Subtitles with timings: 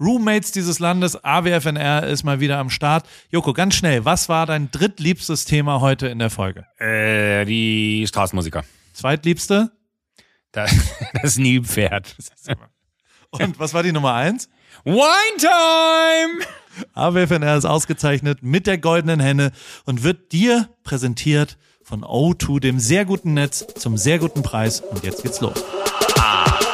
[0.00, 3.06] Roommates dieses Landes, AWFNR ist mal wieder am Start.
[3.30, 6.66] Joko, ganz schnell, was war dein drittliebstes Thema heute in der Folge?
[6.78, 8.64] Äh, die Straßenmusiker.
[8.92, 9.70] Zweitliebste?
[10.54, 10.72] Das,
[11.20, 12.14] das Nilpferd.
[13.32, 14.48] Und was war die Nummer eins?
[14.84, 16.44] Wine Time!
[16.92, 19.50] AWFNR ist ausgezeichnet mit der goldenen Henne
[19.84, 24.80] und wird dir präsentiert von O2, dem sehr guten Netz, zum sehr guten Preis.
[24.80, 25.60] Und jetzt geht's los.
[25.60, 26.73] WFNR.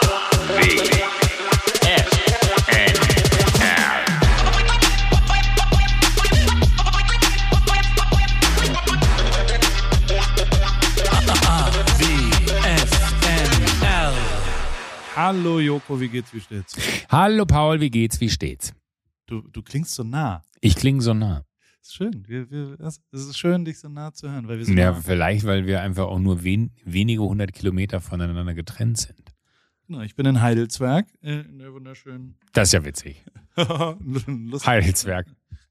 [15.23, 16.75] Hallo Joko, wie geht's, wie steht's?
[17.11, 18.73] Hallo Paul, wie geht's, wie steht's?
[19.27, 20.43] Du, du klingst so nah.
[20.63, 21.45] Ich klinge so nah.
[21.83, 22.25] Ist schön.
[22.27, 25.01] Wir, wir, es ist schön, dich so nah zu hören, weil wir sind Ja, nah.
[25.03, 29.35] vielleicht, weil wir einfach auch nur wen, wenige hundert Kilometer voneinander getrennt sind.
[29.87, 33.23] Genau, ich bin in Heidelsberg, äh, in der wunderschönen Das ist ja witzig.
[33.57, 34.67] Lustig.
[34.67, 35.27] Heidelsberg.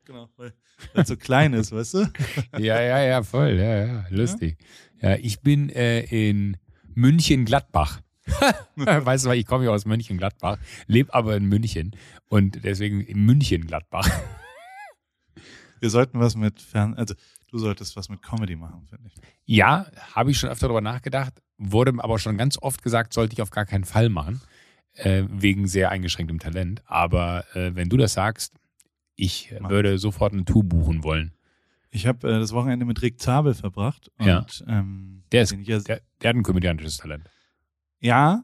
[0.05, 0.53] Genau, weil
[0.93, 2.11] es so klein ist, weißt du?
[2.59, 3.53] Ja, ja, ja, voll.
[3.57, 4.59] Ja, ja, lustig.
[5.01, 6.55] Ja, ich bin äh, in
[6.93, 8.01] München-Gladbach.
[8.75, 11.95] weißt du, ich komme ja aus München-Gladbach, lebe aber in München
[12.27, 14.09] und deswegen in München-Gladbach.
[15.79, 16.93] Wir sollten was mit Fern...
[16.95, 17.13] Also,
[17.49, 19.15] du solltest was mit Comedy machen, finde ich.
[19.45, 23.41] Ja, habe ich schon öfter darüber nachgedacht, wurde aber schon ganz oft gesagt, sollte ich
[23.41, 24.41] auf gar keinen Fall machen,
[24.93, 26.83] äh, wegen sehr eingeschränktem Talent.
[26.85, 28.53] Aber äh, wenn du das sagst,
[29.15, 29.69] ich Mach.
[29.69, 31.33] würde sofort eine Tour buchen wollen.
[31.91, 34.11] Ich habe äh, das Wochenende mit Rick Zabel verbracht.
[34.19, 34.45] Und, Ja.
[34.67, 37.29] ähm, Der ist, ja, der, der hat ein komödiantisches Talent.
[37.99, 38.43] Ja,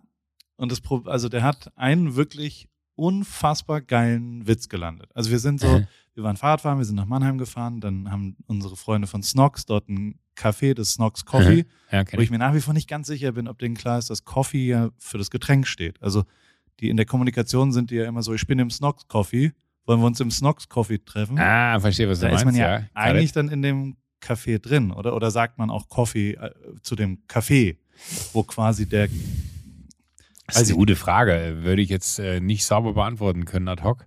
[0.58, 5.10] und das Pro also der hat einen wirklich unfassbar geilen Witz gelandet.
[5.14, 5.88] Also wir sind so, Mhm.
[6.14, 9.90] wir waren Fahrradfahren, wir sind nach Mannheim gefahren, dann haben unsere Freunde von Snox dort
[9.90, 11.66] ein Café, das Snox Coffee.
[11.92, 14.00] Ja, wo kenn ich mir nach wie vor nicht ganz sicher bin, ob denen klar
[14.00, 16.02] ist, dass Coffee ja für das Getränk steht.
[16.02, 16.24] Also
[16.80, 19.52] die in der Kommunikation sind die ja immer so, ich bin im Snox Coffee,
[19.86, 21.38] wollen wir uns im Snox Coffee treffen?
[21.38, 22.60] Ah, verstehe, was da du ist meinst.
[22.60, 25.16] man ja, ja, eigentlich dann in dem Café drin, oder?
[25.16, 27.78] Oder sagt man auch Coffee äh, zu dem Café,
[28.34, 29.08] wo quasi der
[30.48, 31.60] Das ist eine gute Frage.
[31.62, 34.06] Würde ich jetzt äh, nicht sauber beantworten können ad hoc.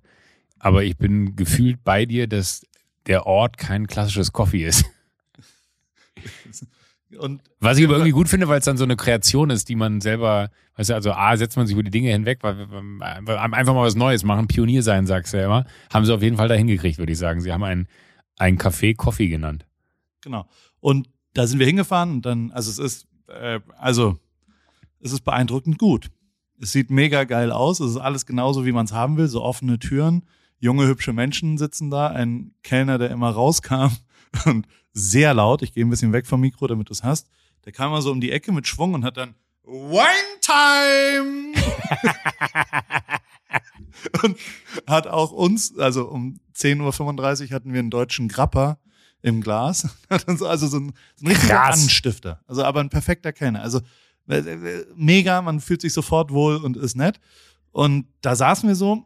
[0.59, 2.67] Aber ich bin gefühlt bei dir, dass
[3.07, 4.85] der Ort kein klassisches Coffee ist.
[7.19, 9.77] und Was ich aber irgendwie gut finde, weil es dann so eine Kreation ist, die
[9.77, 12.69] man selber, weißt du, also A, setzt man sich über die Dinge hinweg, weil wir
[12.69, 15.65] weil einfach mal was Neues machen, Pionier sein, sagst du ja immer.
[15.93, 17.41] Haben sie auf jeden Fall dahin gekriegt, würde ich sagen.
[17.41, 17.89] Sie haben ein,
[18.37, 19.65] ein Café Coffee genannt.
[20.21, 20.47] genau.
[20.81, 24.19] Und da sind wir hingefahren und dann, also es ist, äh, also
[25.01, 26.11] es ist beeindruckend gut.
[26.61, 27.81] Es sieht mega geil aus.
[27.81, 29.29] Es ist alles genauso, wie man es haben will.
[29.29, 30.25] So offene Türen,
[30.59, 33.93] junge, hübsche Menschen sitzen da, ein Kellner, der immer rauskam
[34.45, 37.29] und sehr laut, ich gehe ein bisschen weg vom Mikro, damit du es hast,
[37.65, 41.55] der kam mal so um die Ecke mit Schwung und hat dann Wine Time!
[44.23, 44.37] und
[44.87, 48.79] hat auch uns, also um 10.35 Uhr hatten wir einen deutschen Grapper
[49.23, 49.89] im Glas.
[50.09, 51.83] Also so ein, so ein richtiger Krass.
[51.83, 52.41] Anstifter.
[52.47, 53.63] Also aber ein perfekter Kellner.
[53.63, 53.81] Also
[54.29, 57.21] äh, äh, mega, man fühlt sich sofort wohl und ist nett.
[57.73, 59.05] Und da saßen wir so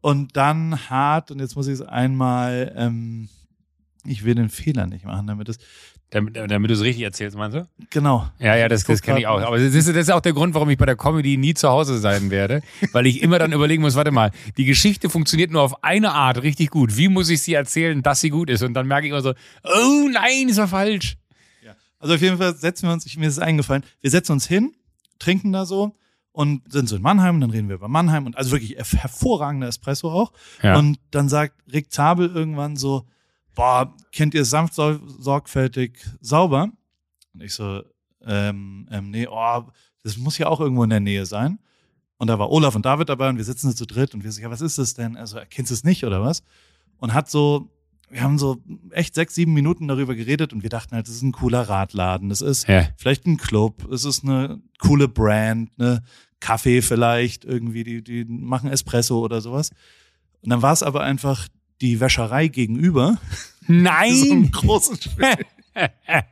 [0.00, 3.28] und dann hart, und jetzt muss ich es einmal, ähm,
[4.04, 5.58] ich will den Fehler nicht machen, damit es,
[6.14, 7.66] Damit, damit du es richtig erzählst, meinst du?
[7.90, 8.30] genau.
[8.38, 9.40] Ja, ja, das, das kenne ich auch.
[9.40, 11.68] Aber das ist, das ist auch der Grund, warum ich bei der Comedy nie zu
[11.68, 15.62] Hause sein werde, weil ich immer dann überlegen muss, warte mal, die Geschichte funktioniert nur
[15.62, 16.96] auf eine Art richtig gut.
[16.96, 18.62] Wie muss ich sie erzählen, dass sie gut ist?
[18.62, 21.16] Und dann merke ich immer so, oh nein, ist ja falsch.
[21.98, 24.46] Also auf jeden Fall setzen wir uns, ich, mir ist es eingefallen, wir setzen uns
[24.46, 24.72] hin,
[25.18, 25.96] trinken da so
[26.32, 29.68] und sind so in Mannheim, dann reden wir über Mannheim und also wirklich her- hervorragender
[29.68, 30.32] Espresso auch.
[30.62, 30.78] Ja.
[30.78, 33.06] Und dann sagt Rick Zabel irgendwann so,
[33.54, 36.70] boah, kennt ihr sanft sor- sorgfältig sauber?
[37.32, 37.82] Und ich so,
[38.26, 39.62] ähm, ähm, nee, oh,
[40.02, 41.58] das muss ja auch irgendwo in der Nähe sein.
[42.18, 44.40] Und da war Olaf und David dabei und wir sitzen zu dritt und wir so,
[44.40, 45.16] ja, was ist das denn?
[45.16, 46.42] Also, erkennst du es nicht oder was?
[46.98, 47.68] Und hat so,
[48.08, 51.22] wir haben so echt sechs, sieben Minuten darüber geredet und wir dachten halt, das ist
[51.22, 52.86] ein cooler Radladen, das ist Ja.
[52.96, 56.02] vielleicht ein Club, es ist eine coole Brand, eine
[56.38, 59.70] Kaffee vielleicht irgendwie, die, die machen Espresso oder sowas.
[60.42, 61.48] Und dann war es aber einfach
[61.80, 63.18] die Wäscherei gegenüber.
[63.66, 64.50] so ein Nein!
[64.52, 65.46] großes Schild.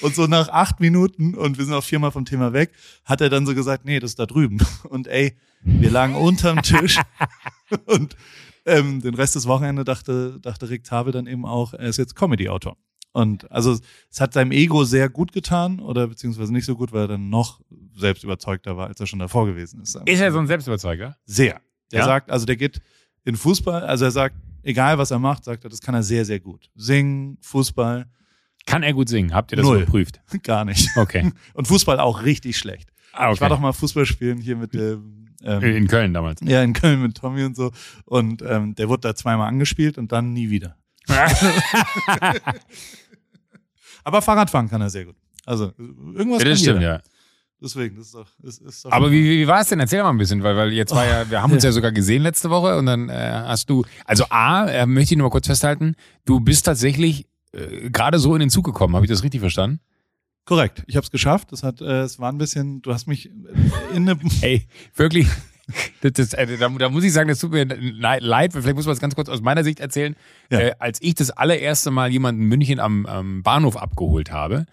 [0.00, 2.72] Und so nach acht Minuten, und wir sind auch viermal vom Thema weg,
[3.04, 4.58] hat er dann so gesagt, nee, das ist da drüben.
[4.88, 6.98] Und ey, wir lagen unterm Tisch.
[7.86, 8.16] und
[8.66, 12.14] ähm, den Rest des Wochenende dachte, dachte Rick Tabel dann eben auch, er ist jetzt
[12.16, 12.76] Comedy-Autor.
[13.12, 13.78] Und also
[14.10, 17.28] es hat seinem Ego sehr gut getan, oder beziehungsweise nicht so gut, weil er dann
[17.28, 17.60] noch
[17.96, 19.94] selbst überzeugter war, als er schon davor gewesen ist.
[20.04, 21.16] Ist er so ein Selbstüberzeuger?
[21.24, 21.60] Sehr.
[21.92, 22.04] Er Ja?
[22.04, 22.80] sagt, also der geht
[23.24, 24.36] in Fußball, also er sagt,
[24.66, 26.70] egal was er macht, sagt er, das kann er sehr, sehr gut.
[26.74, 28.06] Singen, Fußball,
[28.66, 29.32] Kann er gut singen?
[29.32, 29.78] Habt ihr das Null.
[29.82, 30.20] überprüft?
[30.42, 30.88] gar nicht.
[30.96, 31.32] Okay.
[31.54, 32.90] Und Fußball auch richtig schlecht.
[33.12, 36.40] Ah, Ich war doch mal Fußball spielen hier mit dem, ähm, in Köln damals.
[36.42, 37.70] ja, in Köln mit Tommy und so.
[38.04, 40.76] Und ähm, der wurde da zweimal angespielt und dann nie wieder.
[44.04, 45.16] Aber Fahrradfahren kann er sehr gut.
[45.44, 46.92] Also irgendwas Ja, das stimmt, jeder.
[46.96, 47.00] ja.
[47.60, 49.80] Deswegen, das ist doch, ist, ist doch Aber wie, wie, wie war es denn?
[49.80, 52.22] Erzähl mal ein bisschen, weil, weil jetzt war ja, wir haben uns ja sogar gesehen
[52.22, 55.46] letzte Woche und dann äh, hast du, also A, äh, möchte ich nur mal kurz
[55.46, 55.94] festhalten,
[56.26, 59.80] du bist tatsächlich äh, gerade so in den Zug gekommen, habe ich das richtig verstanden?
[60.46, 60.84] korrekt.
[60.86, 61.52] Ich habe es geschafft.
[61.52, 62.80] Das hat, äh, es war ein bisschen.
[62.80, 63.30] Du hast mich
[63.92, 64.18] in eine.
[64.40, 65.26] Ey, wirklich.
[66.00, 68.94] Das, das, äh, da, da muss ich sagen, das tut mir leid, vielleicht muss man
[68.94, 70.14] es ganz kurz aus meiner Sicht erzählen.
[70.50, 70.60] Ja.
[70.60, 74.66] Äh, als ich das allererste Mal jemanden in München am, am Bahnhof abgeholt habe,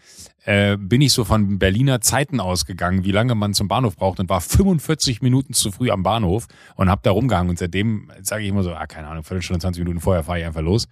[0.45, 4.29] äh, bin ich so von Berliner Zeiten ausgegangen, wie lange man zum Bahnhof braucht und
[4.29, 7.49] war 45 Minuten zu früh am Bahnhof und habe da rumgehangen.
[7.49, 10.45] Und seitdem sage ich immer so, ah, keine Ahnung, Viertelstunde, 20 Minuten vorher fahre ich
[10.45, 10.87] einfach los.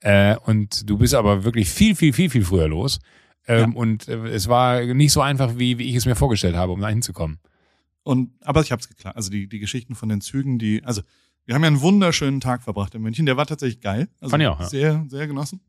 [0.00, 2.98] Äh, und du bist aber wirklich viel, viel, viel, viel früher los.
[3.48, 6.72] Ähm, Und äh, es war nicht so einfach, wie, wie ich es mir vorgestellt habe,
[6.72, 7.38] um da hinzukommen.
[8.06, 9.16] Und aber ich habe es geklappt.
[9.16, 11.02] Also die die Geschichten von den Zügen, die also
[11.44, 13.26] wir haben ja einen wunderschönen Tag verbracht in München.
[13.26, 14.08] Der war tatsächlich geil.
[14.20, 14.68] Also Fand ich auch, ja.
[14.68, 15.60] Sehr sehr genossen.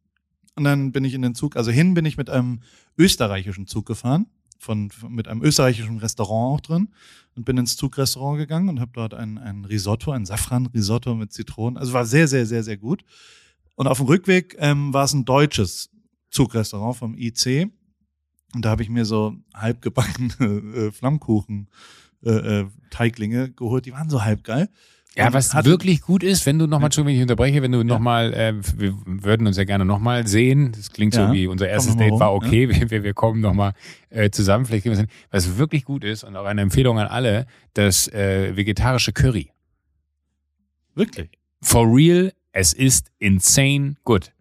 [0.56, 1.56] Und dann bin ich in den Zug.
[1.56, 2.60] Also hin bin ich mit einem
[2.95, 4.28] österreichischen Zug gefahren.
[4.60, 6.89] Von, mit einem österreichischen Restaurant auch drin
[7.36, 11.78] und bin ins Zugrestaurant gegangen und habe dort ein, ein Risotto, ein Safran-Risotto mit Zitronen.
[11.78, 13.04] Also war sehr, sehr, sehr, sehr gut.
[13.75, 15.92] Und auf dem Rückweg ähm, war es ein deutsches
[16.31, 17.72] Zugrestaurant vom IC.
[18.56, 20.33] Und da habe ich mir so halbgebackene
[20.75, 23.86] äh, Flammkuchen äh, äh, Teiglinge geholt.
[23.86, 24.69] Die waren so halb geil.
[25.16, 28.34] Ja, was wirklich gut ist, wenn du nochmal, Entschuldigung, wenn ich unterbreche, wenn du nochmal,
[28.36, 30.74] äh, wir würden uns ja gerne nochmal sehen.
[30.74, 33.14] Das klingt Ja, so wie unser erstes Date mal war rum, okay, wir, wir, wir
[33.16, 33.74] kommen nochmal
[34.12, 34.66] äh, zusammen.
[34.66, 35.08] Vielleicht gehen wir hin.
[35.31, 39.50] Was wirklich gut ist und auch eine Empfehlung an alle, das äh, vegetarische Curry.
[40.94, 41.31] Wirklich.
[41.62, 44.31] For real, es ist insane good.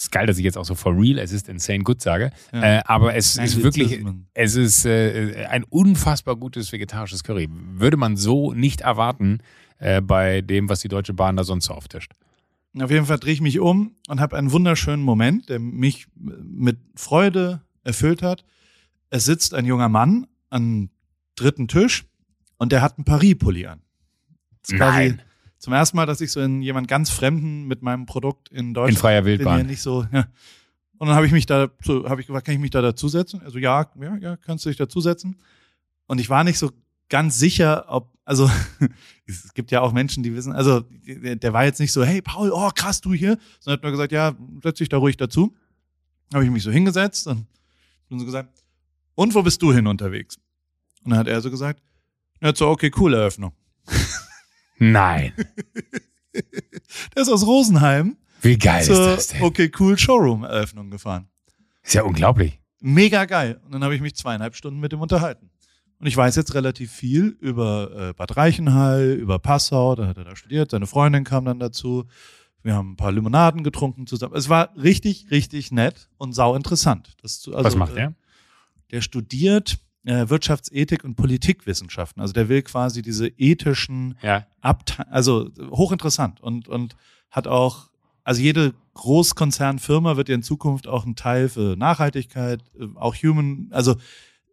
[0.00, 2.32] Ist geil, dass ich jetzt auch so for real, es ist insane good sage.
[2.54, 2.78] Ja.
[2.78, 4.02] Äh, aber es ist wirklich,
[4.32, 7.50] es ist äh, ein unfassbar gutes vegetarisches Curry.
[7.50, 9.40] Würde man so nicht erwarten
[9.78, 12.12] äh, bei dem, was die Deutsche Bahn da sonst so auftischt.
[12.80, 16.78] Auf jeden Fall drehe ich mich um und habe einen wunderschönen Moment, der mich mit
[16.94, 18.42] Freude erfüllt hat.
[19.10, 20.88] Es sitzt ein junger Mann am
[21.36, 22.06] dritten Tisch
[22.56, 23.82] und der hat einen Paris-Pulli an.
[24.70, 25.20] Nein.
[25.60, 28.96] Zum ersten Mal, dass ich so in jemand ganz Fremden mit meinem Produkt in Deutschland
[28.96, 29.66] In freier Wildbahn.
[29.66, 30.06] nicht so.
[30.12, 30.26] Ja.
[30.98, 33.40] Und dann habe ich mich da, so, habe ich gefragt, kann ich mich da dazusetzen?
[33.42, 35.36] Also ja, ja, ja, kannst du dich dazusetzen.
[36.06, 36.72] Und ich war nicht so
[37.08, 38.50] ganz sicher, ob, also
[39.26, 42.20] es gibt ja auch Menschen, die wissen, also der, der war jetzt nicht so, hey
[42.20, 45.54] Paul, oh krass, du hier, sondern hat nur gesagt, ja, setz dich da ruhig dazu.
[46.34, 47.46] Habe ich mich so hingesetzt und
[48.08, 48.62] bin so gesagt,
[49.14, 50.38] und wo bist du hin unterwegs?
[51.04, 51.82] Und dann hat er so gesagt,
[52.40, 53.52] ja, zur okay, cool Eröffnung.
[54.80, 55.32] Nein.
[57.14, 59.42] Der ist aus Rosenheim Wie geil ist das denn?
[59.42, 61.28] okay, cool Showroom Eröffnung gefahren.
[61.82, 62.58] Ist ja unglaublich.
[62.80, 63.60] Mega geil.
[63.64, 65.50] Und dann habe ich mich zweieinhalb Stunden mit ihm unterhalten.
[65.98, 70.24] Und ich weiß jetzt relativ viel über äh, Bad Reichenhall, über Passau, da hat er
[70.24, 72.06] da studiert, seine Freundin kam dann dazu.
[72.62, 74.34] Wir haben ein paar Limonaden getrunken zusammen.
[74.34, 77.16] Es war richtig, richtig nett und sau interessant.
[77.20, 78.14] Das, also, was macht äh, er?
[78.92, 82.20] Der studiert Wirtschaftsethik und Politikwissenschaften.
[82.22, 84.46] Also der will quasi diese ethischen Ja.
[84.60, 86.96] Abte also hochinteressant und, und
[87.30, 87.90] hat auch,
[88.24, 93.68] also jede Großkonzernfirma wird ja in Zukunft auch ein Teil für Nachhaltigkeit, äh, auch Human,
[93.70, 93.92] also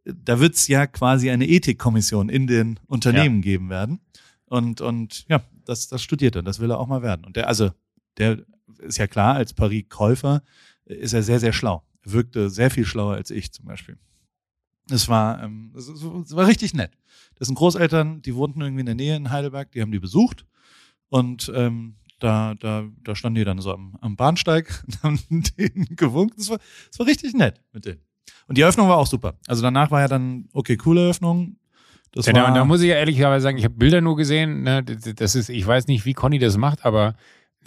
[0.05, 3.99] äh, da wird es ja quasi eine Ethikkommission in den Unternehmen geben werden.
[4.45, 7.25] Und, und ja, das, das studiert er, das will er auch mal werden.
[7.25, 7.71] Und der, also,
[8.17, 8.39] der
[8.79, 10.43] ist ja klar, als Paris-Käufer
[10.85, 11.83] äh, ist er sehr, sehr schlau.
[12.03, 13.97] Er wirkte sehr viel schlauer als ich zum Beispiel.
[14.89, 16.91] Es war, ähm, es, es es war richtig nett.
[17.35, 20.45] Das sind Großeltern, die wohnten irgendwie in der Nähe in Heidelberg, die haben die besucht
[21.09, 25.95] und ähm, da, da, da standen die dann so am, am Bahnsteig und haben denen
[25.95, 26.35] gewunken.
[26.37, 26.57] Das war,
[26.89, 28.01] das war richtig nett mit denen.
[28.47, 29.35] Und die Eröffnung war auch super.
[29.47, 31.57] Also danach war ja dann, okay, coole Eröffnung.
[32.11, 34.63] Das Ja, da, war, da muss ich ja ehrlicherweise sagen, ich habe Bilder nur gesehen.
[34.63, 34.83] Ne?
[34.83, 37.15] Das ist, ich weiß nicht, wie Conny das macht, aber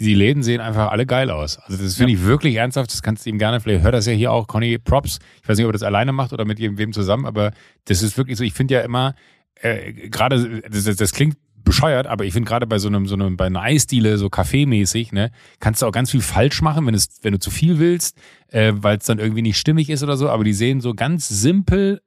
[0.04, 1.58] die Läden sehen einfach alle geil aus.
[1.58, 2.90] Also das finde ich wirklich ernsthaft.
[2.90, 5.18] Das kannst du ihm gerne, vielleicht hört das ja hier auch, Conny, Props.
[5.42, 7.52] Ich weiß nicht, ob er das alleine macht oder mit wem zusammen, aber
[7.84, 9.14] das ist wirklich so, ich finde ja immer,
[9.56, 13.14] äh, gerade, das, das, das klingt bescheuert, aber ich finde gerade bei so einem, so
[13.14, 16.94] einem, bei einer Eisdiele, so kaffeemäßig, ne, kannst du auch ganz viel falsch machen, wenn
[16.94, 18.16] es, wenn du zu viel willst,
[18.48, 21.28] äh, weil es dann irgendwie nicht stimmig ist oder so, aber die sehen so ganz
[21.28, 22.00] simpel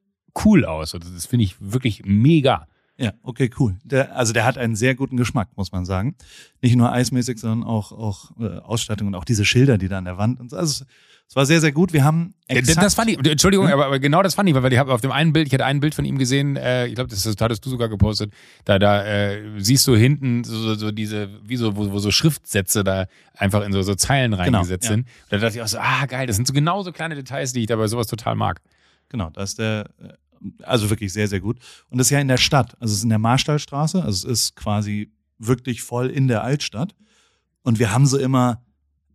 [0.44, 0.94] cool aus.
[0.94, 2.66] Und das finde ich wirklich mega.
[2.96, 3.76] Ja, okay, cool.
[3.82, 6.14] Der, also der hat einen sehr guten Geschmack, muss man sagen.
[6.62, 10.04] Nicht nur eismäßig, sondern auch, auch äh, Ausstattung und auch diese Schilder, die da an
[10.04, 10.56] der Wand und so.
[10.56, 10.84] Also
[11.28, 11.92] es, war sehr, sehr gut.
[11.92, 14.78] Wir haben exakt, Das fand ich, Entschuldigung, aber, aber genau das fand ich, weil ich
[14.78, 17.10] habe auf dem einen Bild, ich hatte ein Bild von ihm gesehen, äh, ich glaube,
[17.10, 18.32] das, das hattest du sogar gepostet,
[18.64, 22.84] da, da äh, siehst du hinten so, so, diese, wie so, wo, wo so Schriftsätze
[22.84, 24.92] da einfach in so, so Zeilen reingesetzt ja.
[24.92, 25.00] sind.
[25.00, 27.62] Und da dachte ich auch so, ah geil, das sind so genauso kleine Details, die
[27.62, 28.60] ich dabei sowas total mag.
[29.08, 30.08] Genau, da ist der, äh,
[30.62, 31.58] Also wirklich sehr, sehr gut.
[31.88, 32.74] Und das ist ja in der Stadt.
[32.80, 34.02] Also es ist in der Marstallstraße.
[34.02, 36.94] Also es ist quasi wirklich voll in der Altstadt.
[37.62, 38.64] Und wir haben so immer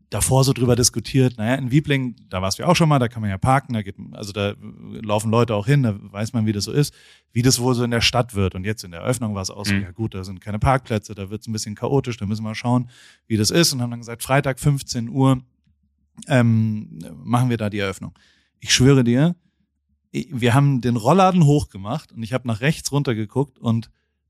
[0.10, 3.08] davor so drüber diskutiert, naja, in Wiebling, da warst du ja auch schon mal, da
[3.08, 4.56] kann man ja parken, da geht, also da
[5.04, 6.94] laufen Leute auch hin, da weiß man, wie das so ist,
[7.32, 8.56] wie das wohl so in der Stadt wird.
[8.56, 9.84] Und jetzt in der Eröffnung war es auch so, mhm.
[9.84, 12.56] ja gut, da sind keine Parkplätze, da wird es ein bisschen chaotisch, da müssen wir
[12.56, 12.90] schauen,
[13.28, 13.72] wie das ist.
[13.72, 15.42] Und haben dann gesagt, Freitag 15 Uhr
[16.28, 18.18] ähm, machen wir da die Eröffnung.
[18.60, 19.36] Ich schwöre dir,
[20.12, 23.90] wir haben den Rollladen hochgemacht und ich habe nach rechts runter geguckt und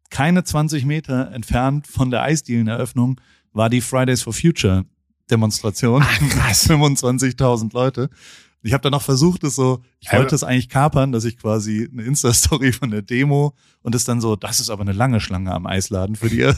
[0.10, 3.22] keine 20 Meter entfernt von der Eisdieneneröffnung
[3.54, 4.86] war die Fridays for Future
[5.30, 6.04] Demonstration.
[6.04, 6.70] Ach, krass.
[6.70, 8.10] 25.000 Leute.
[8.62, 11.90] Ich habe dann noch versucht, es so, ich wollte es eigentlich kapern, dass ich quasi
[11.92, 15.54] eine Insta-Story von der Demo und es dann so, das ist aber eine lange Schlange
[15.54, 16.42] am Eisladen für die.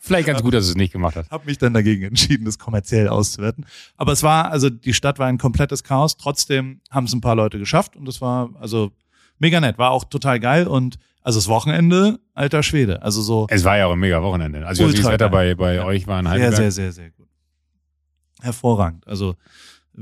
[0.00, 1.30] Vielleicht ganz gut, dass du es nicht gemacht hast.
[1.30, 3.66] Habe mich dann dagegen entschieden, das kommerziell auszuwerten.
[3.96, 6.16] Aber es war, also die Stadt war ein komplettes Chaos.
[6.16, 8.92] Trotzdem haben es ein paar Leute geschafft und es war also
[9.38, 13.02] mega nett, war auch total geil und also das Wochenende, alter Schwede.
[13.02, 13.46] Also so.
[13.50, 14.66] Es war ja auch ein mega Wochenende.
[14.66, 15.84] Also das Wetter bei, bei ja.
[15.84, 16.56] euch war ein Heidelberg.
[16.56, 17.28] Sehr, sehr, sehr, sehr gut.
[18.40, 19.06] Hervorragend.
[19.06, 19.34] Also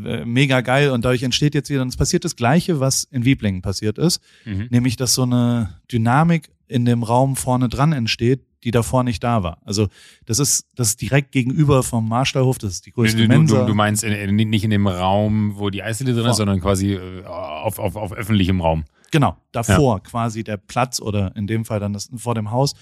[0.05, 3.25] äh, mega geil und dadurch entsteht jetzt wieder, und es passiert das Gleiche, was in
[3.25, 4.69] Wieblingen passiert ist, mhm.
[4.71, 9.43] nämlich, dass so eine Dynamik in dem Raum vorne dran entsteht, die davor nicht da
[9.43, 9.59] war.
[9.65, 9.89] Also
[10.25, 13.61] das ist das ist direkt gegenüber vom Marstallhof, das ist die größte du, Mensa.
[13.61, 16.61] Du, du meinst in, in, nicht in dem Raum, wo die Eisdiele drin ist, sondern
[16.61, 18.85] quasi äh, auf, auf, auf öffentlichem Raum.
[19.13, 20.01] Genau, davor ja.
[20.01, 22.75] quasi der Platz oder in dem Fall dann das vor dem Haus.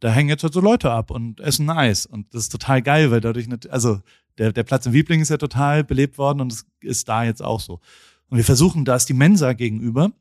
[0.00, 2.06] Da hängen jetzt halt so Leute ab und essen Eis.
[2.06, 4.00] Und das ist total geil, weil dadurch, nicht, also
[4.38, 7.42] der, der Platz in Wiebling ist ja total belebt worden und es ist da jetzt
[7.42, 7.80] auch so.
[8.28, 10.12] Und wir versuchen, da ist die Mensa gegenüber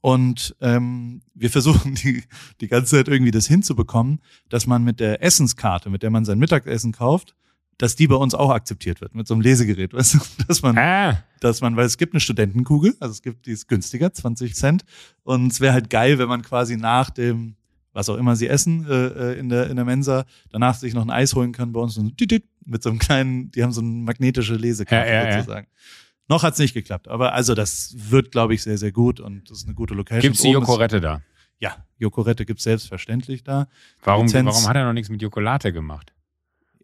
[0.00, 2.22] und ähm, wir versuchen die,
[2.60, 6.38] die ganze Zeit irgendwie das hinzubekommen, dass man mit der Essenskarte, mit der man sein
[6.38, 7.34] Mittagessen kauft,
[7.78, 10.78] dass die bei uns auch akzeptiert wird mit so einem Lesegerät, weißt du, dass man,
[10.78, 11.22] ah.
[11.40, 14.84] dass man, weil es gibt eine Studentenkugel, also es gibt die ist günstiger, 20 Cent,
[15.24, 17.56] und es wäre halt geil, wenn man quasi nach dem,
[17.96, 21.02] was auch immer sie essen äh, äh in der in der Mensa, danach sich noch
[21.02, 24.54] ein Eis holen kann bei uns mit so einem kleinen, die haben so eine magnetische
[24.54, 25.66] Lesekarte ja, ja, sozusagen.
[25.66, 25.80] Ja.
[26.28, 29.58] Noch hat's nicht geklappt, aber also das wird, glaube ich, sehr sehr gut und das
[29.58, 30.22] ist eine gute Location.
[30.22, 31.22] Gibt's die Jokorette da?
[31.58, 33.68] Ja, Jokorette gibt's selbstverständlich da.
[34.02, 36.12] Warum, warum hat er noch nichts mit Jokolate gemacht?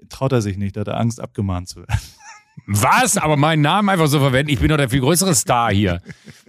[0.09, 2.01] traut er sich nicht, da hat er Angst, abgemahnt zu werden.
[2.67, 3.17] Was?
[3.17, 4.53] Aber meinen Namen einfach so verwenden?
[4.53, 6.03] Ich bin doch der viel größere Star hier.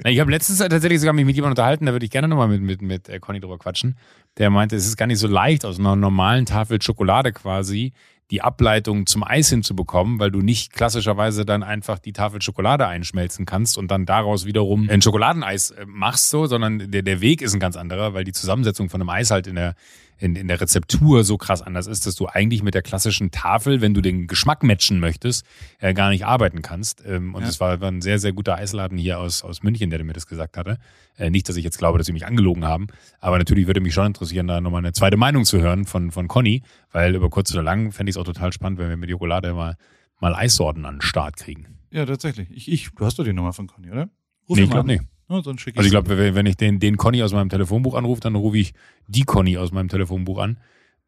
[0.03, 2.62] Ich habe letztens tatsächlich sogar mich mit jemandem unterhalten, da würde ich gerne nochmal mit,
[2.62, 3.98] mit, mit äh, Conny drüber quatschen.
[4.38, 7.94] Der meinte, es ist gar nicht so leicht, aus einer normalen Tafel Schokolade quasi
[8.32, 13.46] die Ableitung zum Eis hinzubekommen, weil du nicht klassischerweise dann einfach die Tafel Schokolade einschmelzen
[13.46, 17.54] kannst und dann daraus wiederum ein Schokoladeneis äh, machst so, sondern der, der Weg ist
[17.54, 19.75] ein ganz anderer, weil die Zusammensetzung von einem Eis halt in der
[20.17, 23.82] in, in der Rezeptur so krass anders ist, dass du eigentlich mit der klassischen Tafel,
[23.82, 25.46] wenn du den Geschmack matchen möchtest,
[25.79, 27.03] äh, gar nicht arbeiten kannst.
[27.05, 27.65] Ähm, und es ja.
[27.65, 30.58] war, war ein sehr, sehr guter Eisladen hier aus, aus München, der mir das gesagt
[30.58, 30.77] hatte.
[31.17, 32.88] Äh, nicht, dass ich jetzt glaube, dass sie mich angelogen haben,
[33.20, 36.27] aber natürlich würde mich schon interessieren, da nochmal eine zweite Meinung zu hören von, von
[36.27, 39.10] Conny, weil über kurz oder lang fände ich es auch total spannend, wenn wir mit
[39.10, 39.77] Jokolade mal,
[40.20, 41.79] mal Eissorten an den Start kriegen.
[41.91, 42.50] Ja, tatsächlich.
[42.50, 44.10] Ich, ich, du hast doch die Nummer von Conny, oder?
[44.50, 45.03] Ruf nee, ich glaube nicht.
[45.30, 48.22] Ja, dann schicke also ich glaube, wenn ich den, den Conny aus meinem Telefonbuch anrufe,
[48.22, 48.74] dann rufe ich
[49.08, 50.58] die Conny aus meinem Telefonbuch an,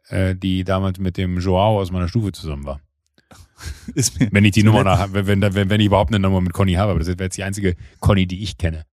[0.07, 2.79] äh, die damals mit dem Joao aus meiner Stufe zusammen war.
[4.31, 6.73] Wenn ich die Nummer nach, wenn, wenn, wenn, wenn ich überhaupt eine Nummer mit Conny
[6.73, 8.85] habe, aber das wäre jetzt die einzige Conny, die ich kenne.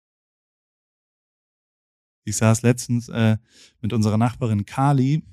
[2.25, 3.37] Ich saß letztens äh,
[3.81, 5.25] mit unserer Nachbarin Kali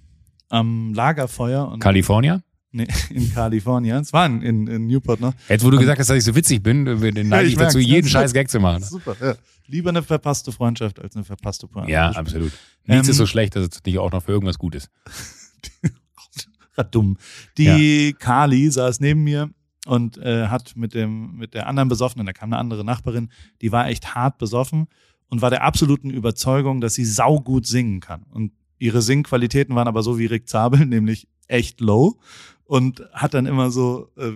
[0.50, 1.68] am Lagerfeuer.
[1.68, 2.42] Und California?
[2.72, 4.02] Nee, in Kalifornien.
[4.02, 5.34] Es war in, in, Newport noch.
[5.48, 7.80] Jetzt, wo du gesagt hast, dass ich so witzig bin, den neige ja, ich, dazu,
[7.80, 8.84] jeden scheiß Gag zu machen.
[8.84, 9.36] Super, ja.
[9.68, 11.92] Lieber eine verpasste Freundschaft als eine verpasste Pointe.
[11.92, 12.52] Ja, absolut.
[12.86, 14.90] Nichts ähm, ist so schlecht, dass es nicht auch noch für irgendwas gut ist.
[16.92, 17.18] dumm.
[17.58, 18.18] Die ja.
[18.18, 19.50] Kali saß neben mir
[19.86, 23.30] und äh, hat mit dem mit der anderen Besoffenen, da kam eine andere Nachbarin,
[23.62, 24.88] die war echt hart besoffen
[25.30, 28.24] und war der absoluten Überzeugung, dass sie saugut singen kann.
[28.32, 32.18] Und ihre Singqualitäten waren aber so wie Rick Zabel, nämlich echt low
[32.64, 34.32] und hat dann immer so äh,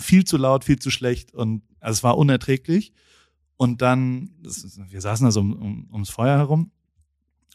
[0.00, 2.92] viel zu laut, viel zu schlecht und also es war unerträglich.
[3.56, 6.70] Und dann, ist, wir saßen da so um, um, ums Feuer herum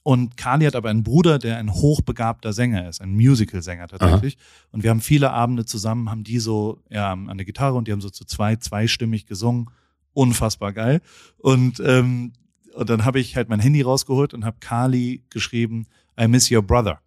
[0.03, 4.37] und Kali hat aber einen Bruder, der ein hochbegabter Sänger ist, ein Musical-Sänger tatsächlich.
[4.37, 4.67] Aha.
[4.71, 7.93] Und wir haben viele Abende zusammen, haben die so ja, an der Gitarre und die
[7.93, 9.69] haben so zu zwei, zweistimmig gesungen.
[10.11, 11.01] Unfassbar geil.
[11.37, 12.33] Und, ähm,
[12.73, 15.87] und dann habe ich halt mein Handy rausgeholt und habe Kali geschrieben,
[16.19, 16.99] I miss your brother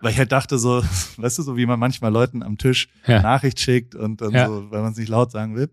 [0.00, 0.82] weil ich halt dachte so,
[1.16, 3.22] weißt du, so wie man manchmal Leuten am Tisch ja.
[3.22, 4.46] Nachricht schickt und dann ja.
[4.46, 5.70] so, weil man es nicht laut sagen will.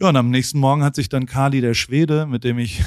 [0.00, 2.80] Ja, und am nächsten Morgen hat sich dann Kali, der Schwede, mit dem ich,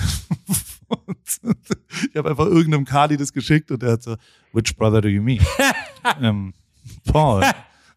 [2.10, 4.16] ich habe einfach irgendeinem Kali das geschickt und der hat so,
[4.54, 5.46] which brother do you mean?
[6.22, 6.54] ähm,
[7.06, 7.44] Paul,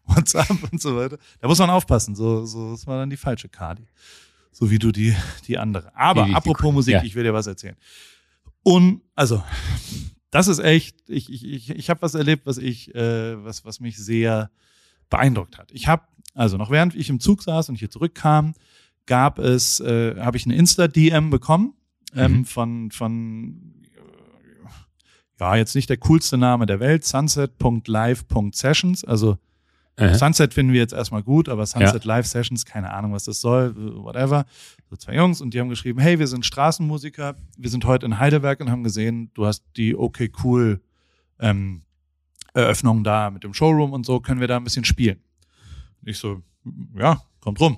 [0.05, 1.17] what's up und so weiter.
[1.39, 3.87] Da muss man aufpassen, so, so, das war dann die falsche Kali.
[4.51, 5.15] so wie du die,
[5.47, 5.95] die andere.
[5.95, 7.03] Aber Die- die- apropos Musik, ja.
[7.03, 7.77] ich will dir was erzählen.
[8.63, 9.41] Und, also,
[10.31, 13.79] das ist echt, ich, ich, ich, ich habe was erlebt, was ich, äh, was, was
[13.79, 14.51] mich sehr
[15.09, 15.71] beeindruckt hat.
[15.71, 16.03] Ich habe,
[16.35, 18.53] also noch während ich im Zug saß und hier zurückkam,
[19.05, 21.73] gab es, äh, habe ich eine Insta-DM bekommen
[22.15, 22.45] ähm, Mhm.
[22.45, 23.73] von, von,
[25.39, 29.37] ja, jetzt nicht der coolste Name der Welt, sunset.live.sessions, also
[29.95, 30.15] Äh.
[30.15, 33.75] Sunset finden wir jetzt erstmal gut, aber Sunset Live Sessions, keine Ahnung, was das soll,
[33.75, 34.45] whatever.
[34.89, 38.17] So zwei Jungs und die haben geschrieben, hey, wir sind Straßenmusiker, wir sind heute in
[38.19, 40.81] Heidelberg und haben gesehen, du hast die okay cool
[41.39, 41.81] ähm,
[42.53, 45.19] Eröffnung da mit dem Showroom und so, können wir da ein bisschen spielen.
[46.01, 46.41] Und ich so,
[46.97, 47.77] ja, kommt rum.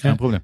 [0.00, 0.16] Kein Ja.
[0.16, 0.40] Problem.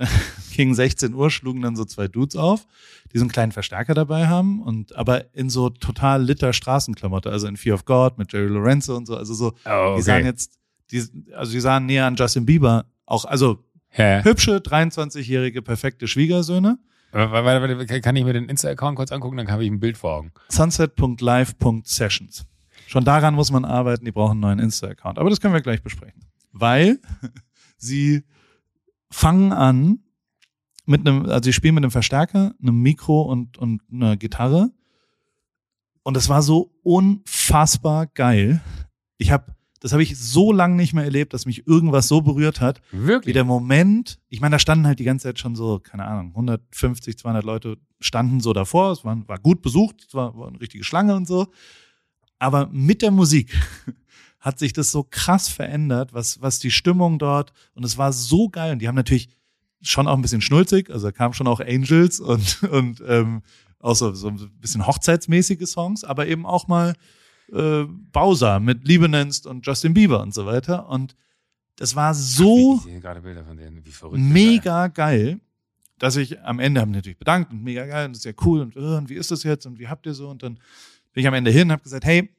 [0.56, 2.66] Gegen 16 Uhr schlugen dann so zwei Dudes auf,
[3.12, 7.46] die so einen kleinen Verstärker dabei haben und aber in so total litter Straßenklamotte, also
[7.46, 10.58] in Fear of God mit Jerry Lorenzo und so, also so Oh, die sahen jetzt,
[10.90, 11.02] die,
[11.34, 12.86] also die sahen näher an Justin Bieber.
[13.06, 13.64] Auch, also
[13.96, 14.22] Ja.
[14.24, 16.78] hübsche, 23-jährige, perfekte Schwiegersöhne.
[17.12, 19.36] Warte, Kann ich mir den Insta-Account kurz angucken?
[19.36, 20.30] Dann habe ich ein Bild vor Augen.
[20.48, 22.46] Sunset.live.sessions.
[22.86, 25.18] Schon daran muss man arbeiten, die brauchen einen neuen Insta-Account.
[25.18, 26.22] Aber das können wir gleich besprechen.
[26.52, 27.00] Weil
[27.78, 28.24] sie
[29.10, 30.00] fangen an
[30.86, 34.70] mit einem, also sie spielen mit einem Verstärker, einem Mikro und, und einer Gitarre.
[36.02, 38.60] Und es war so unfassbar geil.
[39.18, 42.60] Ich habe, das habe ich so lange nicht mehr erlebt, dass mich irgendwas so berührt
[42.60, 43.34] hat, wie Wirklich?
[43.34, 47.18] der Moment, ich meine, da standen halt die ganze Zeit schon so, keine Ahnung, 150,
[47.18, 50.84] 200 Leute standen so davor, es war, war gut besucht, es war, war eine richtige
[50.84, 51.48] Schlange und so.
[52.38, 53.54] Aber mit der Musik
[54.40, 58.48] hat sich das so krass verändert, was, was die Stimmung dort, und es war so
[58.48, 58.72] geil.
[58.72, 59.28] Und die haben natürlich
[59.82, 63.42] schon auch ein bisschen schnulzig, also da kamen schon auch Angels und, und ähm,
[63.78, 66.94] auch so, so ein bisschen hochzeitsmäßige Songs, aber eben auch mal
[67.52, 70.88] äh, Bowser mit Liebe nennst und Justin Bieber und so weiter.
[70.88, 71.16] Und
[71.76, 72.82] das war so
[73.40, 74.32] von denen.
[74.32, 75.40] Mega geil,
[75.98, 78.32] dass ich am Ende habe mich natürlich bedankt und mega geil und das ist ja
[78.44, 80.54] cool und, äh, und wie ist das jetzt und wie habt ihr so und dann
[81.12, 82.30] bin ich am Ende hin und habe gesagt, hey,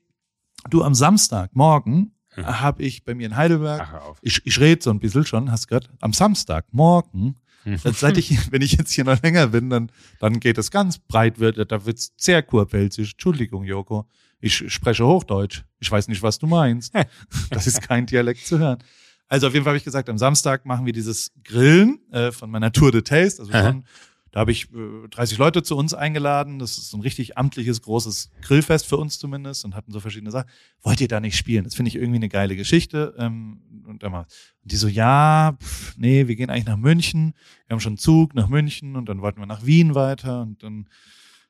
[0.70, 2.46] du am Samstagmorgen Mhm.
[2.46, 3.36] habe ich bei mir in?
[3.36, 7.76] Heidelberg, Ach, ich, ich rede so ein bisschen schon, hast du gehört, am Samstagmorgen, Mhm.
[7.84, 10.98] jetzt seit ich, wenn ich jetzt hier noch länger bin, dann, dann geht es ganz
[10.98, 13.12] breit, wird, da wird's sehr kurpelzig.
[13.12, 14.08] Entschuldigung, Joko.
[14.40, 15.64] Ich spreche Hochdeutsch.
[15.80, 16.94] Ich weiß nicht, was du meinst.
[17.52, 18.80] Das ist kein Dialekt zu hören.
[19.28, 22.50] Also auf jeden Fall habe ich gesagt, am Samstag machen wir dieses Grillen äh, von
[22.50, 23.42] meiner Tour de Taste.
[23.44, 23.84] Also schon,
[24.32, 26.58] da habe ich äh, 30 Leute zu uns eingeladen.
[26.58, 30.50] Das ist ein richtig amtliches, großes Grillfest für uns zumindest und hatten so verschiedene Sachen.
[30.82, 31.66] Wollt ihr da nicht spielen?
[31.66, 33.14] Das finde ich irgendwie eine geile Geschichte.
[33.18, 34.28] Ähm, und, dann und
[34.64, 37.34] die so, ja, pff, nee, wir gehen eigentlich nach München.
[37.68, 40.64] Wir haben schon einen Zug nach München und dann wollten wir nach Wien weiter und
[40.64, 40.88] dann,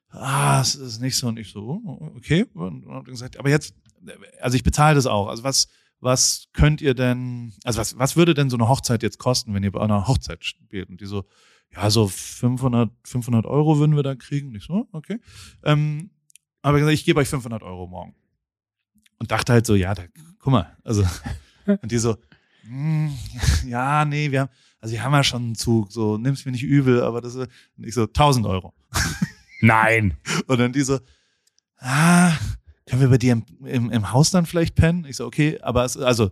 [0.10, 1.28] ah, es ist nicht so.
[1.28, 2.46] Und ich so, oh, okay.
[2.56, 3.76] Und, und gesagt, aber jetzt,
[4.40, 5.28] also ich bezahle das auch.
[5.28, 5.68] Also was,
[6.02, 9.64] was könnt ihr denn, also was, was würde denn so eine Hochzeit jetzt kosten, wenn
[9.64, 10.90] ihr bei einer Hochzeit spielt?
[10.90, 11.26] Und die so,
[11.74, 14.50] ja, so 500, 500 Euro würden wir da kriegen.
[14.50, 15.20] Und ich so, okay.
[15.64, 16.10] Ähm,
[16.62, 18.16] aber gesagt, ich gebe euch 500 Euro morgen.
[19.20, 20.04] Und dachte halt so, ja, da,
[20.40, 21.06] guck mal, also,
[21.66, 22.18] und die so,
[22.64, 23.16] hm,
[23.68, 26.64] ja, nee, wir haben, also wir haben ja schon einen Zug, so, nimm's mir nicht
[26.64, 28.74] übel, aber das ist, und ich so, 1000 Euro.
[29.62, 30.18] Nein.
[30.48, 31.00] Und dann die so,
[31.78, 32.34] ah,
[32.88, 35.06] können wir bei dir im, im, im Haus dann vielleicht pennen?
[35.08, 36.32] Ich so, okay, aber es, also,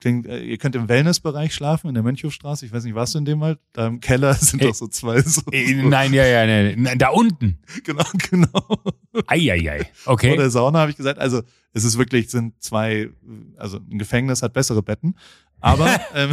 [0.00, 2.66] klingt, äh, ihr könnt im Wellnessbereich schlafen, in der Mönchhofstraße.
[2.66, 3.58] Ich weiß nicht, warst du in dem halt?
[3.72, 4.68] Da im Keller sind Ey.
[4.68, 5.20] doch so zwei.
[5.22, 6.74] So, Äh, Nein, ja, ja, nee.
[6.76, 7.58] Nein, Da unten.
[7.84, 8.82] Genau, genau.
[9.26, 9.88] Eieiei.
[9.94, 10.36] Vor Okay.
[10.36, 13.10] der Sauna habe ich gesagt, also es ist wirklich, sind zwei,
[13.56, 15.14] also ein Gefängnis hat bessere Betten,
[15.60, 16.32] aber ähm,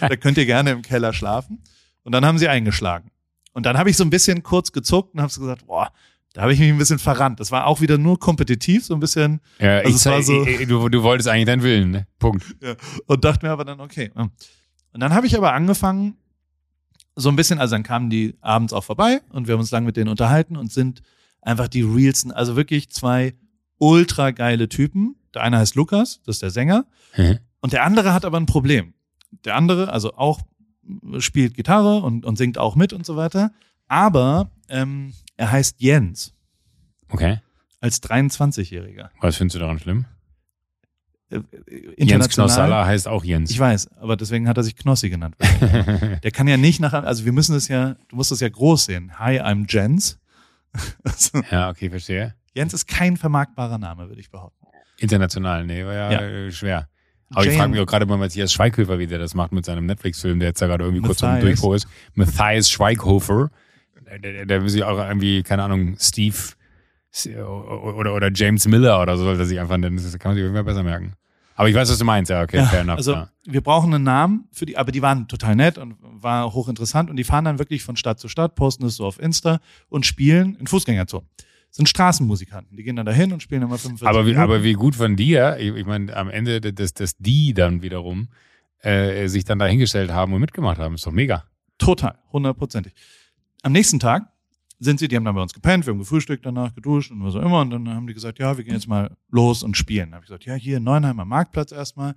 [0.00, 1.62] da könnt ihr gerne im Keller schlafen.
[2.04, 3.10] Und dann haben sie eingeschlagen.
[3.52, 5.92] Und dann habe ich so ein bisschen kurz gezuckt und habe gesagt, boah,
[6.34, 7.40] da habe ich mich ein bisschen verrannt.
[7.40, 10.88] Das war auch wieder nur kompetitiv, so ein bisschen Ja, Also ich, war so- du,
[10.88, 12.06] du wolltest eigentlich deinen Willen, ne?
[12.18, 12.44] Punkt.
[13.06, 14.10] und dachte mir aber dann, okay.
[14.14, 14.30] Und
[15.00, 16.16] dann habe ich aber angefangen,
[17.16, 19.84] so ein bisschen, also dann kamen die abends auch vorbei und wir haben uns lang
[19.84, 21.02] mit denen unterhalten und sind
[21.42, 23.34] einfach die realsten, also wirklich zwei
[23.78, 25.16] ultra geile Typen.
[25.34, 27.38] Der eine heißt Lukas, das ist der Sänger, Mhm.
[27.60, 28.94] und der andere hat aber ein Problem.
[29.44, 30.40] Der andere, also auch
[31.18, 33.52] spielt Gitarre und, und singt auch mit und so weiter,
[33.88, 36.32] aber ähm, er heißt Jens
[37.10, 37.40] Okay.
[37.80, 39.10] als 23-Jähriger.
[39.20, 40.04] Was findest du daran schlimm?
[41.30, 43.50] Äh, Jens international- Knossalla heißt auch Jens.
[43.50, 45.34] Ich weiß, aber deswegen hat er sich Knossi genannt.
[46.22, 48.84] Der kann ja nicht nach, also wir müssen es ja, du musst es ja groß
[48.86, 49.18] sehen.
[49.18, 50.18] Hi, I'm Jens.
[51.04, 52.34] Also, ja, okay, verstehe.
[52.54, 54.66] Jens ist kein vermarktbarer Name, würde ich behaupten.
[54.98, 56.20] International, nee, war ja, Ja.
[56.20, 56.88] äh, schwer.
[57.30, 59.64] Aber ich Jan- frage mich auch gerade bei Matthias Schweighöfer, wie der das macht mit
[59.64, 61.44] seinem Netflix-Film, der jetzt da gerade irgendwie kurz zum Matthias.
[61.60, 61.88] Durchbruch ist.
[62.14, 63.50] Matthias Schweighofer.
[64.18, 66.36] Der, der, will sich auch irgendwie, keine Ahnung, Steve
[67.26, 69.96] oder, oder, oder James Miller oder so soll er sich einfach nennen.
[69.96, 71.14] Das kann man sich irgendwann besser merken.
[71.54, 72.96] Aber ich weiß, was du meinst, ja, okay, Ja, fair enough.
[72.96, 73.28] also ja.
[73.44, 77.16] wir brauchen einen Namen für die, aber die waren total nett und war hochinteressant und
[77.16, 80.56] die fahren dann wirklich von Stadt zu Stadt, posten es so auf Insta und spielen
[80.58, 81.28] in Fußgängerzonen.
[81.68, 84.42] Das sind Straßenmusikanten, die gehen dann dahin und spielen immer 45 Aber wie, Minuten.
[84.42, 88.28] aber wie gut von dir, ich, ich meine, am Ende, dass, dass die dann wiederum
[88.80, 91.44] äh, sich dann da hingestellt haben und mitgemacht haben, ist doch mega.
[91.78, 92.94] Total, hundertprozentig.
[93.62, 94.28] Am nächsten Tag
[94.78, 97.36] sind sie, die haben dann bei uns gepennt, wir haben gefrühstückt danach, geduscht und was
[97.36, 97.60] auch immer.
[97.60, 100.06] Und dann haben die gesagt, ja, wir gehen jetzt mal los und spielen.
[100.10, 102.16] Dann habe ich gesagt, ja, hier in Neuenheimer Marktplatz erstmal.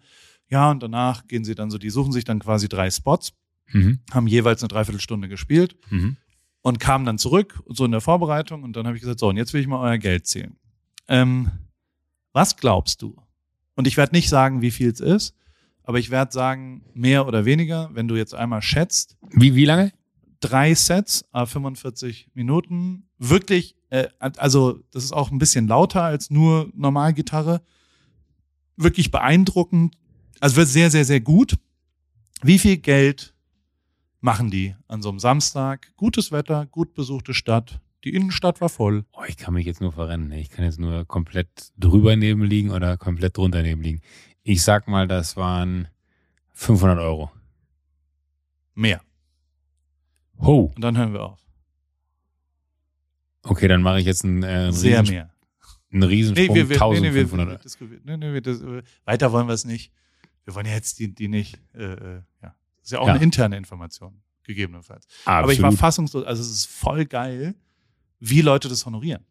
[0.49, 3.33] Ja, und danach gehen sie dann so, die suchen sich dann quasi drei Spots,
[3.73, 3.99] Mhm.
[4.11, 6.17] haben jeweils eine Dreiviertelstunde gespielt Mhm.
[6.61, 8.61] und kamen dann zurück, so in der Vorbereitung.
[8.63, 10.55] Und dann habe ich gesagt, so, und jetzt will ich mal euer Geld zählen.
[11.07, 11.49] Ähm,
[12.31, 13.15] was glaubst du?
[13.75, 15.35] Und ich werde nicht sagen, wie viel es ist,
[15.83, 19.91] aber ich werde sagen, mehr oder weniger, wenn du jetzt einmal schätzt, Wie, wie lange?
[20.47, 23.07] Drei Sets, a 45 Minuten.
[23.17, 27.61] Wirklich, äh, also das ist auch ein bisschen lauter als nur Normalgitarre.
[28.77, 29.95] Wirklich beeindruckend.
[30.39, 31.55] Also wird sehr, sehr, sehr gut.
[32.41, 33.33] Wie viel Geld
[34.21, 35.93] machen die an so einem Samstag?
[35.95, 37.79] Gutes Wetter, gut besuchte Stadt.
[38.03, 39.05] Die Innenstadt war voll.
[39.13, 40.27] Oh, ich kann mich jetzt nur verrennen.
[40.27, 40.39] ne?
[40.39, 44.01] Ich kann jetzt nur komplett drüber neben liegen oder komplett drunter neben liegen.
[44.43, 45.87] Ich sag mal, das waren
[46.53, 47.31] 500 Euro.
[48.75, 49.01] Mehr.
[50.39, 50.71] Ho.
[50.75, 51.39] Und dann hören wir auf.
[53.43, 55.33] Okay, dann mache ich jetzt einen, äh, einen, Sehr Riesens mehr.
[55.91, 56.47] einen Riesensprung.
[56.47, 57.61] Nee, wir, wir, nee, nee, wir, 1500 wir, Euro.
[57.63, 58.61] diskutieren- nee, nee, wir, das,
[59.05, 59.91] weiter wollen wir es nicht.
[60.45, 62.55] Wir wollen ja jetzt die, die nicht, äh, äh, ja.
[62.77, 63.13] Das ist ja auch Ja.
[63.13, 65.05] eine interne Information, gegebenenfalls.
[65.25, 65.43] Absolut.
[65.43, 67.55] Aber ich war fassungslos, also es ist voll geil,
[68.19, 69.25] wie Leute das honorieren.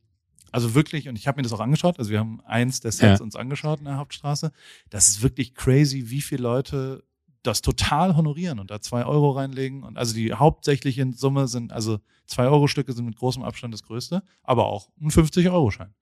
[0.52, 3.18] Also wirklich, und ich habe mir das auch angeschaut, also wir haben eins der Sets
[3.18, 3.24] Ja.
[3.24, 4.52] uns angeschaut in der Hauptstraße.
[4.90, 7.02] Das ist wirklich crazy, wie viele Leute
[7.46, 9.83] das total honorieren und da zwei Euro reinlegen.
[9.83, 13.83] Und also die hauptsächliche Summe sind, also zwei Euro Stücke sind mit großem Abstand das
[13.83, 15.94] größte, aber auch ein 50-Euro-Schein.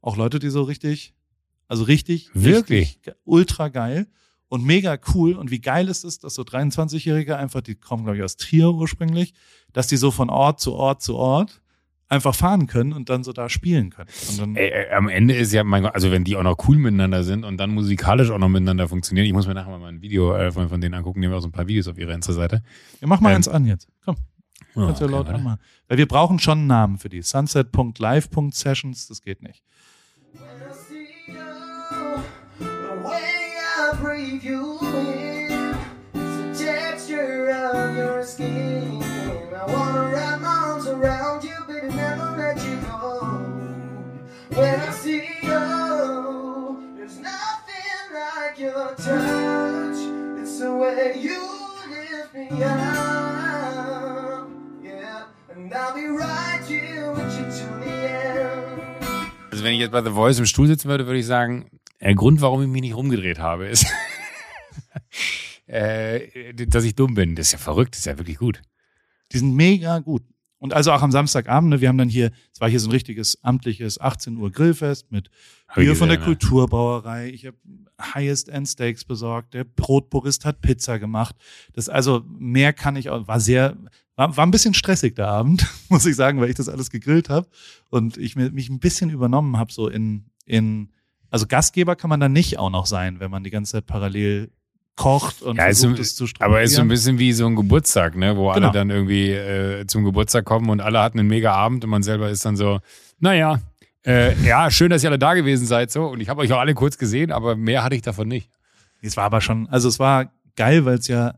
[0.00, 1.14] Auch Leute, die so richtig,
[1.66, 2.98] also richtig, Wirklich?
[3.00, 4.06] richtig ultra geil
[4.48, 5.34] und mega cool.
[5.34, 8.70] Und wie geil ist es, dass so 23-Jährige einfach, die kommen, glaube ich, aus Trier
[8.70, 9.32] ursprünglich,
[9.72, 11.62] dass die so von Ort zu Ort zu Ort
[12.08, 14.08] einfach fahren können und dann so da spielen können.
[14.30, 16.56] Und dann, Ey, ey, am Ende ist ja, mein Gott, also wenn die auch noch
[16.68, 19.88] cool miteinander sind und dann musikalisch auch noch miteinander funktionieren, ich muss mir nachher mal
[19.88, 21.98] ein Video äh, von, von denen angucken, nehmen wir auch so ein paar Videos auf
[21.98, 22.62] ihrer Insta-Seite.
[23.00, 23.88] ja, mach mal ähm, eins an jetzt.
[24.04, 24.16] Komm,
[24.76, 25.38] Oh, kannst du ja okay, laut warte.
[25.38, 25.60] anmachen.
[25.88, 27.22] Weil wir brauchen schon einen Namen für die.
[27.22, 29.62] Sunset.live.sessions, das geht nicht.
[38.36, 38.83] When
[44.56, 49.98] When I see you, there's nothing like your touch.
[50.40, 51.40] It's the way you
[51.90, 54.48] lift me up,
[54.80, 55.24] yeah.
[55.50, 58.80] And I'll be right here with you till the end.
[59.50, 61.68] Also wenn ich jetzt bei The Voice im Stuhl sitzen würde, würde ich sagen,
[62.00, 63.86] der Grund, warum ich mich nicht rumgedreht habe, ist,
[65.66, 67.34] äh, dass ich dumm bin.
[67.34, 68.62] Das ist ja verrückt, das ist ja wirklich gut.
[69.32, 70.22] Die sind mega gut.
[70.64, 72.92] Und also auch am Samstagabend, ne, wir haben dann hier, es war hier so ein
[72.92, 75.28] richtiges amtliches 18 Uhr Grillfest mit
[75.68, 76.38] Hab Bier von der gesehen, ne?
[76.38, 77.28] Kulturbrauerei.
[77.28, 77.58] Ich habe
[78.00, 79.52] Highest End Steaks besorgt.
[79.52, 81.36] Der Brotpurist hat Pizza gemacht.
[81.74, 83.28] Das also mehr kann ich auch.
[83.28, 83.76] War sehr,
[84.16, 87.28] war, war ein bisschen stressig der Abend, muss ich sagen, weil ich das alles gegrillt
[87.28, 87.46] habe
[87.90, 90.88] und ich mich ein bisschen übernommen habe so in in
[91.28, 94.50] also Gastgeber kann man dann nicht auch noch sein, wenn man die ganze Zeit parallel
[94.96, 96.88] kocht und Ja, ist versucht so- es zu Aber ist so ein strukturieren.
[96.88, 98.72] bisschen wie so ein Geburtstag, ne, wo alle Genau.
[98.72, 102.30] dann irgendwie äh, zum Geburtstag kommen und alle hatten einen mega Abend und man selber
[102.30, 102.80] ist dann so,
[103.18, 103.58] naja,
[104.06, 106.60] äh, ja, schön, dass ihr alle da gewesen seid so und ich habe euch auch
[106.60, 108.48] alle kurz gesehen, aber mehr hatte ich davon nicht.
[109.02, 111.34] Es war aber schon, also es war geil, weil es ja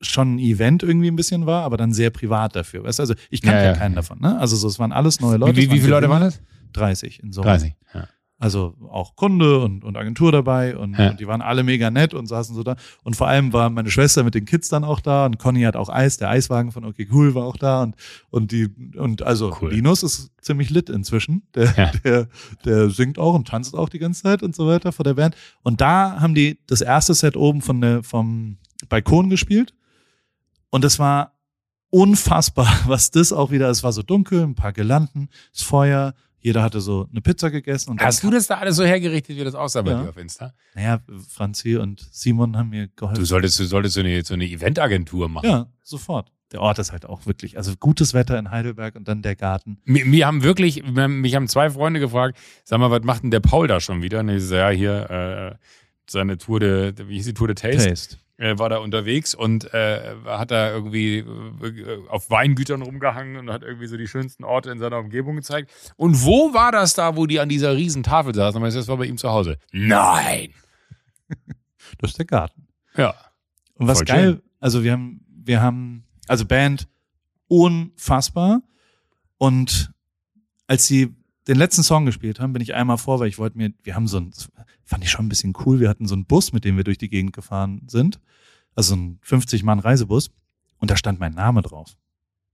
[0.00, 2.84] schon ein Event irgendwie ein bisschen war, aber dann sehr privat dafür.
[2.84, 3.76] Weißt du, also ich kannte Ja, ja, ja.
[3.78, 4.38] keinen davon, ne?
[4.38, 5.56] Also so, es waren alles neue Leute.
[5.56, 6.40] wie, es wie, wie viele Leute waren das?
[6.72, 7.42] 30 in so.
[7.42, 7.74] 30.
[7.94, 8.06] Ja.
[8.38, 11.08] Also auch Kunde und, und Agentur dabei und, Ja.
[11.10, 12.76] und die waren alle mega nett und saßen so da.
[13.02, 15.74] Und vor allem war meine Schwester mit den Kids dann auch da und Conny hat
[15.74, 17.96] auch Eis, der Eiswagen von Okay Cool war auch da und,
[18.28, 18.68] und die,
[18.98, 19.72] und also Cool.
[19.72, 21.44] Linus ist ziemlich lit inzwischen.
[21.54, 21.90] Der, Ja.
[22.04, 22.28] der,
[22.66, 25.34] der singt auch und tanzt auch die ganze Zeit und so weiter vor der Band.
[25.62, 28.58] Und da haben die das erste Set oben von der, vom
[28.90, 29.72] Balkon gespielt.
[30.68, 31.32] Und es war
[31.88, 36.14] unfassbar, was das auch wieder, es war so dunkel, ein paar Girlanden, das Feuer,
[36.46, 37.90] jeder hatte so eine Pizza gegessen.
[37.90, 40.02] Und dann Hast du das da alles so hergerichtet, wie das aussah bei Ja.
[40.04, 40.54] dir auf Insta?
[40.76, 43.18] naja, Franzi und Simon haben mir geholfen.
[43.20, 45.48] Du solltest, du solltest so eine, so eine Eventagentur machen.
[45.48, 46.30] ja, sofort.
[46.52, 49.78] Der Ort ist halt auch wirklich, also gutes Wetter in Heidelberg und dann der Garten.
[49.84, 53.24] Mir, mir haben wirklich, mir haben- mich haben zwei Freunde gefragt, sag mal, was macht
[53.24, 54.20] denn der Paul da schon wieder?
[54.20, 55.56] Und ich so, ja, hier, äh,
[56.08, 57.88] seine Tour de, wie hieß die Tour de Taste?
[57.88, 58.16] Taste.
[58.38, 63.62] Äh, war da unterwegs und äh, hat da irgendwie äh, auf Weingütern rumgehangen und hat
[63.62, 65.70] irgendwie so die schönsten Orte in seiner Umgebung gezeigt.
[65.96, 68.60] Und wo war das da, wo die an dieser riesen Tafel saßen?
[68.62, 69.58] Das war bei ihm zu Hause.
[69.72, 70.52] Nein!
[71.98, 72.66] Das ist der Garten.
[72.96, 73.14] Ja.
[73.74, 74.42] Und was Voll geil, schön.
[74.58, 76.88] also wir haben, wir haben, also Band
[77.46, 78.62] unfassbar.
[79.38, 79.92] Und
[80.66, 81.14] als sie
[81.48, 84.08] den letzten Song gespielt haben, bin ich einmal vor, weil ich wollte mir, wir haben
[84.08, 84.32] so ein,
[84.84, 86.98] fand ich schon ein bisschen cool, wir hatten so einen Bus, mit dem wir durch
[86.98, 88.20] die Gegend gefahren sind.
[88.74, 90.30] Also ein 50-Mann-Reisebus.
[90.78, 91.96] Und da stand mein Name drauf.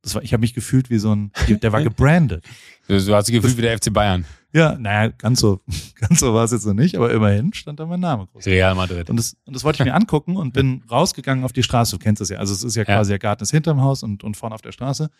[0.03, 2.45] Das war, ich habe mich gefühlt wie so ein, der war gebrandet.
[2.87, 4.25] Du, du hast dich gefühlt wie der FC Bayern.
[4.53, 5.61] Ja, naja, ganz so,
[5.97, 8.47] ganz so war es jetzt noch nicht, aber immerhin stand da mein Name groß.
[8.47, 9.09] Real Madrid.
[9.11, 11.97] Und das, und das wollte ich mir angucken und bin rausgegangen auf die Straße.
[11.97, 12.39] Du kennst das ja.
[12.39, 14.73] Also es ist ja quasi der Garten ist hinterm Haus und, und vorne auf der
[14.73, 15.11] Straße.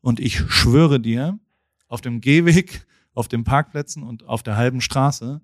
[0.00, 1.38] Und ich schwöre dir,
[1.90, 5.40] auf dem Gehweg, auf den Parkplätzen und auf der halben Straße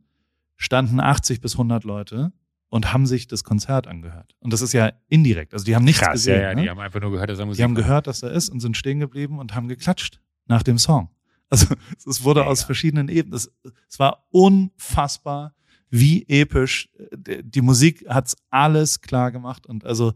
[0.57, 2.33] standen 80 bis 100 Leute
[2.69, 4.35] und haben sich das Konzert angehört.
[4.41, 5.53] Und das ist ja indirekt.
[5.53, 6.41] Also die haben nichts Krass, gesehen.
[6.41, 6.63] ja, ja, ne?
[6.63, 7.83] die haben einfach nur gehört, dass er Musik Die haben war.
[7.83, 11.11] gehört, dass er ist und sind stehen geblieben und haben geklatscht nach dem Song.
[11.49, 11.67] Also
[12.07, 12.51] es wurde Mega.
[12.51, 13.35] aus verschiedenen Ebenen.
[13.37, 13.51] Es,
[13.89, 15.55] es war unfassbar,
[15.91, 16.89] wie episch.
[17.17, 20.13] Die die Musik hat's alles klar gemacht und also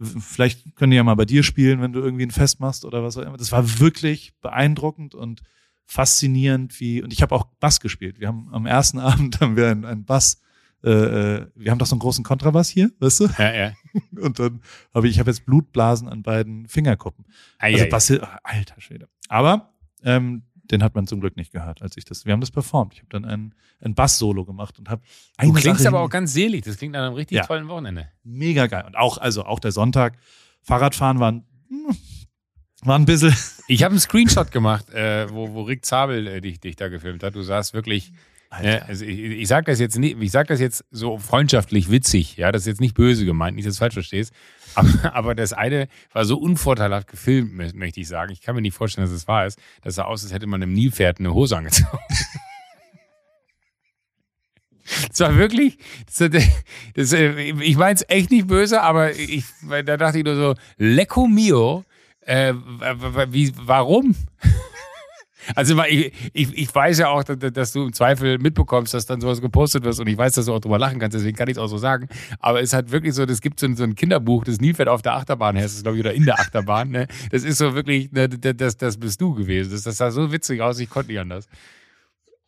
[0.00, 3.02] vielleicht können die ja mal bei dir spielen, wenn du irgendwie ein Fest machst oder
[3.02, 3.36] was auch immer.
[3.36, 5.42] Das war wirklich beeindruckend und
[5.86, 8.18] faszinierend, wie und ich habe auch Bass gespielt.
[8.20, 10.40] Wir haben am ersten Abend haben wir einen, einen Bass.
[10.82, 13.28] Äh, äh, wir haben doch so einen großen Kontrabass hier, weißt du?
[13.38, 13.72] Ja, ja.
[14.20, 14.60] Und dann
[14.94, 17.24] habe ich, ich habe jetzt Blutblasen an beiden Fingerkuppen.
[17.58, 19.08] Ei, Also ei, Basil, alter Schwede.
[19.28, 22.26] Aber ähm, den hat man zum Glück nicht gehört, als ich das.
[22.26, 22.92] Wir haben das performt.
[22.94, 25.02] Ich habe dann ein, ein Bass-Solo gemacht und habe
[25.40, 26.64] Du klingst Sache aber auch ganz selig.
[26.64, 27.44] Das klingt nach einem richtig Ja.
[27.46, 28.08] tollen Wochenende.
[28.22, 28.84] mega geil.
[28.86, 30.18] Und auch, also auch der Sonntag,
[30.62, 31.96] Fahrradfahren war ein, hm,
[32.84, 33.34] war ein bisschen.
[33.66, 37.22] Ich habe einen Screenshot gemacht, äh, wo, wo Rick Zabel äh, dich, dich da gefilmt
[37.22, 37.34] hat.
[37.34, 38.12] Du sahst wirklich,
[38.62, 42.36] äh, also ich, ich sag das jetzt nicht, ich sag das jetzt so freundschaftlich witzig,
[42.36, 44.32] ja, das ist jetzt nicht böse gemeint, nicht, dass du es falsch verstehst.
[44.76, 48.32] Aber, aber das eine war so unvorteilhaft gefilmt, mö- möchte ich sagen.
[48.32, 49.56] Ich kann mir nicht vorstellen, dass es wahr ist.
[49.82, 51.96] Das sah aus, als hätte man einem Nilpferd eine Hose angezogen.
[55.08, 55.78] Das war wirklich,
[56.18, 56.30] das,
[56.94, 59.44] das, äh, ich meine es echt nicht böse, aber ich,
[59.86, 61.84] da dachte ich nur so, Lecco mio,
[62.26, 62.54] äh,
[63.28, 64.14] wie, warum?
[65.54, 69.40] Also ich, ich, ich weiß ja auch, dass, du im Zweifel mitbekommst, dass dann sowas
[69.40, 71.58] gepostet wird und ich weiß, dass du auch drüber lachen kannst, deswegen kann ich es
[71.58, 72.08] auch so sagen.
[72.38, 75.02] Aber es hat wirklich so, es gibt so ein, so ein Kinderbuch, das Nilpferd auf
[75.02, 76.90] der Achterbahn heißt es, glaube ich, oder in der Achterbahn.
[76.90, 77.08] Ne?
[77.30, 79.72] Das ist so wirklich, ne, das, das bist du gewesen.
[79.72, 81.46] Das, das sah so witzig aus, ich konnte nicht anders.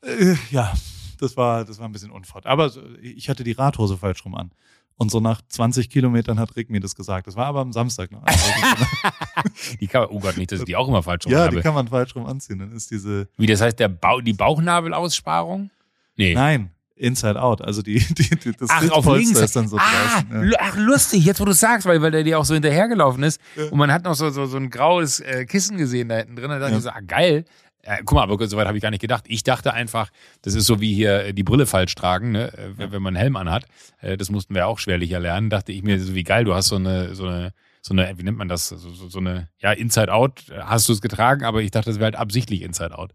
[0.03, 0.73] Äh, ja,
[1.21, 2.47] das war, das war ein bisschen unfort.
[2.47, 2.71] Aber
[3.03, 4.51] ich hatte die Radhose falsch rum an.
[4.99, 7.27] Und so nach 20 Kilometern hat Rick mir das gesagt.
[7.27, 8.23] Das war aber am Samstag noch.
[8.23, 8.41] Also,
[9.81, 11.57] Die kann man, oh Gott, nicht, dass ich die auch immer falsch rum ja, habe.
[11.57, 12.59] die kann man falsch rum anziehen.
[12.59, 15.71] Dann ist diese, Wie, das heißt, der Bauch, die Bauchnabelaussparung?
[16.17, 16.33] Nee.
[16.35, 17.61] nein, Inside Out.
[17.61, 19.39] Also die, die, die das Ach, auf links.
[19.39, 20.51] ist dann so ah, draußen.
[20.51, 20.59] Ja.
[20.61, 23.39] ach, lustig, jetzt wo du sagst, weil, weil der dir auch so hinterhergelaufen ist
[23.71, 26.49] und man hat noch so, so, so ein graues äh, Kissen gesehen da hinten drin.
[26.49, 26.79] Da dachte Ja.
[26.79, 27.45] ich so, ah, geil.
[27.87, 29.25] Äh, guck mal, aber so weit habe ich gar nicht gedacht.
[29.29, 30.11] Ich dachte einfach,
[30.43, 32.53] das ist so wie hier äh, die Brille falsch tragen, ne?
[32.53, 33.67] äh, wenn wenn man einen Helm anhat.
[34.01, 35.51] Äh, das mussten wir auch schwerlich erlernen.
[35.51, 38.25] Dachte ich mir, so wie geil, du hast so eine, so eine, so eine, wie
[38.25, 41.63] nennt man das, so, so, so eine, ja, Inside Out hast du es getragen, aber
[41.63, 43.13] ich dachte, das wäre halt absichtlich Inside Out.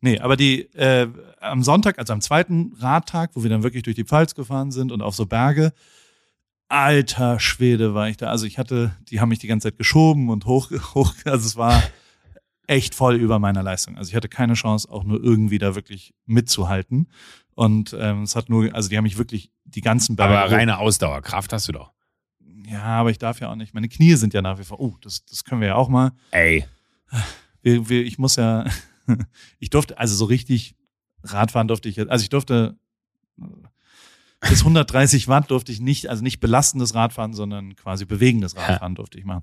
[0.00, 1.08] Nee, aber die äh,
[1.40, 4.92] am Sonntag, also am zweiten Radtag, wo wir dann wirklich durch die Pfalz gefahren sind
[4.92, 5.72] und auf so Berge,
[6.68, 8.28] alter Schwede war ich da.
[8.28, 11.56] Also ich hatte, die haben mich die ganze Zeit geschoben und hoch, hoch, also es
[11.56, 11.82] war
[12.66, 13.96] echt voll über meiner Leistung.
[13.96, 17.08] Also ich hatte keine Chance, auch nur irgendwie da wirklich mitzuhalten.
[17.54, 20.38] Und ähm, es hat nur, also die haben mich wirklich die ganzen Berge.
[20.38, 21.92] Aber reine Ausdauerkraft hast du doch.
[22.68, 23.74] Ja, aber ich darf ja auch nicht.
[23.74, 24.80] Meine Knie sind ja nach wie vor.
[24.80, 26.12] Oh, das, das können wir ja auch mal.
[26.32, 26.64] Ey.
[27.62, 28.64] wir, wir, ich muss ja,
[29.58, 30.74] ich durfte, also so richtig
[31.22, 32.76] Radfahren durfte ich jetzt, also ich durfte
[34.40, 39.18] bis 130 Watt durfte ich nicht, also nicht belastendes Radfahren, sondern quasi bewegendes Radfahren durfte
[39.18, 39.42] ich machen.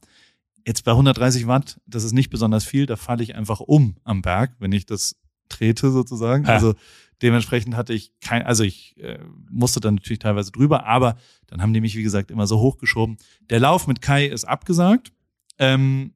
[0.66, 4.22] Jetzt bei 130 Watt, das ist nicht besonders viel, da falle ich einfach um am
[4.22, 5.16] Berg, wenn ich das
[5.50, 6.46] trete sozusagen.
[6.46, 6.54] Ja.
[6.54, 6.74] Also
[7.22, 11.74] dementsprechend hatte ich kein, also ich äh, musste dann natürlich teilweise drüber, aber dann haben
[11.74, 13.18] die mich, wie gesagt, immer so hochgeschoben.
[13.50, 15.12] Der Lauf mit Kai ist abgesagt.
[15.60, 16.14] Ähm,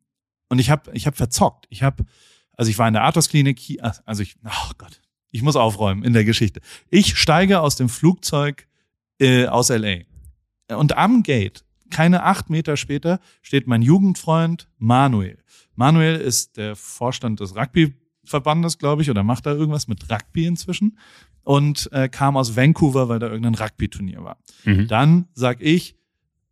[0.50, 1.66] und ich habe ich hab verzockt.
[1.70, 2.06] Ich habe,
[2.54, 6.14] also ich war in der Athos-Klinik, ach, also ich, oh Gott, ich muss aufräumen in
[6.14, 6.62] der Geschichte.
[6.90, 8.68] Ich steige aus dem Flugzeug
[9.20, 10.00] äh, aus LA.
[10.70, 15.38] Und am Gate, keine acht Meter später, steht mein Jugendfreund Manuel.
[15.76, 20.98] Manuel ist der Vorstand des Rugby-Verbandes, glaube ich, oder macht da irgendwas mit Rugby inzwischen.
[21.44, 24.38] Und äh, kam aus Vancouver, weil da irgendein Rugby-Turnier war.
[24.66, 24.88] Mhm.
[24.88, 25.96] Dann sag ich,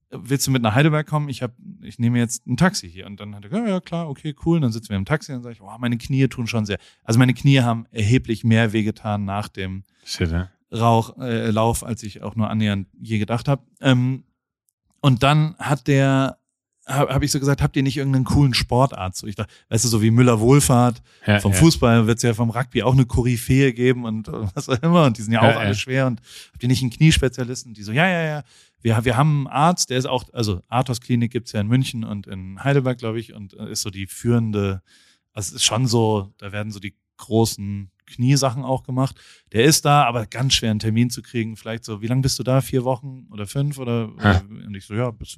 [0.09, 1.29] willst du mit nach Heidelberg kommen?
[1.29, 3.05] Ich hab, ich nehme jetzt ein Taxi hier.
[3.05, 4.57] Und dann hat er gesagt, ja, klar, okay, cool.
[4.57, 6.77] Und dann sitzen wir im Taxi und sage ich, oh, meine Knie tun schon sehr.
[7.03, 10.33] Also meine Knie haben erheblich mehr wehgetan nach dem Shit?
[10.71, 13.63] Rauch, äh, Lauf, als ich auch nur annähernd je gedacht habe.
[13.81, 14.23] Ähm,
[15.05, 16.39] und dann hat der,
[16.87, 19.19] habe hab ich so gesagt, habt ihr nicht irgendeinen coolen Sportarzt?
[19.19, 21.59] So, ich dachte, weißt du, so wie Müller Wohlfahrt, Ja, vom ja.
[21.59, 25.05] Fußball wird es ja vom Rugby auch eine Koryphäe geben und äh, was auch immer.
[25.05, 25.75] Und die sind ja auch Ja, alle ja.
[25.75, 26.07] schwer.
[26.07, 27.75] Und habt ihr nicht einen Kniespezialisten?
[27.75, 28.43] Die so, ja, ja, ja.
[28.81, 32.03] Wir, wir haben einen Arzt, der ist auch, also Arthos Klinik gibt's ja in München
[32.03, 34.81] und in Heidelberg, glaube ich, und äh, ist so die führende,
[35.33, 39.19] also es ist schon so, da werden so die großen Kniesachen auch gemacht.
[39.51, 41.57] Der ist da, aber ganz schwer einen Termin zu kriegen.
[41.57, 42.61] Vielleicht so, wie lange bist du da?
[42.61, 43.77] Vier Wochen oder fünf?
[43.77, 44.41] Oder, Ha.
[44.49, 45.37] und ich so, ja, bis,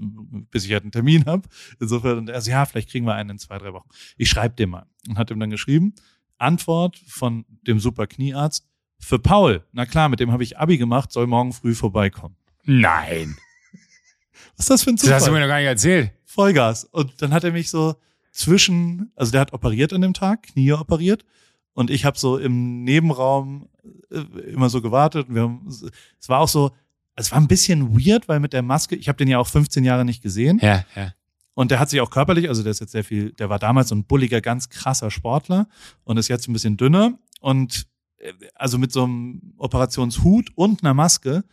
[0.51, 1.47] bis ich halt einen Termin habe.
[1.79, 3.89] Insofern, und er so, ja, vielleicht kriegen wir einen in zwei, drei Wochen.
[4.17, 4.85] Ich schreibe dem mal.
[5.07, 5.93] Und hat ihm dann geschrieben,
[6.37, 8.67] Antwort von dem super Kniearzt,
[8.99, 12.35] für Paul, na klar, mit dem habe ich Abi gemacht, soll morgen früh vorbeikommen.
[12.63, 13.37] Nein.
[14.55, 15.33] Was ist das für ein Das hast du Zufall?
[15.33, 16.11] mir noch gar nicht erzählt.
[16.25, 16.83] Vollgas.
[16.85, 17.95] Und dann hat er mich so
[18.31, 21.25] zwischen, also der hat operiert an dem Tag, Knie operiert.
[21.77, 23.69] Und ich habe so im Nebenraum
[24.09, 24.17] äh,
[24.49, 25.27] immer so gewartet.
[25.29, 26.71] Wir haben, es war auch so,
[27.13, 29.83] es war ein bisschen weird, weil mit der Maske, ich habe den ja auch 15
[29.83, 30.57] Jahre nicht gesehen.
[30.59, 31.13] Ja, ja.
[31.53, 33.89] Und der hat sich auch körperlich, also der ist jetzt sehr viel, der war damals
[33.89, 35.67] so ein bulliger, ganz krasser Sportler
[36.03, 37.19] und ist jetzt ein bisschen dünner.
[37.41, 37.85] Und
[38.17, 41.43] äh, also mit so einem Operationshut und einer Maske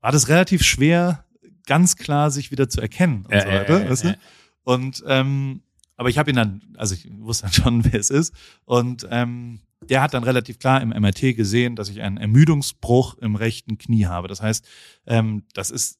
[0.00, 1.24] war das relativ schwer,
[1.66, 3.82] ganz klar sich wieder zu erkennen und Ja, so weiter.
[3.82, 4.12] ja, weißt ja.
[4.12, 4.18] du?
[4.62, 5.62] Und ähm,
[5.96, 8.32] aber ich habe ihn dann, also ich wusste dann schon, wer es ist.
[8.64, 13.36] Und ähm, der hat dann relativ klar im MRT gesehen, dass ich einen Ermüdungsbruch im
[13.36, 14.28] rechten Knie habe.
[14.28, 14.64] Das heißt,
[15.06, 15.98] ähm, das ist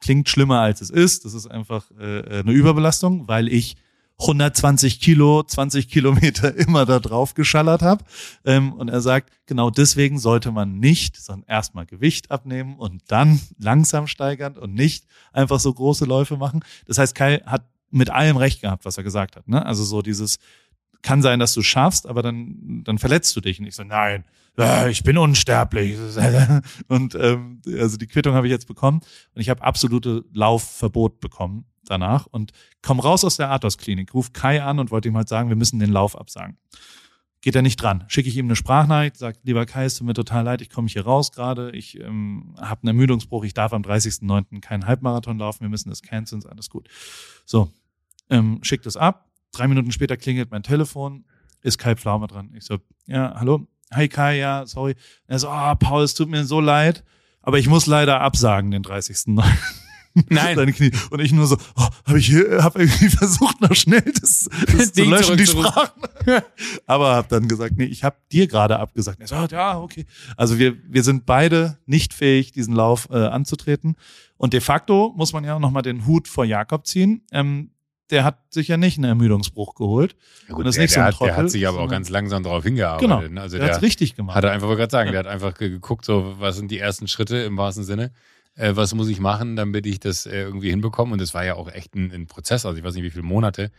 [0.00, 1.24] klingt schlimmer als es ist.
[1.24, 3.76] Das ist einfach äh, eine Überbelastung, weil ich
[4.18, 8.04] 120 Kilo, 20 Kilometer immer da drauf geschallert habe.
[8.44, 13.40] Ähm, und er sagt, genau deswegen sollte man nicht, sondern erstmal Gewicht abnehmen und dann
[13.58, 16.64] langsam steigern und nicht einfach so große Läufe machen.
[16.86, 19.46] Das heißt, Kai hat mit allem recht gehabt, was er gesagt hat.
[19.48, 19.64] Ne?
[19.64, 20.38] Also so dieses,
[21.06, 23.60] kann sein, dass du schaffst, aber dann, dann verletzt du dich.
[23.60, 24.24] Und ich so, nein,
[24.58, 25.96] äh, ich bin unsterblich.
[26.88, 29.00] Und ähm, also die Quittung habe ich jetzt bekommen
[29.32, 32.50] und ich habe absolute Laufverbot bekommen danach und
[32.82, 35.78] komm raus aus der Athos-Klinik, ruf Kai an und wollte ihm halt sagen, wir müssen
[35.78, 36.56] den Lauf absagen.
[37.40, 38.04] Geht er nicht dran.
[38.08, 40.88] Schicke ich ihm eine Sprachnachricht, sagt, lieber Kai, es tut mir total leid, ich komme
[40.88, 44.60] hier raus gerade, ich ähm, habe einen Ermüdungsbruch, ich darf am 30.09.
[44.60, 46.88] keinen Halbmarathon laufen, wir müssen das canceln, ist alles gut.
[47.44, 47.70] So,
[48.28, 49.25] ähm, schickt es ab.
[49.52, 51.24] Drei Minuten später klingelt mein Telefon,
[51.62, 52.52] ist Kai Pflaume dran.
[52.54, 54.94] Ich so, ja, hallo, hi Kai, ja, sorry.
[55.26, 57.04] Er so, ah, Paul, es tut mir so leid,
[57.42, 59.44] aber ich muss leider absagen den 30.09.
[60.28, 60.56] Nein.
[60.56, 60.90] Seine Knie.
[61.10, 64.92] Und ich nur so, oh, habe ich hier, habe irgendwie versucht, noch schnell das, das
[64.92, 65.46] zu löschen, die.
[65.46, 66.02] Sprachen.
[66.86, 69.20] Aber habe dann gesagt, nee, ich habe dir gerade abgesagt.
[69.20, 70.06] Er so, ah, ja, okay.
[70.36, 73.96] Also wir, wir sind beide nicht fähig, diesen Lauf äh, anzutreten.
[74.36, 77.22] Und de facto muss man ja auch nochmal den Hut vor Jakob ziehen.
[77.32, 77.70] Ähm,
[78.10, 80.16] der hat sich ja nicht einen Ermüdungsbruch geholt.
[80.48, 81.88] Gut, Und das der, nicht so der, ein hat, der Trottel, hat sich aber auch
[81.88, 83.08] ganz langsam darauf hingearbeitet.
[83.08, 83.20] Genau.
[83.22, 83.40] ne?
[83.40, 84.36] Also der hat's der richtig gemacht.
[84.36, 85.12] hat er einfach, wollte gerade sagen, Ja.
[85.12, 88.12] der hat einfach ge- geguckt, so, was sind die ersten Schritte im wahrsten Sinne.
[88.54, 91.12] Äh, was muss ich machen, damit ich das äh, irgendwie hinbekomme?
[91.12, 92.64] Und das war ja auch echt ein, ein Prozess.
[92.64, 93.70] Also ich weiß nicht, wie viele Monate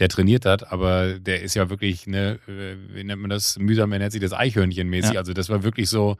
[0.00, 3.58] der trainiert hat, aber der ist ja wirklich, ne, äh, wie nennt man das?
[3.60, 5.12] Mühsam ernährt sich das Eichhörnchen mäßig.
[5.12, 5.20] Ja.
[5.20, 6.16] Also das war wirklich so,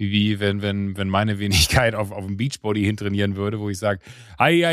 [0.00, 4.00] wie, wenn, wenn, wenn meine Wenigkeit auf, auf dem Beachbody hintrainieren würde, wo ich sage,
[4.38, 4.64] ei.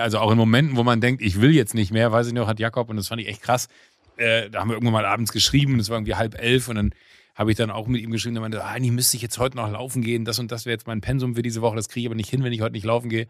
[0.00, 2.46] Also auch in Momenten, wo man denkt, ich will jetzt nicht mehr, weiß ich noch,
[2.46, 3.68] hat Jakob, und das fand ich echt krass,
[4.16, 6.92] äh, da haben wir irgendwann mal abends geschrieben, das war irgendwie halb elf und dann
[7.34, 9.56] habe ich dann auch mit ihm geschrieben, der meinte, ah, eigentlich müsste ich jetzt heute
[9.56, 12.02] noch laufen gehen, das und das wäre jetzt mein Pensum für diese Woche, das kriege
[12.02, 13.26] ich aber nicht hin, wenn ich heute nicht laufen gehe.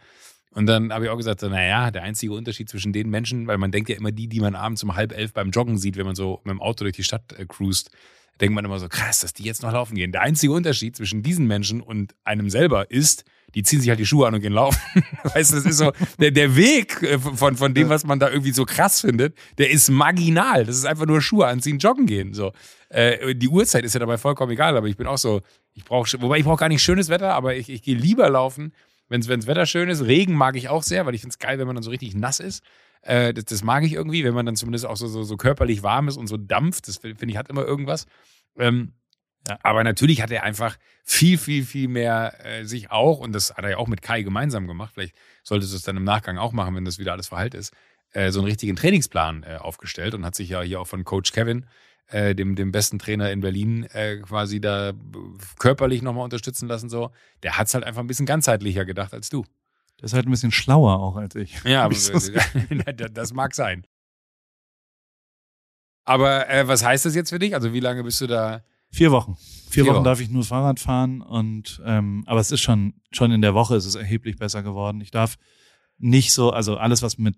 [0.53, 3.59] Und dann habe ich auch gesagt, so, naja, der einzige Unterschied zwischen den Menschen, weil
[3.59, 6.07] man denkt ja immer die, die man abends um halb elf beim Joggen sieht, wenn
[6.07, 7.91] man so mit dem Auto durch die Stadt äh, cruist,
[8.41, 10.13] denkt man immer so, krass, dass die jetzt noch laufen gehen.
[10.13, 14.07] Der einzige Unterschied zwischen diesen Menschen und einem selber ist, die ziehen sich halt die
[14.07, 14.81] Schuhe an und gehen laufen.
[15.35, 18.29] weißt du, das ist so, der, der Weg äh, von, von dem, was man da
[18.29, 20.65] irgendwie so krass findet, der ist marginal.
[20.67, 22.35] Das ist einfach nur Schuhe anziehen, joggen gehen.
[22.35, 22.53] So.
[22.91, 25.41] Äh, die Uhrzeit ist ja dabei vollkommen egal, aber ich bin auch so,
[25.73, 28.73] ich brauche, wobei ich brauche gar nicht schönes Wetter, aber ich, ich gehe lieber laufen,
[29.09, 30.05] wenn das Wetter schön ist.
[30.05, 32.15] Regen mag ich auch sehr, weil ich finde es geil, wenn man dann so richtig
[32.15, 32.63] nass ist.
[33.07, 35.83] Äh, das, das mag ich irgendwie, wenn man dann zumindest auch so, so, so körperlich
[35.83, 36.89] warm ist und so dampft.
[36.89, 38.07] Das finde ich hat immer irgendwas.
[38.59, 38.93] Ähm,
[39.49, 39.59] Ja.
[39.63, 43.65] Aber natürlich hat er einfach viel, viel, viel mehr äh, sich auch, und das hat
[43.65, 45.15] er ja auch mit Kai gemeinsam gemacht, vielleicht
[45.45, 47.73] solltest du es dann im Nachgang auch machen, wenn das wieder alles verheilt ist,
[48.13, 51.31] äh, so einen richtigen Trainingsplan äh, aufgestellt und hat sich ja hier auch von Coach
[51.33, 51.67] Kevin,
[52.09, 54.93] äh, dem, dem besten Trainer in Berlin, äh, quasi da
[55.59, 56.89] körperlich nochmal unterstützen lassen.
[56.89, 57.13] So.
[57.45, 59.45] Der hat es halt einfach ein bisschen ganzheitlicher gedacht als du.
[60.01, 61.63] Der ist halt ein bisschen schlauer auch als ich.
[61.65, 62.13] Ja, ich so
[63.13, 63.87] das mag sein.
[66.05, 67.55] Aber äh, was heißt das jetzt für dich?
[67.55, 68.63] Also wie lange bist du da?
[68.91, 69.37] Vier Wochen.
[69.37, 70.05] Vier, Vier Wochen Wochen.
[70.05, 73.77] darf ich nur Fahrrad fahren und ähm, aber es ist schon schon in der Woche
[73.77, 75.01] ist es erheblich besser geworden.
[75.01, 75.37] Ich darf
[75.99, 77.37] nicht so, also alles was mit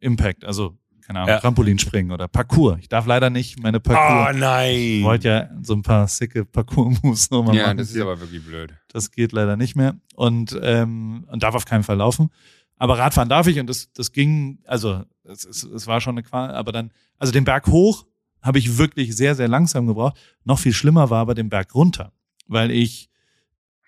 [0.00, 0.76] Impact, also
[1.06, 1.40] keine Ahnung, Ja.
[1.40, 2.78] Trampolinspringen oder Parkour.
[2.80, 4.28] Ich darf leider nicht meine Parkour.
[4.34, 4.74] Oh, nein!
[4.74, 7.78] ich wollte ja so ein paar sicke Parkour-Moves nochmal ja, machen.
[7.78, 8.74] das ist aber wirklich blöd.
[8.88, 12.30] das geht leider nicht mehr und ähm, und darf auf keinen Fall laufen.
[12.76, 16.22] Aber Radfahren darf ich und das, das ging, also es, es, es war schon eine
[16.24, 18.04] Qual, aber dann, also den Berg hoch
[18.42, 20.16] habe ich wirklich sehr, sehr langsam gebraucht.
[20.44, 22.12] Noch viel schlimmer war aber den Berg runter,
[22.46, 23.08] weil ich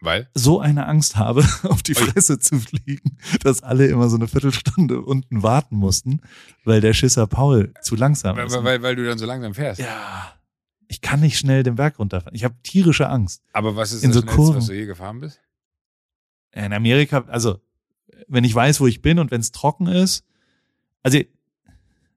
[0.00, 0.28] Weil?
[0.34, 1.94] so eine Angst habe, auf die.
[1.94, 6.20] Fresse zu fliegen, dass alle immer so eine Viertelstunde unten warten mussten,
[6.64, 8.62] weil der Schisser Paul zu langsam Weil, ist.
[8.62, 9.80] weil, weil du dann so langsam fährst.
[9.80, 10.32] ja,
[10.88, 12.34] ich kann nicht schnell den Berg runterfahren.
[12.36, 13.42] Ich habe tierische Angst.
[13.52, 14.56] Aber was ist In das so Kurven.
[14.56, 15.40] was du je gefahren bist?
[16.52, 17.60] In Amerika, also
[18.28, 20.24] wenn ich weiß, wo ich bin und wenn es trocken ist,
[21.02, 21.18] also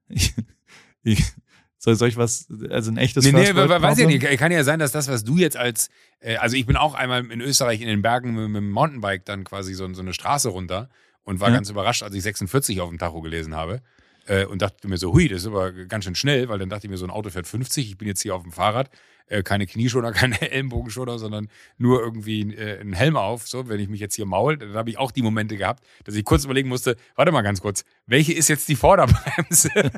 [0.08, 0.34] ich,
[1.02, 1.24] ich
[1.82, 4.38] soll, soll ich was, also ein echtes Nee, nee, weiß ich nicht.
[4.38, 5.88] Kann ja sein, dass das, was du jetzt als,
[6.20, 9.24] äh, also ich bin auch einmal in Österreich in den Bergen mit, mit dem Mountainbike
[9.24, 10.90] dann quasi so, so eine Straße runter
[11.24, 11.54] und war Ja.
[11.54, 13.80] ganz überrascht, als ich 46 auf dem Tacho gelesen habe.
[14.26, 16.86] Äh, und dachte mir so, hui, das ist aber ganz schön schnell, weil dann dachte
[16.86, 18.90] ich mir, so ein Auto fährt 50, ich bin jetzt hier auf dem Fahrrad,
[19.30, 21.48] äh, keine Knieschoner, keine Ellenbogenschoner, sondern
[21.78, 24.90] nur irgendwie äh, einen Helm auf, so, wenn ich mich jetzt hier maul, dann habe
[24.90, 28.32] ich auch die Momente gehabt, dass ich kurz überlegen musste, warte mal ganz kurz, welche
[28.32, 29.70] ist jetzt die Vorderbremse?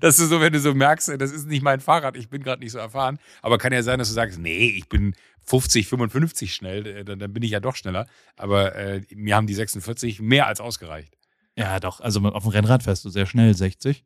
[0.00, 2.62] dass du so, wenn du so merkst, das ist nicht mein Fahrrad, ich bin gerade
[2.62, 6.54] nicht so erfahren, aber kann ja sein, dass du sagst, nee, ich bin 50, 55
[6.54, 8.06] schnell, äh, dann, dann bin ich ja doch schneller,
[8.36, 11.16] aber äh, mir haben die 46 mehr als ausgereicht.
[11.56, 12.00] Ja, doch.
[12.00, 14.04] Also auf dem Rennrad fährst du sehr schnell 60.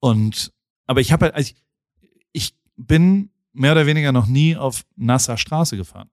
[0.00, 0.52] Und,
[0.86, 1.56] aber ich habe halt, also ich,
[2.32, 6.10] ich bin mehr oder weniger noch nie auf nasser Straße gefahren.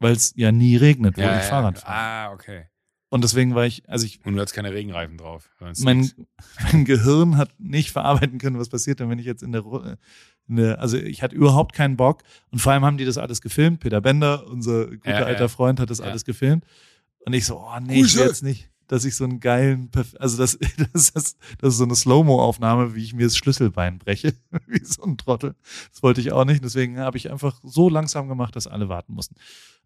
[0.00, 1.94] Weil es ja nie regnet, wo ich Fahrrad fahre.
[2.30, 2.66] Ah, okay.
[3.10, 5.50] Und deswegen war ich, also ich, Und du hast keine Regenreifen drauf.
[5.80, 6.10] mein,
[6.72, 9.64] mein Gehirn hat nicht verarbeiten können, was passiert denn, wenn ich jetzt in der,
[10.46, 12.22] in der, also ich hatte überhaupt keinen Bock.
[12.50, 13.80] Und vor allem haben die das alles gefilmt.
[13.80, 15.26] Peter Bender, unser guter Ja, ja.
[15.26, 16.04] alter Freund, hat das Ja.
[16.06, 16.64] alles gefilmt.
[17.26, 18.24] Und ich so, oh nee, ich will Grüße.
[18.24, 20.58] jetzt nicht, dass ich so einen geilen, Perf- also das,
[20.92, 24.34] das, das, das ist so eine Slow-Mo-Aufnahme, wie ich mir das Schlüsselbein breche,
[24.66, 25.54] wie so ein Trottel.
[25.92, 26.64] Das wollte ich auch nicht.
[26.64, 29.36] Deswegen habe ich einfach so langsam gemacht, dass alle warten mussten.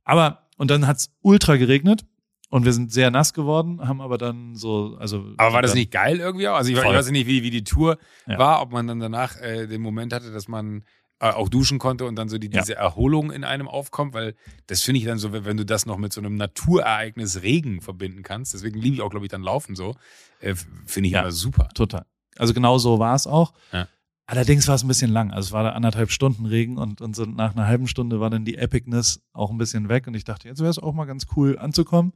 [0.05, 2.05] Aber, und dann hat's ultra geregnet.
[2.51, 5.25] Und wir sind sehr nass geworden, haben aber dann so, also.
[5.39, 6.57] Aber war das nicht geil irgendwie auch?
[6.57, 7.97] Also ich, ich weiß nicht, wie, wie die Tour
[8.27, 8.39] Ja.
[8.39, 10.85] war, ob man dann danach äh, den Moment hatte, dass man
[11.31, 12.61] auch duschen konnte und dann so die, Ja.
[12.61, 14.35] diese Erholung in einem aufkommt, weil
[14.67, 18.23] das finde ich dann so, wenn du das noch mit so einem Naturereignis Regen verbinden
[18.23, 19.95] kannst, deswegen liebe ich auch, glaube ich, dann Laufen so,
[20.41, 20.55] äh,
[20.87, 21.21] finde ich Ja.
[21.21, 21.69] immer super.
[21.75, 22.05] Total.
[22.39, 23.53] Also genau so war es auch.
[23.73, 23.87] Ja.
[24.27, 25.31] Allerdings war es ein bisschen lang.
[25.31, 28.31] Also es war da anderthalb Stunden Regen und, und so nach einer halben Stunde war
[28.31, 31.05] dann die Epicness auch ein bisschen weg und ich dachte, jetzt wäre es auch mal
[31.05, 32.13] ganz cool anzukommen.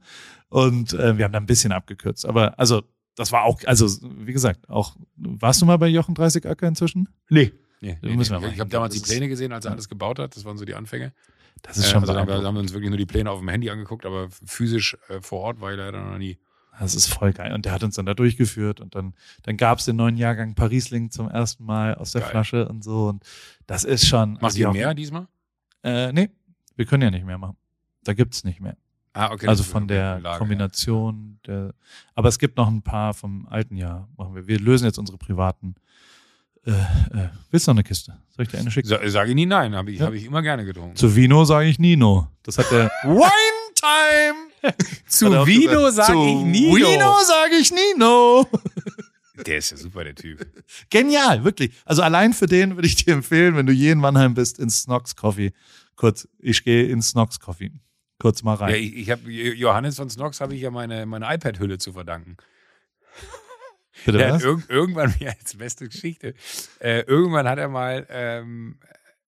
[0.49, 2.25] Und äh, wir haben da ein bisschen abgekürzt.
[2.25, 2.81] Aber also
[3.15, 3.87] das war auch, also
[4.25, 7.09] wie gesagt, auch, warst du mal bei Jochen 30 Acker inzwischen?
[7.29, 7.51] Nee.
[7.81, 8.21] Nee, nee, nee.
[8.21, 9.73] Ich habe damals die Pläne gesehen, als er ja.
[9.73, 10.35] alles gebaut hat.
[10.35, 11.13] Das waren so die Anfänge.
[11.61, 13.49] Das ist Äh, schon also da, haben wir uns wirklich nur die Pläne auf dem
[13.49, 16.37] Handy angeguckt, aber physisch äh, vor Ort war ich leider noch nie.
[16.79, 17.53] Das ist voll geil.
[17.53, 20.53] Und der hat uns dann da durchgeführt und dann, dann gab es den neuen Jahrgang
[20.53, 22.29] Parisling zum ersten Mal aus der Geil.
[22.29, 23.07] Flasche und so.
[23.07, 23.23] Und
[23.65, 24.33] das ist schon.
[24.33, 25.27] Macht also ihr mehr diesmal?
[25.83, 26.29] Äh, nee,
[26.75, 27.57] wir können ja nicht mehr machen.
[28.03, 28.77] Da gibt's nicht mehr.
[29.13, 29.47] Ah, okay.
[29.47, 31.73] also von der Lage, Kombination der.
[32.13, 34.07] Aber es gibt noch ein paar vom alten Jahr.
[34.15, 34.45] Machen wir.
[34.45, 35.73] Wir lösen jetzt unsere privaten.
[36.67, 38.13] Äh, äh, willst du noch eine Kiste?
[38.35, 38.89] Soll ich dir eine schicken?
[38.89, 40.07] Sa sage ich nie nein, habe ich, Ja.
[40.07, 40.95] hab ich immer gerne getrunken.
[40.97, 42.27] Zu Vino sage ich Nino.
[42.43, 44.75] Das hat der Wine Time.
[45.07, 46.75] Zu Vino sage Zu ich Nino.
[46.75, 48.47] Vino sage ich Nino.
[49.45, 50.45] Der ist ja super, der Typ.
[50.89, 51.71] Genial, wirklich.
[51.85, 54.81] Also allein für den würde ich dir empfehlen, wenn du je in Mannheim bist, ins
[54.81, 55.53] Snox Coffee.
[55.95, 57.71] Kurz, ich gehe ins Snox Coffee.
[58.19, 58.71] Kurz mal rein.
[58.71, 62.37] Ja, ich, ich habe Johannes von Snox habe ich ja meine, meine iPad-Hülle zu verdanken.
[64.11, 64.43] Bitte was?
[64.43, 66.33] irg irgendwann, ja, jetzt beste Geschichte.
[66.79, 68.79] Äh, irgendwann hat er mal, ähm,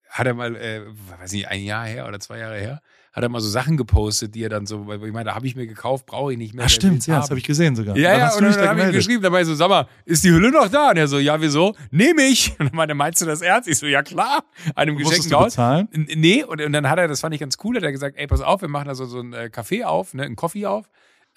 [0.09, 0.81] hat er mal, äh,
[1.19, 2.81] weiß nicht, ein Jahr her oder zwei Jahre her,
[3.17, 5.47] hat er mal so Sachen gepostet, die er dann so, weil ich meine, da habe
[5.47, 6.65] ich mir gekauft, brauche ich nicht mehr.
[6.65, 7.29] Ach stimmt, ja, das haben?
[7.31, 7.97] habe ich gesehen sogar.
[7.97, 10.29] Ja, Wann ja, und dann da habe ich geschrieben, dabei so, sag mal, ist die
[10.29, 10.91] Hülle noch da?
[10.91, 11.75] Und er so, ja, wieso?
[11.89, 12.51] Nehme ich.
[12.59, 13.67] Und dann meinte, meinst du das ernst?
[13.67, 14.43] Ich so, ja klar,
[14.75, 15.45] einem geschenkten Gaul.
[15.45, 15.87] bezahlen?
[15.91, 18.27] Nee, und, und dann hat er, das fand ich ganz cool, hat er gesagt, ey,
[18.27, 20.87] pass auf, wir machen da so, so ein äh, Café auf, ne, ein Coffee auf.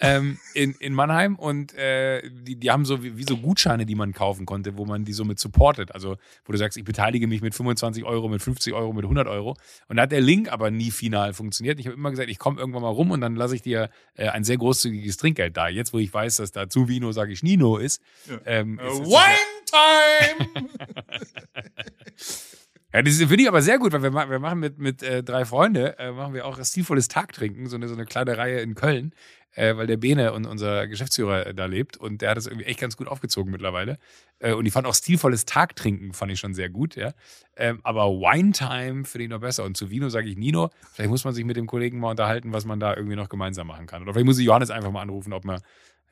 [0.01, 3.95] Ähm, in, in Mannheim und äh, die, die haben so wie, wie so Gutscheine, die
[3.95, 5.95] man kaufen konnte, wo man die so mit supportet.
[5.95, 9.29] Also, wo du sagst, ich beteilige mich mit 25 Euro, mit 50 Euro, mit 100
[9.29, 9.57] Euro.
[9.89, 11.79] Und da hat der Link aber nie final funktioniert.
[11.79, 14.29] Ich habe immer gesagt, ich komme irgendwann mal rum und dann lasse ich dir äh,
[14.29, 15.69] ein sehr großzügiges Trinkgeld da.
[15.69, 18.01] Jetzt, wo ich weiß, dass da zu Vino, sage ich, Nino ist.
[18.47, 20.69] Ähm, ist, ist das ja- Time!
[22.93, 25.45] Ja, das finde ich aber sehr gut, weil wir, wir machen mit, mit äh, drei
[25.45, 28.75] Freunde, äh, machen wir auch ein stilvolles Tagtrinken, so eine, so eine kleine Reihe in
[28.75, 29.13] Köln,
[29.55, 32.67] äh, weil der Bene und unser Geschäftsführer äh, da lebt und der hat das irgendwie
[32.67, 33.99] echt ganz gut aufgezogen mittlerweile.
[34.39, 37.13] Äh, und ich fand auch stilvolles Tagtrinken fand ich schon sehr gut, ja.
[37.57, 39.65] Ähm, aber Wine Time finde ich noch besser.
[39.65, 42.53] Und zu Vino sage ich Nino, vielleicht muss man sich mit dem Kollegen mal unterhalten,
[42.53, 44.03] was man da irgendwie noch gemeinsam machen kann.
[44.03, 45.61] Oder vielleicht muss ich Johannes einfach mal anrufen, ob man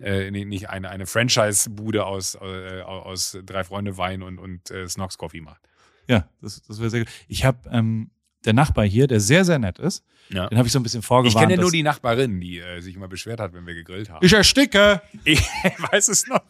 [0.01, 5.19] äh, nicht eine, eine Franchise-Bude aus, äh, aus drei Freunde Wein und, und äh, Snox
[5.19, 5.63] Coffee macht.
[6.07, 7.13] Ja, das, das wäre sehr gut.
[7.29, 8.11] Ich habe ähm,
[8.45, 10.47] der Nachbar hier, der sehr, sehr nett ist, Ja.
[10.49, 11.39] den habe ich so ein bisschen Ich vorgewarnt.
[11.41, 14.25] kenne ja nur die Nachbarin, die äh, sich immer beschwert hat, wenn wir gegrillt haben.
[14.25, 15.03] ich ersticke!
[15.25, 15.41] Ich
[15.93, 16.41] weiß es noch.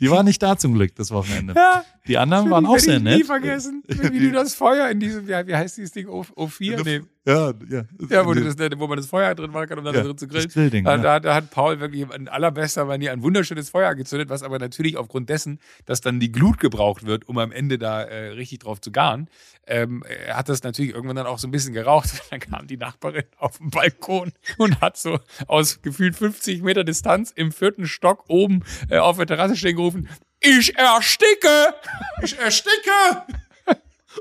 [0.00, 1.52] Die war nicht da zum Glück das Wochenende.
[1.54, 1.84] Ja.
[2.08, 3.26] Die anderen waren auch sehr ich nie nett.
[3.26, 6.82] vergessen, wie du das Feuer in diesem, wie, wie heißt dieses Ding, O- O4?
[6.82, 7.02] Nee.
[7.26, 7.82] Ja, ja.
[8.08, 10.28] Ja, wo, das, wo man das Feuer drin machen kann, um dann Ja, drin zu
[10.28, 10.48] grillen.
[10.48, 11.18] Grillding, da, ja.
[11.18, 15.28] da, hat Paul wirklich in allerbester Manier ein wunderschönes Feuer angezündet, was aber natürlich aufgrund
[15.28, 18.92] dessen, dass dann die Glut gebraucht wird, um am Ende da äh, richtig drauf zu
[18.92, 19.28] garen,
[19.66, 22.10] ähm, äh, hat das natürlich irgendwann dann auch so ein bisschen geraucht.
[22.30, 25.18] Dann kam die Nachbarin auf den Balkon und hat so
[25.48, 30.08] aus gefühlt 50 Meter Distanz im vierten Stock oben äh, auf der Terrasse stehen gerufen,
[30.38, 31.74] ich ersticke!
[32.22, 33.26] ich ersticke!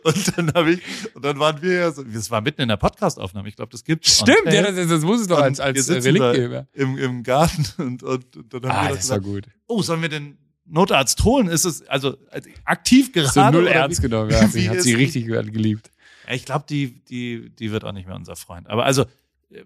[0.04, 0.82] Und dann habe ich,
[1.14, 3.84] und dann waren wir ja so, das war mitten in der Podcast-Aufnahme, ich glaube, das
[3.84, 4.22] gibt's.
[4.22, 6.68] on Stimmt, ja, das, das muss es doch als, als Relikt geben.
[6.74, 9.54] Im, Im Garten und, und, und dann haben Ah, wir das das war gesagt, gut.
[9.68, 11.48] oh, sollen wir den Notarzt holen?
[11.48, 13.30] Ist es, also, also aktiv gerade?
[13.30, 15.92] So null ernst wie- genommen, ja, sie, hat sie richtig geliebt.
[16.32, 18.68] Ich glaube, die, die, die wird auch nicht mehr unser Freund.
[18.68, 19.06] Aber also,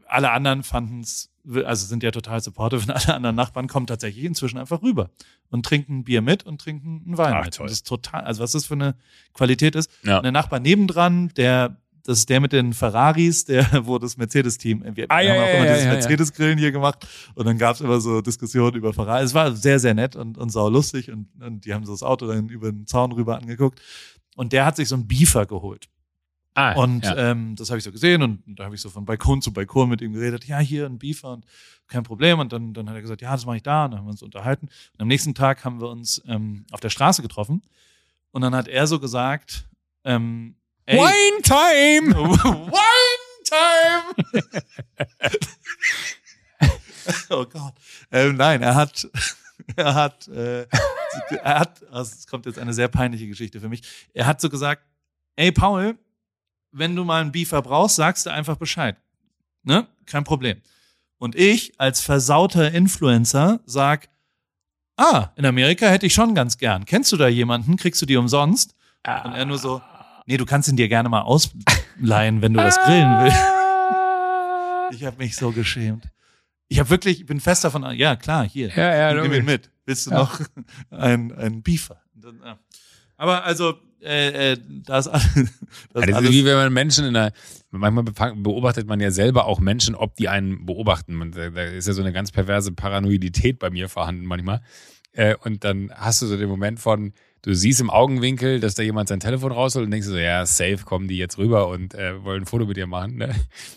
[0.08, 1.30] alle anderen fanden es,
[1.66, 5.10] also sind ja total supportive und alle anderen Nachbarn kommen tatsächlich inzwischen einfach rüber
[5.50, 7.56] und trinken ein Bier mit und trinken einen Wein Ach, mit.
[7.56, 7.64] toll.
[7.66, 8.96] Und das ist total, also was das für eine
[9.34, 9.90] Qualität ist.
[10.04, 10.18] Ja.
[10.18, 14.84] Und der Nachbar nebendran, der, das ist der mit den Ferraris, der, wo das Mercedes-Team,
[14.96, 15.92] wir Ah, ja, haben auch ja, immer ja, dieses ja.
[15.94, 19.24] Mercedes-Grillen hier gemacht und dann gab es immer so Diskussionen über Ferrari.
[19.24, 22.04] Es war sehr, sehr nett und, und sau lustig und, und die haben so das
[22.04, 23.82] Auto dann über den Zaun rüber angeguckt.
[24.36, 25.90] Und der hat sich so einen Beefer geholt.
[26.56, 27.32] Ah, Und ja.
[27.32, 29.90] ähm, das habe ich so gesehen und da habe ich so von Balkon zu Balkon
[29.90, 30.46] mit ihm geredet.
[30.46, 31.46] Ja, hier ein Beefer und
[31.88, 32.40] kein Problem.
[32.40, 33.86] Und dann, dann hat er gesagt, ja, das mache ich da.
[33.86, 34.68] Und dann haben wir uns unterhalten.
[34.68, 37.62] Und am nächsten Tag haben wir uns ähm, auf der Straße getroffen.
[38.32, 39.68] Und dann hat er so gesagt,
[40.04, 42.16] ähm, ey, Wine Time!
[42.72, 44.50] Wine Time!
[47.30, 47.74] oh Gott.
[48.12, 49.08] Ähm, nein, er hat,
[49.76, 50.68] er hat, äh,
[51.44, 53.82] er hat, also es kommt jetzt eine sehr peinliche Geschichte für mich.
[54.14, 54.84] Er hat so gesagt,
[55.36, 55.98] ey Paul,
[56.72, 58.96] wenn du mal einen Beefer brauchst, sagst du einfach Bescheid.
[59.64, 59.88] Ne?
[60.06, 60.62] Kein Problem.
[61.18, 64.10] Und ich als versauter Influencer sag,
[64.98, 66.86] ah, in Amerika hätte ich schon ganz gern.
[66.86, 67.76] Kennst du da jemanden?
[67.76, 68.76] Kriegst du die umsonst?
[69.06, 69.82] Und er nur so,
[70.26, 73.38] nee, du kannst ihn dir gerne mal ausleihen, wenn du das grillen willst.
[74.92, 76.06] Ich habe mich so geschämt.
[76.68, 79.70] Ich habe wirklich, ich bin fest davon, ja klar, hier, Ja, ja, nimm ihn mit.
[79.86, 80.18] Willst du Ja.
[80.20, 80.40] noch
[80.92, 82.02] ein, ein Beefer?
[83.18, 85.24] Aber also, äh, äh, das, das
[85.94, 87.32] das ist alles wie wenn man Menschen in einer,
[87.72, 88.04] manchmal
[88.36, 91.32] beobachtet man ja selber auch Menschen, ob die einen beobachten.
[91.32, 94.62] Da ist ja so eine ganz perverse Paranoidität bei mir vorhanden manchmal.
[95.12, 98.84] Äh, und dann hast du so den Moment von, du siehst im Augenwinkel, dass da
[98.84, 102.24] jemand sein Telefon rausholt und denkst so, ja, safe kommen die jetzt rüber und äh,
[102.24, 103.18] wollen ein Foto mit dir machen.
[103.18, 103.36] Ne?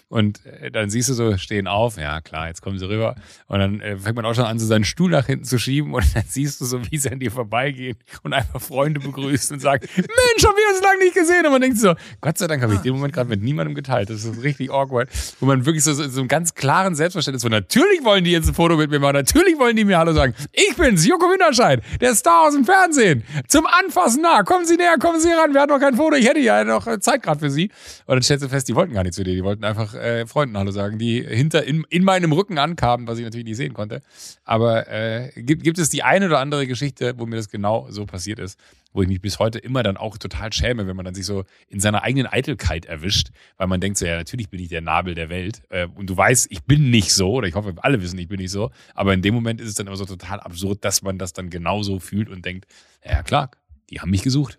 [0.08, 3.14] Und äh, dann siehst du so, stehen auf, ja klar, jetzt kommen sie rüber.
[3.46, 5.94] Und dann äh, fängt man auch schon an, so seinen Stuhl nach hinten zu schieben
[5.94, 9.60] und dann siehst du so, wie sie an dir vorbeigehen und einfach Freunde begrüßen und
[9.60, 11.46] sagen, Mensch, hab ich uns lange nicht gesehen.
[11.46, 14.10] Und man denkt so, Gott sei Dank habe ich den Moment gerade mit niemandem geteilt.
[14.10, 15.08] Das ist richtig awkward.
[15.40, 18.48] Wo man wirklich so, so, so einen ganz klaren Selbstverständnis von, natürlich wollen die jetzt
[18.48, 20.34] ein Foto mit mir machen, natürlich wollen die mir Hallo sagen.
[20.52, 23.24] Ich bin's, Joko Winterscheid, der Star aus dem Fernsehen.
[23.52, 26.26] Zum Anfassen nah, kommen Sie näher, kommen Sie ran, wir hatten noch kein Foto, ich
[26.26, 27.68] hätte ja noch äh, Zeit gerade für Sie.
[28.06, 30.24] Und dann stellst du fest, die wollten gar nicht zu dir, die wollten einfach äh,
[30.26, 33.74] Freunden Hallo sagen, die hinter in, in meinem Rücken ankamen, was ich natürlich nicht sehen
[33.74, 34.00] konnte.
[34.44, 38.06] Aber äh, gibt, gibt es die eine oder andere Geschichte, wo mir das genau so
[38.06, 38.58] passiert ist,
[38.94, 41.44] wo ich mich bis heute immer dann auch total schäme, wenn man dann sich so
[41.68, 45.14] in seiner eigenen Eitelkeit erwischt, weil man denkt so, ja, natürlich bin ich der Nabel
[45.14, 45.60] der Welt.
[45.68, 48.40] Äh, und du weißt, ich bin nicht so, oder ich hoffe, alle wissen, ich bin
[48.40, 51.18] nicht so, aber in dem Moment ist es dann immer so total absurd, dass man
[51.18, 52.64] das dann genauso fühlt und denkt,
[53.04, 53.50] ja klar,
[53.90, 54.56] die haben mich gesucht.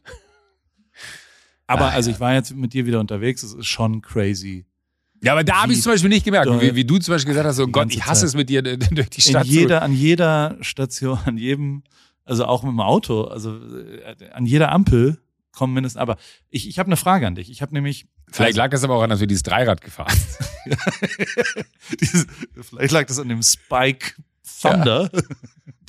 [1.67, 2.15] Aber Ah, also ja.
[2.15, 4.65] ich war jetzt mit dir wieder unterwegs, es ist schon crazy.
[5.23, 7.47] Ja, aber da habe ich zum Beispiel nicht gemerkt, wie, wie du zum Beispiel gesagt
[7.47, 8.27] hast, so Die Gott, ich hasse Zeit.
[8.27, 11.83] es mit dir äh, durch die In Stadt jeder, an jeder Station, an jedem,
[12.25, 15.19] also auch mit dem Auto, also äh, an jeder Ampel
[15.53, 16.01] kommen mindestens.
[16.01, 16.17] Aber
[16.49, 17.49] ich, ich habe eine Frage an dich.
[17.49, 18.05] Ich habe nämlich.
[18.29, 20.17] Vielleicht also, lag das aber auch an, dass wir dieses Dreirad gefahren
[22.01, 22.25] dieses,
[22.61, 24.13] vielleicht lag das an dem Spike
[24.61, 25.09] Thunder,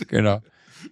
[0.08, 0.40] Genau.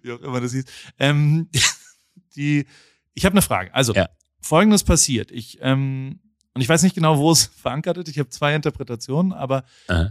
[0.02, 0.64] Wie auch immer das hieß.
[0.98, 1.48] Ähm,
[2.36, 2.66] die,
[3.14, 3.74] ich habe eine Frage.
[3.74, 4.08] Also, Ja.
[4.40, 5.30] folgendes passiert.
[5.30, 6.20] Ich, ähm,
[6.54, 8.08] und ich weiß nicht genau, wo es verankert ist.
[8.08, 9.64] Ich habe zwei Interpretationen, aber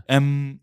[0.08, 0.60] ähm,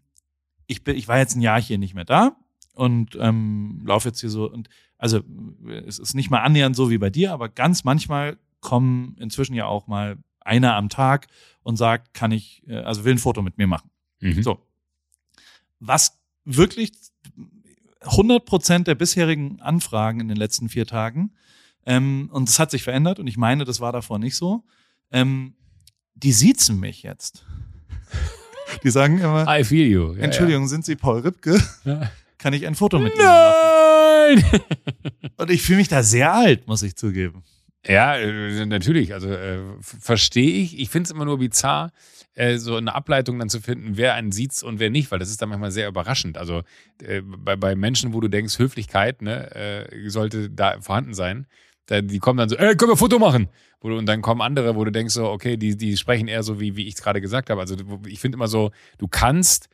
[0.67, 2.37] ich, bin, ich war jetzt ein Jahr hier nicht mehr da
[2.75, 5.21] und ähm, laufe jetzt hier so und also
[5.87, 9.67] es ist nicht mal annähernd so wie bei dir, aber ganz manchmal kommen inzwischen ja
[9.67, 11.29] auch mal einer am Tag
[11.63, 13.91] und sagt, kann ich, äh, also will ein Foto mit mir machen.
[14.21, 14.43] Mhm.
[14.43, 14.59] So.
[15.79, 16.93] Was wirklich
[18.01, 21.33] 100 Prozent der bisherigen Anfragen in den letzten vier Tagen,
[21.87, 24.65] ähm, und das hat sich verändert und ich meine, das war davor nicht so,
[25.11, 25.55] ähm,
[26.15, 27.45] die siezen mich jetzt.
[28.83, 30.13] Die sagen immer, I feel you.
[30.13, 31.59] Ja, Entschuldigung, sind Sie Paul Ripke?
[31.85, 32.11] Ja.
[32.37, 33.55] Kann ich ein Foto mit Ihnen machen?
[34.29, 34.45] Nein!
[35.39, 37.43] Und ich fühle mich da sehr alt, muss ich zugeben.
[37.87, 39.15] Ja, äh, natürlich.
[39.15, 40.79] Also äh, verstehe ich.
[40.79, 41.93] Ich finde es immer nur bizarr,
[42.35, 45.31] äh, so eine Ableitung dann zu finden, wer einen sieht und wer nicht, weil das
[45.31, 46.39] ist dann manchmal sehr überraschend.
[46.39, 46.63] Also
[47.03, 51.47] äh, bei, bei Menschen, wo du denkst, Höflichkeit ne, äh, sollte da vorhanden sein,
[51.87, 53.49] da, die kommen dann so, ey, können wir ein Foto machen?
[53.81, 56.77] Und dann kommen andere, wo du denkst so, okay, die, die sprechen eher so, wie,
[56.77, 57.61] wie ich es gerade gesagt habe.
[57.61, 57.77] Also
[58.07, 59.69] ich finde immer so, du kannst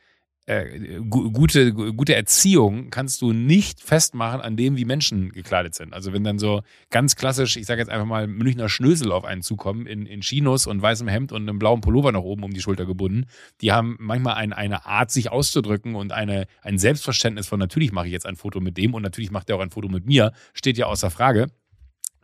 [0.47, 5.93] äh, gu gute, gute Erziehung kannst du nicht festmachen an dem, wie Menschen gekleidet sind.
[5.93, 9.41] Also wenn dann so ganz klassisch, ich sage jetzt einfach mal, Münchner Schnösel auf einen
[9.41, 12.61] zukommen, in, in Chinos und weißem Hemd und einem blauen Pullover nach oben um die
[12.61, 13.25] Schulter gebunden,
[13.61, 18.07] die haben manchmal ein, eine Art, sich auszudrücken und eine, ein Selbstverständnis von natürlich mache
[18.07, 20.31] ich jetzt ein Foto mit dem und natürlich macht er auch ein Foto mit mir,
[20.53, 21.47] steht ja außer Frage.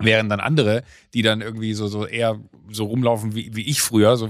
[0.06, 0.84] Während dann andere,
[1.14, 2.40] die dann irgendwie so, so eher
[2.70, 4.30] so rumlaufen wie, wie ich früher, so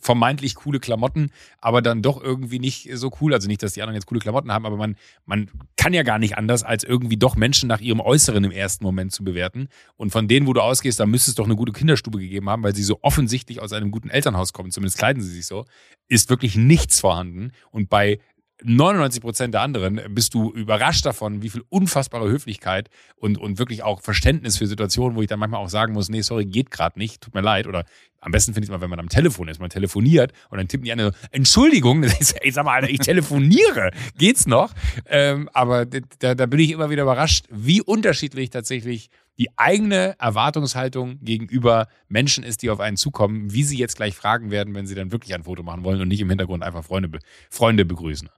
[0.00, 1.30] vermeintlich coole Klamotten,
[1.60, 3.34] aber dann doch irgendwie nicht so cool.
[3.34, 4.96] Also nicht, dass die anderen jetzt coole Klamotten haben, aber man,
[5.26, 8.84] man kann ja gar nicht anders, als irgendwie doch Menschen nach ihrem Äußeren im ersten
[8.84, 9.68] Moment zu bewerten.
[9.96, 12.62] Und von denen, wo du ausgehst, da müsste es doch eine gute Kinderstube gegeben haben,
[12.62, 15.64] weil sie so offensichtlich aus einem guten Elternhaus kommen, zumindest kleiden sie sich so,
[16.08, 17.52] ist wirklich nichts vorhanden.
[17.70, 18.18] Und bei
[18.66, 23.82] 99 Prozent der anderen bist du überrascht davon, wie viel unfassbare Höflichkeit und, und wirklich
[23.82, 26.98] auch Verständnis für Situationen, wo ich dann manchmal auch sagen muss, nee, sorry, geht gerade
[26.98, 27.66] nicht, tut mir leid.
[27.66, 27.84] Oder
[28.20, 30.66] am besten finde ich es mal, wenn man am Telefon ist, man telefoniert und dann
[30.66, 32.02] tippen die eine Entschuldigung,
[32.40, 34.72] ey, sag mal, Alter, ich telefoniere, geht's noch?
[35.06, 41.18] Ähm, aber da, da bin ich immer wieder überrascht, wie unterschiedlich tatsächlich die eigene Erwartungshaltung
[41.20, 44.94] gegenüber Menschen ist, die auf einen zukommen, wie sie jetzt gleich fragen werden, wenn sie
[44.94, 47.18] dann wirklich ein Foto machen wollen und nicht im Hintergrund einfach Freunde,
[47.50, 48.30] Freunde begrüßen.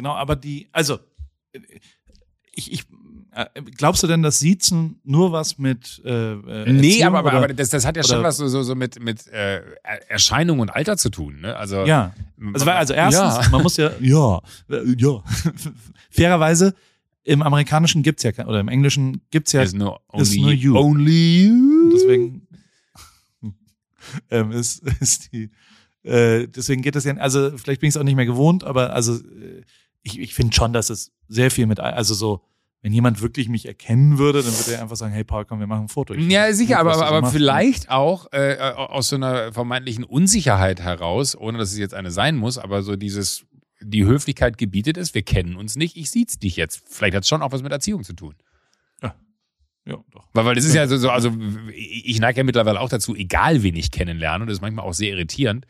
[0.00, 0.98] Genau, aber die, also,
[2.52, 2.86] ich, ich,
[3.32, 3.44] äh,
[3.76, 7.48] glaubst du denn, dass Siezen nur was mit äh, äh Nee, aber, aber, oder, aber
[7.48, 9.60] das, das hat ja schon was so, so, so mit, mit äh,
[10.08, 11.42] Erscheinung und Alter zu tun.
[11.42, 11.54] Ne?
[11.54, 12.14] Also, Ja.
[12.54, 13.48] Also, also erstens, Ja.
[13.50, 14.40] man muss ja, ja,
[14.70, 15.22] äh, ja.
[16.10, 16.74] Fairerweise,
[17.24, 20.78] im Amerikanischen gibt's ja, oder im Englischen gibt's ja, Is no Is only, no you.
[20.78, 21.84] only you.
[21.84, 22.48] und deswegen
[24.30, 25.50] ähm, ist, ist die,
[26.04, 28.94] äh, deswegen geht das ja, also vielleicht bin ich es auch nicht mehr gewohnt, aber
[28.94, 29.62] also äh,
[30.02, 32.42] ich, ich finde schon, dass es sehr viel mit, also so,
[32.82, 35.66] wenn jemand wirklich mich erkennen würde, dann würde er einfach sagen, hey Paul, komm, wir
[35.66, 36.14] machen ein Foto.
[36.14, 40.80] Ich Ja, sicher, gut, aber, aber, aber vielleicht auch äh, aus so einer vermeintlichen Unsicherheit
[40.80, 43.44] heraus, ohne dass es jetzt eine sein muss, aber so dieses,
[43.80, 46.82] die Höflichkeit gebietet es, wir kennen uns nicht, ich sieh's dich jetzt.
[46.88, 48.34] Vielleicht hat es schon auch was mit Erziehung zu tun.
[49.86, 50.28] Ja, doch.
[50.32, 51.32] Weil, weil das ist ja so, so, also
[51.74, 54.92] ich neige ja mittlerweile auch dazu, egal wen ich kennenlerne, und das ist manchmal auch
[54.92, 55.66] sehr irritierend.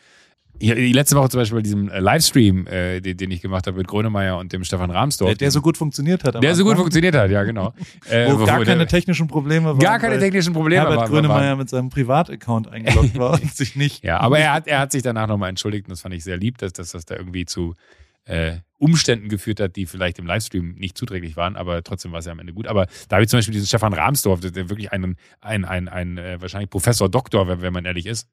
[0.60, 3.78] Die letzte Woche zum Beispiel bei diesem äh, Livestream, äh, den, den ich gemacht habe
[3.78, 5.28] mit Grönemeyer und dem Stefan Rahmsdorf.
[5.30, 6.42] Der, der so gut funktioniert hat.
[6.42, 7.72] der so gut Anfang, funktioniert hat, ja, genau.
[8.10, 9.78] Äh, Wo gar der- keine technischen Probleme waren.
[9.78, 11.58] gar keine technischen Probleme Herbert waren- Grönemeyer waren.
[11.58, 14.04] mit seinem Privataccount eingeloggt war und sich nicht.
[14.04, 16.36] Ja, aber er hat, er hat sich danach nochmal entschuldigt und das fand ich sehr
[16.36, 17.74] lieb, dass, dass das da irgendwie zu
[18.26, 22.26] äh, Umständen geführt hat, die vielleicht im Livestream nicht zuträglich waren, aber trotzdem war es
[22.26, 22.66] ja am Ende gut.
[22.66, 25.88] Aber da habe ich zum Beispiel diesen Stefan Rahmsdorf, der, der wirklich ein, ein, ein,
[25.88, 28.28] ein äh, wahrscheinlich Professor, Doktor, wenn, wenn man ehrlich ist.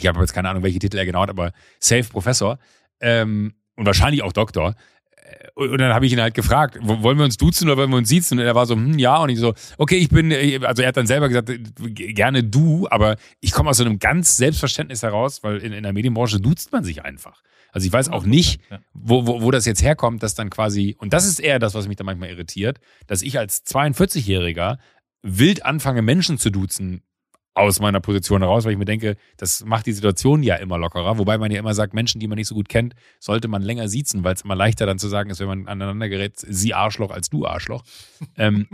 [0.00, 2.58] Ich habe jetzt keine Ahnung, welche Titel er genau hat, aber Safe Professor
[3.00, 4.74] ähm, und wahrscheinlich auch Doktor.
[5.22, 7.90] Äh, Und dann habe ich ihn halt gefragt, wo- wollen wir uns duzen oder wollen
[7.90, 8.38] wir uns siezen?
[8.38, 9.18] Und er war so, hm, ja.
[9.18, 12.42] Und ich so, okay, ich bin, äh, also er hat dann selber gesagt, äh, gerne
[12.44, 16.40] du, aber ich komme aus so einem ganz Selbstverständnis heraus, weil in, in der Medienbranche
[16.40, 17.42] duzt man sich einfach.
[17.72, 18.60] Also ich weiß auch nicht,
[18.92, 21.86] wo, wo, wo das jetzt herkommt, dass dann quasi, und das ist eher das, was
[21.86, 24.78] mich dann manchmal irritiert, dass ich als 42-Jähriger
[25.22, 27.02] wild anfange, Menschen zu duzen
[27.54, 31.18] aus meiner Position heraus, weil ich mir denke, das macht die Situation ja immer lockerer.
[31.18, 33.88] Wobei man ja immer sagt, Menschen, die man nicht so gut kennt, sollte man länger
[33.88, 37.10] siezen, weil es immer leichter dann zu sagen ist, wenn man aneinander gerät, sie Arschloch
[37.10, 37.82] als du Arschloch.
[38.36, 38.68] ähm,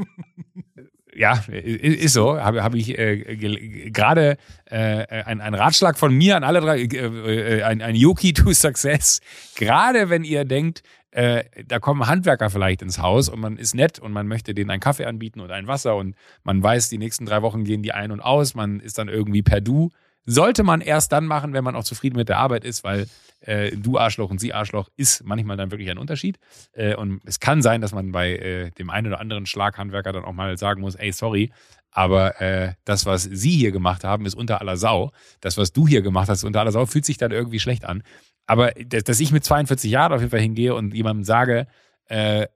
[1.17, 2.39] ja, ist so.
[2.39, 7.59] Habe hab ich äh, gerade äh, ein, ein Ratschlag von mir an alle drei, äh,
[7.59, 9.21] äh, ein, ein Yoki to Success.
[9.57, 10.83] Gerade wenn ihr denkt,
[11.17, 14.71] äh, da kommen Handwerker vielleicht ins Haus und man ist nett und man möchte denen
[14.71, 16.15] einen Kaffee anbieten und ein Wasser und
[16.45, 19.43] man weiß, die nächsten drei Wochen gehen die ein und aus, man ist dann irgendwie
[19.43, 19.91] per Du.
[20.27, 23.07] Sollte man erst dann machen, wenn man auch zufrieden mit der Arbeit ist, weil
[23.41, 26.39] äh, du Arschloch und sie Arschloch ist manchmal dann wirklich ein Unterschied.
[26.73, 30.25] Äh, und es kann sein, dass man bei äh, dem einen oder anderen Schlaghandwerker dann
[30.25, 31.51] auch mal sagen muss, ey, sorry,
[31.93, 35.13] aber äh, das, was sie hier gemacht haben, ist unter aller Sau.
[35.41, 38.03] Das, was du hier gemacht hast, unter aller Sau, fühlt sich dann irgendwie schlecht an.
[38.47, 41.67] Aber dass, ich mit 42 Jahren auf jeden Fall hingehe und jemandem sage,
[42.07, 42.47] äh,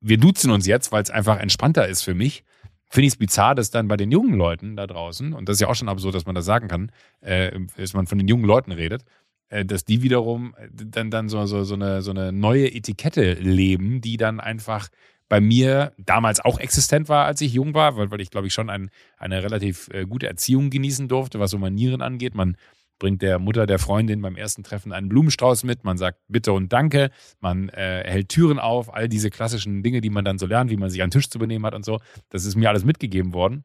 [0.00, 2.44] wir duzen uns jetzt, weil es einfach entspannter ist für mich,
[2.88, 5.60] finde ich es bizarr, dass dann bei den jungen Leuten da draußen, und das ist
[5.60, 8.44] ja auch schon absurd, dass man das sagen kann, äh, dass man von den jungen
[8.44, 9.04] Leuten redet,
[9.48, 13.34] äh, dass die wiederum äh, dann, dann so, so, so, eine, so eine neue Etikette
[13.34, 14.88] leben, die dann einfach
[15.28, 18.52] bei mir damals auch existent war, als ich jung war, weil, weil ich glaube ich
[18.52, 22.34] schon ein, eine relativ äh, gute Erziehung genießen durfte, was so Manieren angeht.
[22.34, 22.56] Man
[23.00, 26.72] bringt der Mutter der Freundin beim ersten Treffen einen Blumenstrauß mit, man sagt Bitte und
[26.72, 30.70] Danke, man äh, hält Türen auf, all diese klassischen Dinge, die man dann so lernt,
[30.70, 31.98] wie man sich an den Tisch zu benehmen hat und so.
[32.28, 33.64] Das ist mir alles mitgegeben worden.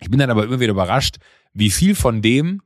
[0.00, 1.16] Ich bin dann aber immer wieder überrascht,
[1.52, 2.62] wie viel von dem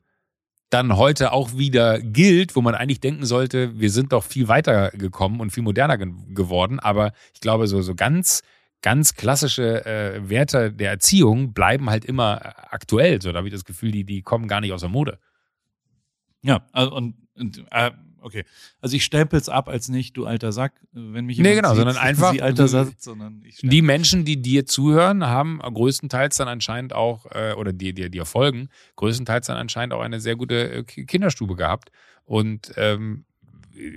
[0.71, 4.91] dann heute auch wieder gilt, wo man eigentlich denken sollte, wir sind doch viel weiter
[4.91, 6.81] gekommen und viel moderner ge geworden.
[6.81, 8.43] Aber ich glaube, so, so ganz,
[8.83, 13.23] ganz klassische äh, Werte der Erziehung bleiben halt immer äh, aktuell.
[13.23, 15.19] So, da habe ich das Gefühl, die, die kommen gar nicht aus der Mode.
[16.45, 17.91] Ja, also und, und äh,
[18.21, 18.45] okay.
[18.81, 21.97] Also ich stempel's ab als nicht, du alter Sack, wenn mich Nee, jemand genau, sondern
[21.99, 26.93] einfach- Sie alter Sack, sondern ich Die Menschen, die dir zuhören, haben größtenteils dann anscheinend
[26.93, 30.85] auch, äh, oder die dir dir folgen, größtenteils dann anscheinend auch eine sehr gute äh,
[30.85, 31.91] Ki- Kinderstube gehabt.
[32.25, 33.25] Und ähm,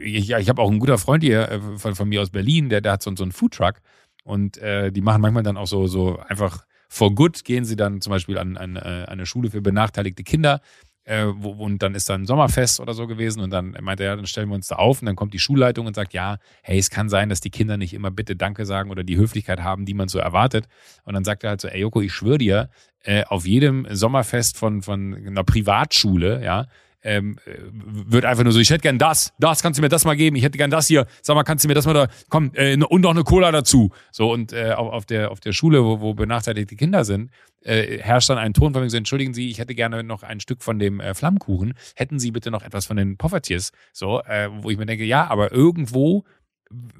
[0.04, 2.70] ich, ja, ich habe auch einen guter Freund hier äh, von, von mir aus Berlin,
[2.70, 3.76] der, der hat so, so einen Foodtruck
[4.24, 8.02] und äh, die machen manchmal dann auch so, so einfach for good, gehen sie dann
[8.02, 10.62] zum Beispiel an, an äh, eine Schule für benachteiligte Kinder.
[11.08, 14.10] Äh, wo, und dann ist dann ein Sommerfest oder so gewesen und dann meinte er,
[14.10, 16.38] ja, dann stellen wir uns da auf und dann kommt die Schulleitung und sagt, ja,
[16.64, 19.62] hey, es kann sein, dass die Kinder nicht immer bitte Danke sagen oder die Höflichkeit
[19.62, 20.68] haben, die man so erwartet.
[21.06, 22.70] Und dann sagt er halt so, ey Joko, ich schwöre dir,
[23.04, 26.66] äh, auf jedem Sommerfest von, von einer Privatschule, ja,
[27.08, 30.04] ähm, äh, wird einfach nur so, ich hätte gern das, das, kannst du mir das
[30.04, 32.08] mal geben, ich hätte gern das hier, sag mal, kannst du mir das mal da,
[32.30, 33.92] komm, äh, und noch eine Cola dazu.
[34.12, 37.32] So, und äh, auf, auf, der, auf der Schule, wo, wo benachteiligte Kinder sind,
[37.62, 40.42] äh, herrscht dann ein Ton von mir so, entschuldigen Sie, ich hätte gerne noch ein
[40.42, 44.50] Stück von dem äh, Flammkuchen, hätten Sie bitte noch etwas von den Poffertiers, so, äh,
[44.52, 46.26] wo ich mir denke, ja, aber irgendwo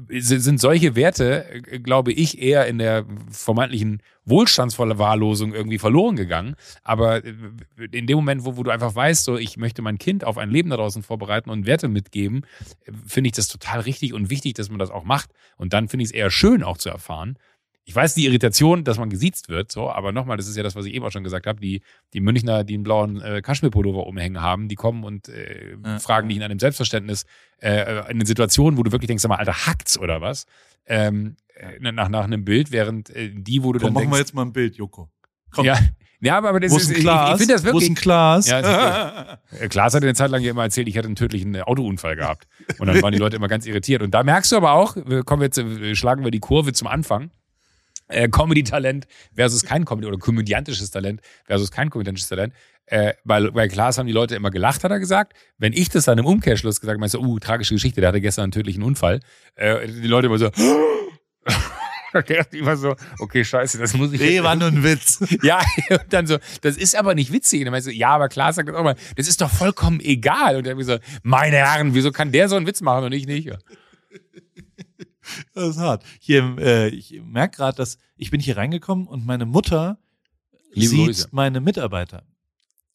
[0.10, 6.56] sind solche Werte, äh, glaube ich, eher in der vermeintlichen Wohlstandsverwahrlosung irgendwie verloren gegangen.
[6.84, 7.34] Aber äh,
[7.92, 10.50] in dem Moment, wo, wo du einfach weißt, so ich möchte mein Kind auf ein
[10.50, 12.46] Leben da draußen vorbereiten und Werte mitgeben,
[12.86, 15.32] äh, finde ich das total richtig und wichtig, dass man das auch macht.
[15.58, 17.38] Und dann finde ich es eher schön auch zu erfahren.
[17.90, 20.76] Ich weiß die Irritation, dass man gesiezt wird, so, aber nochmal, das ist ja das,
[20.76, 21.82] was ich eben auch schon gesagt habe, die,
[22.14, 25.98] die Münchner, die einen blauen äh, Kaschmirpullover umhängen haben, die kommen und äh, Ja.
[26.00, 27.26] fragen dich in einem Selbstverständnis
[27.62, 30.46] äh, in Situationen, wo du wirklich denkst, sag mal, Alter, hackt's oder was?
[30.86, 34.16] Ähm, äh, nach, nach einem Bild, während äh, die, wo du Komm, dann machen denkst,
[34.16, 35.10] wir jetzt mal ein Bild, Joko.
[35.52, 35.80] Komm, ja,
[36.20, 37.90] ja, aber, aber das ist, ist ein ich, ich finde das Wo ist wirklich.
[37.92, 38.50] ein Glas?
[38.50, 41.62] Ja, Äh, Klaas hat eine Zeit lang ja immer erzählt, ich hätte einen tödlichen äh,
[41.62, 42.48] Autounfall gehabt.
[42.80, 44.02] Und dann waren die Leute immer ganz irritiert.
[44.02, 46.88] Und da merkst du aber auch, wir kommen jetzt, äh, schlagen wir die Kurve zum
[46.88, 47.32] Anfang.
[48.08, 52.54] Äh, Comedy-Talent versus kein Comedy oder komödiantisches Talent versus kein komödiantisches Talent.
[52.86, 55.34] Äh, bei, bei Klaas haben die Leute immer gelacht, hat er gesagt.
[55.58, 58.22] Wenn ich das dann im Umkehrschluss gesagt habe, meinst du, uh, tragische Geschichte, der hatte
[58.22, 59.20] gestern einen tödlichen Unfall.
[59.56, 60.50] Äh, die Leute immer so,
[62.14, 65.20] dachte ich immer so, okay, scheiße, das muss ich Nee, war nur ein Witz.
[65.44, 67.60] ja, und dann so, das ist aber nicht witzig.
[67.60, 70.00] Und dann meinst du, ja, aber klar sagt das auch mal, das ist doch vollkommen
[70.00, 70.58] egal.
[70.58, 73.12] Und dann hab ich so, meine Herren, wieso kann der so einen Witz machen und
[73.12, 73.52] ich nicht?
[75.54, 76.04] Das ist hart.
[76.20, 79.98] Hier, äh, ich merke gerade, dass ich bin hier reingekommen und meine Mutter
[80.72, 81.28] Liebe sieht Grüße.
[81.32, 82.24] meine Mitarbeiter.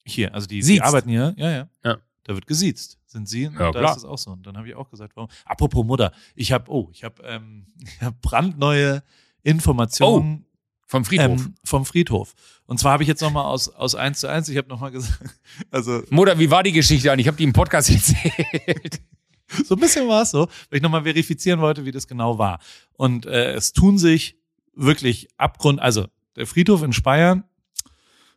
[0.04, 1.34] Hier, also die, die arbeiten hier.
[1.36, 1.68] Ja, ja.
[1.84, 1.98] Ja.
[2.24, 2.98] Da wird gesiezt.
[3.06, 3.46] Sind sie?
[3.48, 3.90] Und Ja, da klar.
[3.92, 4.30] ist es auch so.
[4.30, 5.28] Und dann habe ich auch gesagt, warum?
[5.44, 9.02] Apropos Mutter, ich habe, oh, ich habe ähm, ich hab brandneue
[9.42, 10.46] Informationen
[10.86, 11.40] Vom Friedhof.
[11.46, 12.34] ähm, vom Friedhof.
[12.66, 15.18] Und zwar habe ich jetzt nochmal aus, aus 1 zu 1, ich habe nochmal gesagt,
[15.70, 17.18] also Mutter, wie war die Geschichte an?
[17.18, 19.00] Ich habe die im Podcast erzählt.
[19.64, 22.58] So ein bisschen war es so, weil ich nochmal verifizieren wollte, wie das genau war.
[22.94, 24.36] Und äh, es tun sich
[24.74, 27.44] wirklich Abgrund, also der Friedhof in Speyer,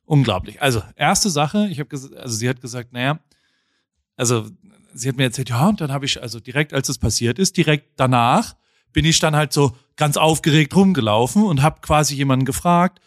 [0.05, 0.61] unglaublich.
[0.61, 3.19] Also erste Sache, ich habe also sie hat gesagt, naja,
[4.15, 4.47] also
[4.93, 7.57] sie hat mir erzählt, ja, und dann habe ich, also direkt als es passiert ist,
[7.57, 8.55] direkt danach
[8.93, 13.01] bin ich dann halt so ganz aufgeregt rumgelaufen und habe quasi jemanden gefragt,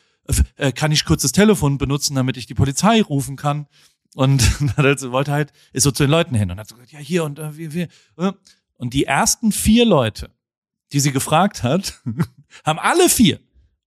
[0.56, 3.66] äh, kann ich kurz das Telefon benutzen, damit ich die Polizei rufen kann?
[4.14, 6.68] Und dann hat er so- wollte halt, ist so zu den Leuten hin und hat
[6.68, 7.88] so gesagt, ja, hier und äh, wir, wir.
[8.16, 8.32] Äh.
[8.76, 10.30] Und die ersten vier Leute,
[10.92, 12.00] die sie gefragt hat,
[12.64, 13.40] haben alle vier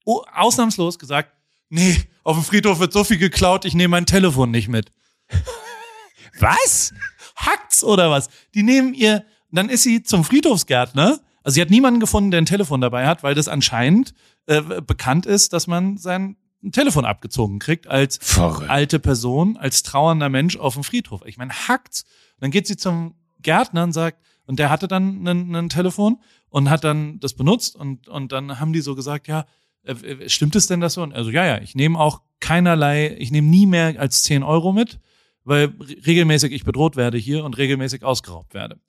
[0.05, 1.31] ausnahmslos gesagt,
[1.69, 4.91] nee, auf dem Friedhof wird so viel geklaut, ich nehme mein Telefon nicht mit.
[6.39, 6.93] Was?
[7.35, 8.29] Hackt's oder was?
[8.53, 11.19] Die nehmen ihr, dann ist sie zum Friedhofsgärtner.
[11.43, 14.13] Also sie hat niemanden gefunden, der ein Telefon dabei hat, weil das anscheinend
[14.45, 16.35] äh, bekannt ist, dass man sein
[16.71, 18.69] Telefon abgezogen kriegt als Verrückt.
[18.69, 21.21] alte Person, als trauernder Mensch auf dem Friedhof.
[21.25, 22.05] Ich meine, hackt's.
[22.39, 26.17] Dann geht sie zum Gärtner und sagt, und der hatte dann ein, ein Telefon
[26.49, 29.45] und hat dann das benutzt und, und dann haben die so gesagt, ja,
[29.83, 29.95] äh,
[30.29, 31.03] stimmt es denn das so?
[31.03, 34.73] Und also ja, ja, ich nehme auch keinerlei, ich nehme nie mehr als 10 Euro
[34.73, 34.99] mit,
[35.43, 38.79] weil re- regelmäßig ich bedroht werde hier und regelmäßig ausgeraubt werde.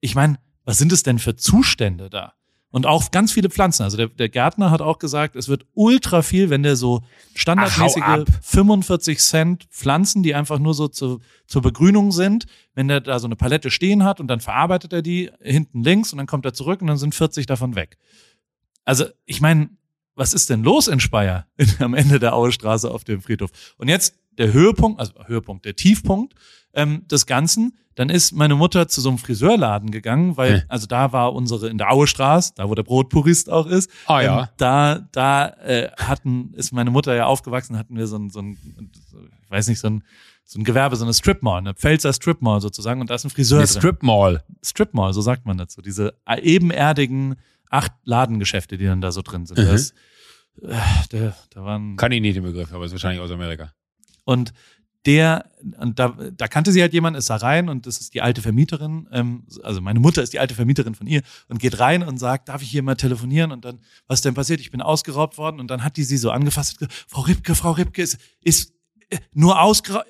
[0.00, 2.34] Ich meine, was sind es denn für Zustände da?
[2.72, 3.82] Und auch ganz viele Pflanzen.
[3.82, 7.02] Also der, der Gärtner hat auch gesagt, es wird ultra viel, wenn der so
[7.34, 8.28] standardmäßige Ach, hau ab.
[8.40, 13.26] 45 Cent Pflanzen, die einfach nur so zu, zur Begrünung sind, wenn der da so
[13.26, 16.54] eine Palette stehen hat und dann verarbeitet er die hinten links und dann kommt er
[16.54, 17.98] zurück und dann sind 40 davon weg.
[18.86, 19.68] Also ich meine,
[20.14, 21.46] was ist denn los in Speyer
[21.78, 23.50] am Ende der Auestraße auf dem Friedhof?
[23.76, 26.34] Und jetzt der Höhepunkt, also Höhepunkt, der Tiefpunkt
[26.74, 27.76] ähm, des Ganzen.
[27.94, 30.62] Dann ist meine Mutter zu so einem Friseurladen gegangen, weil, Hm.
[30.68, 33.90] also da war unsere in der Auestraße, da wo der Brotpurist auch ist.
[34.06, 34.40] Ah, ja.
[34.42, 38.40] Ähm, da, da äh, hatten, ist meine Mutter ja aufgewachsen, hatten wir so ein, so
[38.40, 38.56] ein,
[39.44, 40.04] ich weiß nicht, so ein,
[40.44, 43.24] so ein Gewerbe, so eine Strip Mall, eine Pfälzer Strip Mall sozusagen, und da ist
[43.24, 43.78] ein Friseur Eine drin.
[43.80, 44.42] Strip Mall.
[44.64, 45.82] Strip Mall, so sagt man dazu.
[45.82, 47.36] Diese ebenerdigen
[47.70, 49.58] acht Ladengeschäfte, die dann da so drin sind.
[49.58, 49.66] Mhm.
[49.66, 49.90] Das,
[50.62, 50.74] äh,
[51.10, 53.72] da, da waren Kann ich nicht den Begriff, aber ist wahrscheinlich aus Amerika.
[54.24, 54.52] und
[55.04, 58.22] der, und da, da kannte sie halt jemand, ist da rein und das ist die
[58.22, 62.02] alte Vermieterin, ähm, also meine Mutter ist die alte Vermieterin von ihr und geht rein
[62.02, 63.50] und sagt, darf ich hier mal telefonieren?
[63.50, 64.60] Und dann, was denn passiert?
[64.60, 68.02] Ich bin ausgeraubt worden und dann hat die sie so angefasst, Frau Ripke, Frau Ripke,
[68.02, 68.74] ist, ist
[69.10, 70.06] äh, nur ausgeraubt,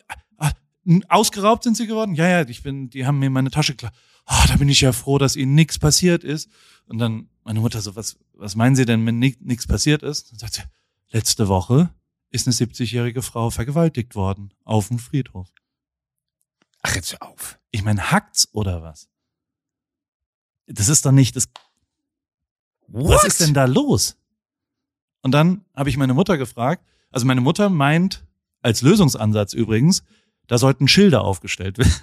[1.08, 2.14] ausgeraubt sind sie geworden?
[2.14, 3.92] Ja, ja, ich bin, die haben mir meine Tasche klar.
[4.26, 6.48] Ah, da bin ich ja froh, dass ihnen nichts passiert ist.
[6.86, 10.30] Und dann meine Mutter so, was, was meinen Sie denn, wenn nichts passiert ist?
[10.30, 10.62] Dann sagt sie,
[11.10, 11.90] letzte Woche
[12.32, 15.48] ist eine 70-jährige Frau vergewaltigt worden auf dem Friedhof.
[16.82, 17.58] Ach, jetzt hör auf.
[17.70, 19.08] Ich meine, hackt's oder was?
[20.66, 21.48] Das ist doch nicht das.
[22.88, 24.16] Was ist denn da los?
[25.20, 26.84] Und dann habe ich meine Mutter gefragt.
[27.10, 28.26] Also meine Mutter meint,
[28.60, 30.02] als Lösungsansatz übrigens,
[30.46, 31.94] da sollten Schilder aufgestellt werden.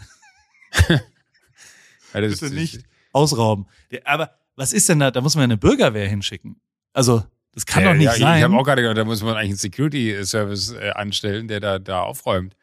[2.12, 3.68] Ja, Bitte nicht ausrauben.
[4.04, 5.12] Aber was ist denn da?
[5.12, 6.60] Da muss man eine Bürgerwehr hinschicken.
[6.92, 7.24] Also,
[7.60, 8.44] das kann ja, doch nicht ja, Ich sein.
[8.44, 12.02] habe auch gerade gedacht, da muss man eigentlich einen Security-Service äh, anstellen, der da, da
[12.02, 12.56] aufräumt.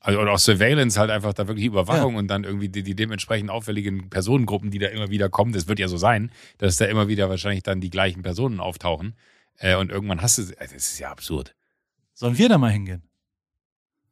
[0.00, 3.48] Also, oder auch Surveillance halt einfach da wirklich Überwachung und dann irgendwie die, die dementsprechend
[3.50, 5.52] auffälligen Personengruppen, die da immer wieder kommen.
[5.52, 9.14] Das wird ja so sein, dass da immer wieder wahrscheinlich dann die gleichen Personen auftauchen.
[9.56, 11.54] Äh, und irgendwann hast du, also das ist ja absurd.
[12.12, 13.02] Sollen wir da mal hingehen?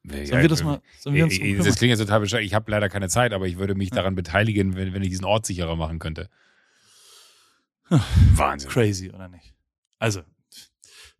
[0.04, 2.44] Ja, Sollen wir das mal, sollen wir uns äh, äh, das klingt jetzt total bescheuert.
[2.44, 3.96] Ich habe leider keine Zeit, aber ich würde mich Ja.
[3.96, 6.28] daran beteiligen, wenn, wenn ich diesen Ort sicherer machen könnte.
[8.34, 8.70] Wahnsinn.
[8.70, 9.51] Crazy, oder nicht?
[10.02, 10.22] Also,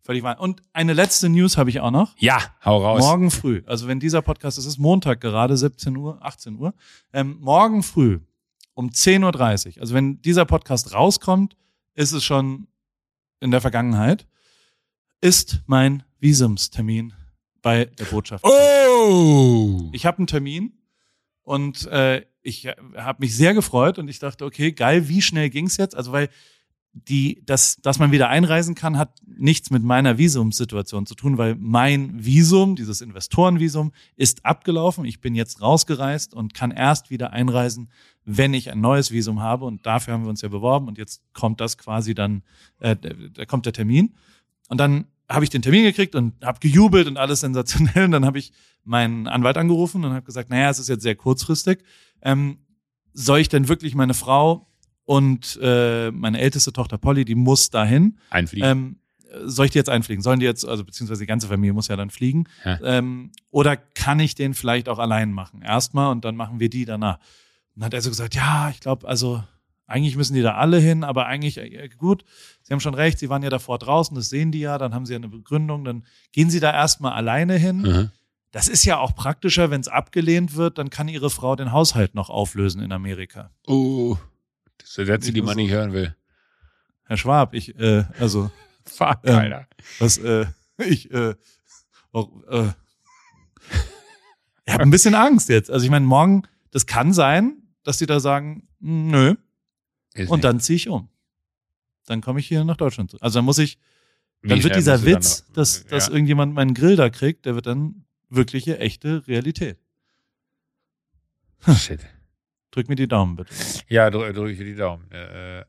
[0.01, 0.41] völlig wahr.
[0.41, 2.17] Und eine letzte News habe ich auch noch.
[2.17, 2.99] Ja, hau raus.
[2.99, 6.73] Morgen früh, also wenn dieser Podcast, es ist Montag gerade, 17 Uhr, 18 Uhr,
[7.13, 8.19] ähm, morgen früh
[8.73, 11.55] um 10.30 Uhr, also wenn dieser Podcast rauskommt,
[11.93, 12.67] ist es schon
[13.39, 14.27] in der Vergangenheit,
[15.21, 17.13] ist mein Visumstermin
[17.61, 18.43] bei der Botschaft.
[18.43, 19.89] Oh!
[19.93, 20.73] Ich habe einen Termin
[21.43, 25.77] und äh, ich habe mich sehr gefreut und ich dachte, okay, geil, wie schnell ging's
[25.77, 25.95] jetzt?
[25.95, 26.27] Also weil
[26.93, 31.55] die, dass, dass man wieder einreisen kann, hat nichts mit meiner Visumssituation zu tun, weil
[31.55, 35.03] mein Visum, dieses Investorenvisum, ist abgelaufen.
[35.03, 37.89] Ich bin jetzt rausgereist und kann erst wieder einreisen,
[38.25, 39.65] wenn ich ein neues Visum habe.
[39.65, 40.87] Und dafür haben wir uns ja beworben.
[40.87, 42.43] Und jetzt kommt das quasi dann,
[42.79, 44.13] äh, da kommt der Termin.
[44.69, 48.05] Und dann habe ich den Termin gekriegt und habe gejubelt und alles sensationell.
[48.05, 51.15] Und dann habe ich meinen Anwalt angerufen und habe gesagt, naja, es ist jetzt sehr
[51.15, 51.83] kurzfristig.
[52.21, 52.59] Ähm,
[53.13, 54.67] soll ich denn wirklich meine Frau
[55.05, 58.17] und äh, meine älteste Tochter Polly, die muss dahin.
[58.29, 58.69] Einfliegen.
[58.69, 58.95] Ähm,
[59.45, 60.21] soll ich die jetzt einfliegen?
[60.21, 62.45] Sollen die jetzt, also beziehungsweise die ganze Familie muss ja dann fliegen?
[62.63, 62.79] Ja.
[62.83, 65.61] Ähm, oder kann ich den vielleicht auch allein machen?
[65.61, 67.17] Erstmal und dann machen wir die danach.
[67.75, 69.43] Und dann hat er so gesagt, ja, ich glaube, also
[69.87, 72.23] eigentlich müssen die da alle hin, aber eigentlich, äh, gut,
[72.61, 75.05] Sie haben schon recht, Sie waren ja davor draußen, das sehen die ja, dann haben
[75.05, 77.81] Sie ja eine Begründung, dann gehen Sie da erstmal alleine hin.
[77.81, 78.11] Mhm.
[78.51, 82.13] Das ist ja auch praktischer, wenn es abgelehnt wird, dann kann Ihre Frau den Haushalt
[82.13, 83.49] noch auflösen in Amerika.
[83.67, 84.15] Oh.
[84.77, 86.15] Das sind Sätze, die man nicht hören will.
[87.05, 88.51] Herr Schwab, ich, äh, also,
[88.85, 89.67] Fuck, Ähm, Alter.
[89.99, 90.45] was, äh,
[90.77, 91.35] ich, äh,
[92.11, 92.71] auch, äh,
[94.65, 95.69] ich habe ein bisschen Angst jetzt.
[95.71, 99.35] Also ich meine, morgen, das kann sein, dass die da sagen, "Mm, nö,
[100.13, 100.43] Ist und nicht.
[100.43, 101.09] dann ziehe ich um.
[102.05, 103.11] Dann komme ich hier nach Deutschland.
[103.11, 103.23] zurück.
[103.23, 103.77] Also dann muss ich,
[104.41, 106.13] Wie dann wird schnell dieser Witz, noch- dass, dass ja.
[106.13, 109.79] irgendjemand meinen Grill da kriegt, der wird dann wirkliche, echte Realität.
[111.77, 112.01] Shit.
[112.73, 113.53] Drück mir die Daumen bitte.
[113.87, 115.09] Ja, drücke drück die Daumen.
[115.11, 115.63] Äh,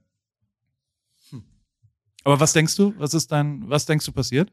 [2.25, 2.95] Aber was denkst du?
[2.99, 4.51] Was ist dein, was denkst du passiert?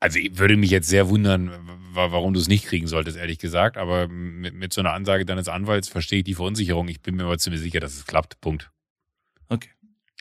[0.00, 1.50] Also ich würde mich jetzt sehr wundern,
[1.92, 3.76] wa- warum du es nicht kriegen solltest, ehrlich gesagt.
[3.76, 6.88] Aber mit, mit so einer Ansage deines Anwalts verstehe ich die Verunsicherung.
[6.88, 8.40] Ich bin mir aber ziemlich sicher, dass es klappt.
[8.40, 8.70] Punkt.
[9.48, 9.68] Okay.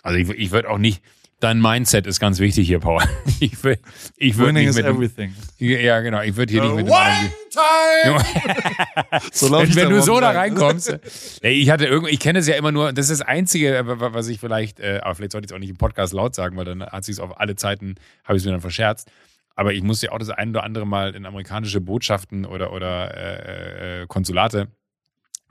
[0.04, 1.02] Also ich, ich würde auch nicht.
[1.42, 3.04] Dein Mindset ist ganz wichtig hier, Paul.
[3.42, 3.82] Ich würde
[4.16, 5.34] ich würd Winning nicht mit everything.
[5.58, 6.22] Ja, genau.
[6.22, 7.32] Ich würde hier nicht mit dem anderen.
[9.32, 10.38] So wenn, wenn du so da rein.
[10.58, 10.98] reinkommst.
[11.42, 14.14] Ich hatte irgendwie, ich kenne es ja immer nur, das ist das Einzige, äh, wa-
[14.14, 16.56] was ich vielleicht, äh, aber vielleicht sollte ich es auch nicht im Podcast laut sagen,
[16.58, 19.12] weil dann hat sich es auf alle Zeiten, habe ich es mir dann verscherzt.
[19.56, 23.14] Aber ich musste ja auch das ein oder andere Mal in amerikanische Botschaften oder, oder
[23.16, 24.68] äh, äh, Konsulate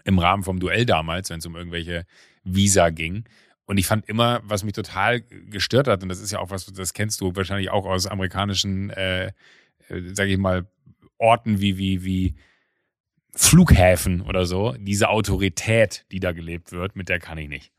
[0.05, 2.05] im Rahmen vom Duell damals, wenn es um irgendwelche
[2.43, 3.24] Visa ging.
[3.66, 6.66] Und ich fand immer, was mich total gestört hat, und das ist ja auch was,
[6.66, 9.32] das kennst du wahrscheinlich auch aus amerikanischen, äh, äh,
[10.12, 10.66] sage ich mal,
[11.18, 12.34] Orten wie, wie, wie
[13.36, 17.72] Flughäfen oder so, diese Autorität, die da gelebt wird, mit der kann ich nicht.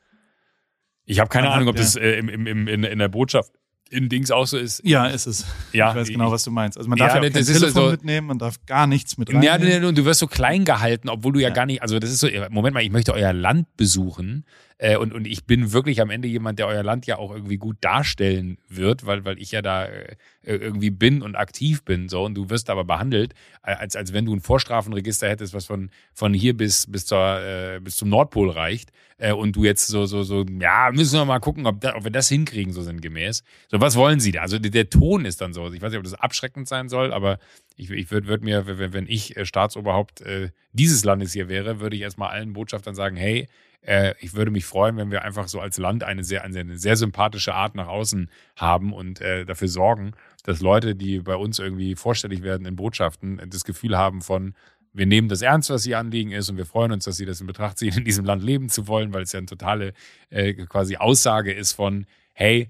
[1.05, 1.81] Ich habe keine Man hat- Ahnung, ob ja.
[1.83, 3.51] das äh, im, im, im, in, in der Botschaft
[3.91, 4.81] in Dings auch so ist.
[4.83, 5.45] Ja, ist es.
[5.71, 6.75] Ja, ich weiß genau, was du meinst.
[6.77, 9.29] Also man darf Ja, ja, auch kein Telefon so- mitnehmen, man darf gar nichts mit
[9.31, 9.85] Ja, reinnehmen.
[9.85, 11.53] und du wirst so klein gehalten, obwohl du ja, Ja.
[11.53, 14.45] gar nicht, also das ist so, Moment mal, ich möchte euer Land besuchen
[14.77, 17.57] äh, und, und ich bin wirklich am Ende jemand, der euer Land ja auch irgendwie
[17.57, 22.25] gut darstellen wird, weil, weil ich ja da äh, irgendwie bin und aktiv bin, so,
[22.25, 26.33] und du wirst aber behandelt, als, als wenn du ein Vorstrafenregister hättest, was von, von
[26.33, 30.23] hier bis, bis, zur, äh, bis zum Nordpol reicht äh, und du jetzt so, so,
[30.23, 33.43] so, ja, müssen wir mal gucken, ob, da, ob wir das hinkriegen, so sinngemäß.
[33.69, 34.41] So, was wollen sie da?
[34.41, 37.13] Also der, der Ton ist dann so, ich weiß nicht, ob das abschreckend sein soll,
[37.13, 37.39] aber
[37.77, 41.79] ich, ich würde würd mir, wenn, wenn ich äh, Staatsoberhaupt äh, dieses Landes hier wäre,
[41.79, 43.47] würde ich erstmal allen Botschaftern sagen, hey,
[43.85, 46.95] äh, ich würde mich freuen, wenn wir einfach so als Land eine sehr, eine sehr
[46.95, 50.13] sympathische Art nach außen haben und äh, dafür sorgen,
[50.43, 54.53] dass Leute, die bei uns irgendwie vorstellig werden in Botschaften, das Gefühl haben von,
[54.93, 57.41] wir nehmen das ernst, was ihr Anliegen ist und wir freuen uns, dass sie das
[57.41, 59.93] in Betracht ziehen, in diesem Land leben zu wollen, weil es ja eine totale
[60.29, 62.69] äh, quasi Aussage ist von, hey,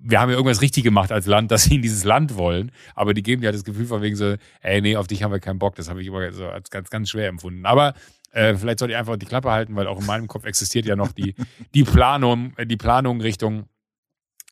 [0.00, 3.14] wir haben ja irgendwas richtig gemacht als Land, dass sie in dieses Land wollen, aber
[3.14, 5.58] die geben ja das Gefühl von wegen so, ey, nee, auf dich haben wir keinen
[5.58, 5.76] Bock.
[5.76, 7.66] Das habe ich immer so als ganz, ganz schwer empfunden.
[7.66, 7.94] Aber
[8.30, 10.96] äh, vielleicht sollte ich einfach die Klappe halten, weil auch in meinem Kopf existiert ja
[10.96, 11.34] noch die,
[11.74, 13.68] die Planung, äh, die Planung Richtung,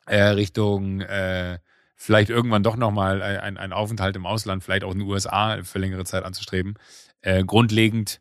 [0.07, 1.59] äh, Richtung, äh,
[1.95, 5.79] vielleicht irgendwann doch nochmal ein, ein Aufenthalt im Ausland, vielleicht auch in den USA für
[5.79, 6.75] längere Zeit anzustreben.
[7.23, 8.21] Äh, grundlegend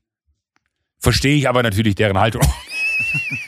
[0.99, 2.41] verstehe ich aber natürlich deren Haltung.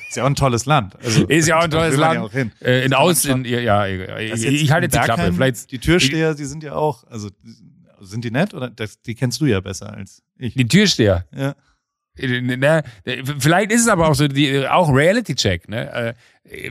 [0.08, 0.96] Ist ja auch ein tolles Land.
[1.04, 2.16] Also, Ist ja auch ein tolles Land.
[2.16, 2.52] Ja auch hin.
[2.62, 5.34] Äh, in Aus, in, ja, ich, ich halte jetzt die Klappe.
[5.34, 7.30] Vielleicht Die Türsteher, die sind ja auch, also
[8.00, 10.54] sind die nett oder das, die kennst du ja besser als ich.
[10.54, 11.26] die Türsteher.
[11.36, 11.56] Ja.
[12.20, 12.84] Ne,
[13.40, 15.70] vielleicht ist es aber auch so, die, auch Reality-Check.
[15.70, 15.92] Ne?
[15.92, 16.14] Äh,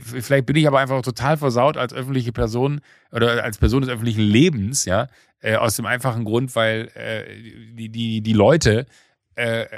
[0.03, 2.81] Vielleicht bin ich aber einfach total versaut als öffentliche Person
[3.11, 5.07] oder als Person des öffentlichen Lebens, ja,
[5.39, 8.87] äh, aus dem einfachen Grund, weil äh, die, die, die Leute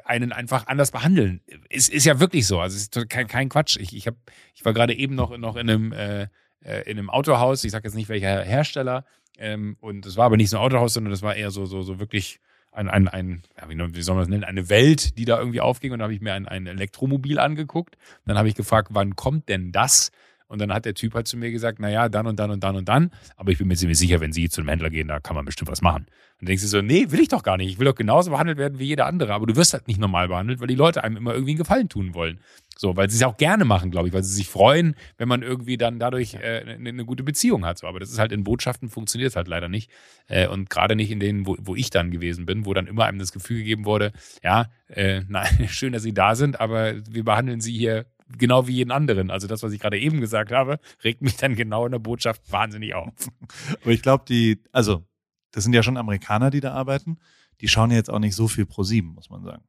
[0.05, 1.41] einen einfach anders behandeln.
[1.69, 2.61] Es ist ja wirklich so.
[2.61, 3.75] Also es ist kein, kein Quatsch.
[3.75, 4.15] Ich, ich, hab,
[4.55, 6.27] ich war gerade eben noch, noch in einem äh,
[6.61, 9.03] in einem Autohaus, ich sage jetzt nicht welcher Hersteller,
[9.37, 11.81] ähm, und es war aber nicht so ein Autohaus, sondern das war eher so, so,
[11.81, 12.39] so wirklich
[12.87, 15.91] ein, ein, ein wie soll man das nennen, eine Welt, die da irgendwie aufging.
[15.91, 17.97] Und da habe ich mir ein, ein Elektromobil angeguckt.
[18.25, 20.11] Dann habe ich gefragt, wann kommt denn das?
[20.49, 22.75] Und dann hat der Typ halt zu mir gesagt, naja, dann und dann und dann
[22.75, 23.11] und dann.
[23.37, 25.45] Aber ich bin mir ziemlich sicher, wenn Sie zu einem Händler gehen, da kann man
[25.45, 26.07] bestimmt was machen.
[26.07, 27.69] Und dann denkst du so, nee, will ich doch gar nicht.
[27.69, 29.35] Ich will doch genauso behandelt werden wie jeder andere.
[29.35, 31.87] Aber du wirst halt nicht normal behandelt, weil die Leute einem immer irgendwie einen Gefallen
[31.87, 32.39] tun wollen.
[32.75, 35.43] So, weil sie es auch gerne machen, glaube ich, weil sie sich freuen, wenn man
[35.43, 37.77] irgendwie dann dadurch äh, eine, eine gute Beziehung hat.
[37.77, 39.91] So, aber das ist halt in Botschaften funktioniert es halt leider nicht.
[40.27, 43.05] Äh, und gerade nicht in denen, wo, wo ich dann gewesen bin, wo dann immer
[43.05, 47.23] einem das Gefühl gegeben wurde, ja, äh, nein, schön, dass Sie da sind, aber wir
[47.23, 48.07] behandeln Sie hier
[48.37, 49.31] genau wie jeden anderen.
[49.31, 52.41] Also das, was ich gerade eben gesagt habe, regt mich dann genau in der Botschaft
[52.51, 53.13] wahnsinnig auf.
[53.81, 55.05] Aber ich glaube, die, also,
[55.51, 57.17] das sind ja schon Amerikaner, die da arbeiten.
[57.61, 59.63] Die schauen ja jetzt auch nicht so viel pro sieben, muss man sagen.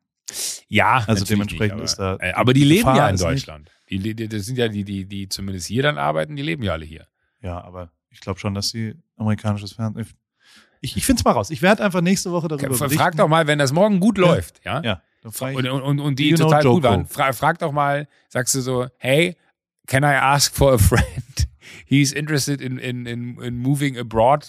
[0.69, 3.15] Ja, Also dementsprechend nicht, ist aber, da- äh, aber die die leben Gefahr ja in
[3.17, 3.71] ist Deutschland.
[3.89, 6.73] Die, die, das sind ja die, die, die zumindest hier dann arbeiten, die leben ja
[6.73, 7.09] alle hier.
[7.43, 10.07] Ja, aber ich glaube schon, dass sie amerikanisches Fernsehen.
[10.83, 11.51] Ich, ich finde es mal raus.
[11.51, 13.17] Ich werde einfach nächste Woche darüber Frag berichten.
[13.17, 14.25] doch mal, wenn das morgen gut Ja.
[14.27, 14.81] läuft, ja?
[14.83, 16.83] Ja, frag ich, Und, und, und, die total gut Joko.
[16.83, 17.07] waren.
[17.07, 19.37] Fra frag doch mal, sagst du so, hey,
[19.87, 21.49] can I ask for a friend?
[21.85, 24.47] He's interested in, in, in, in moving abroad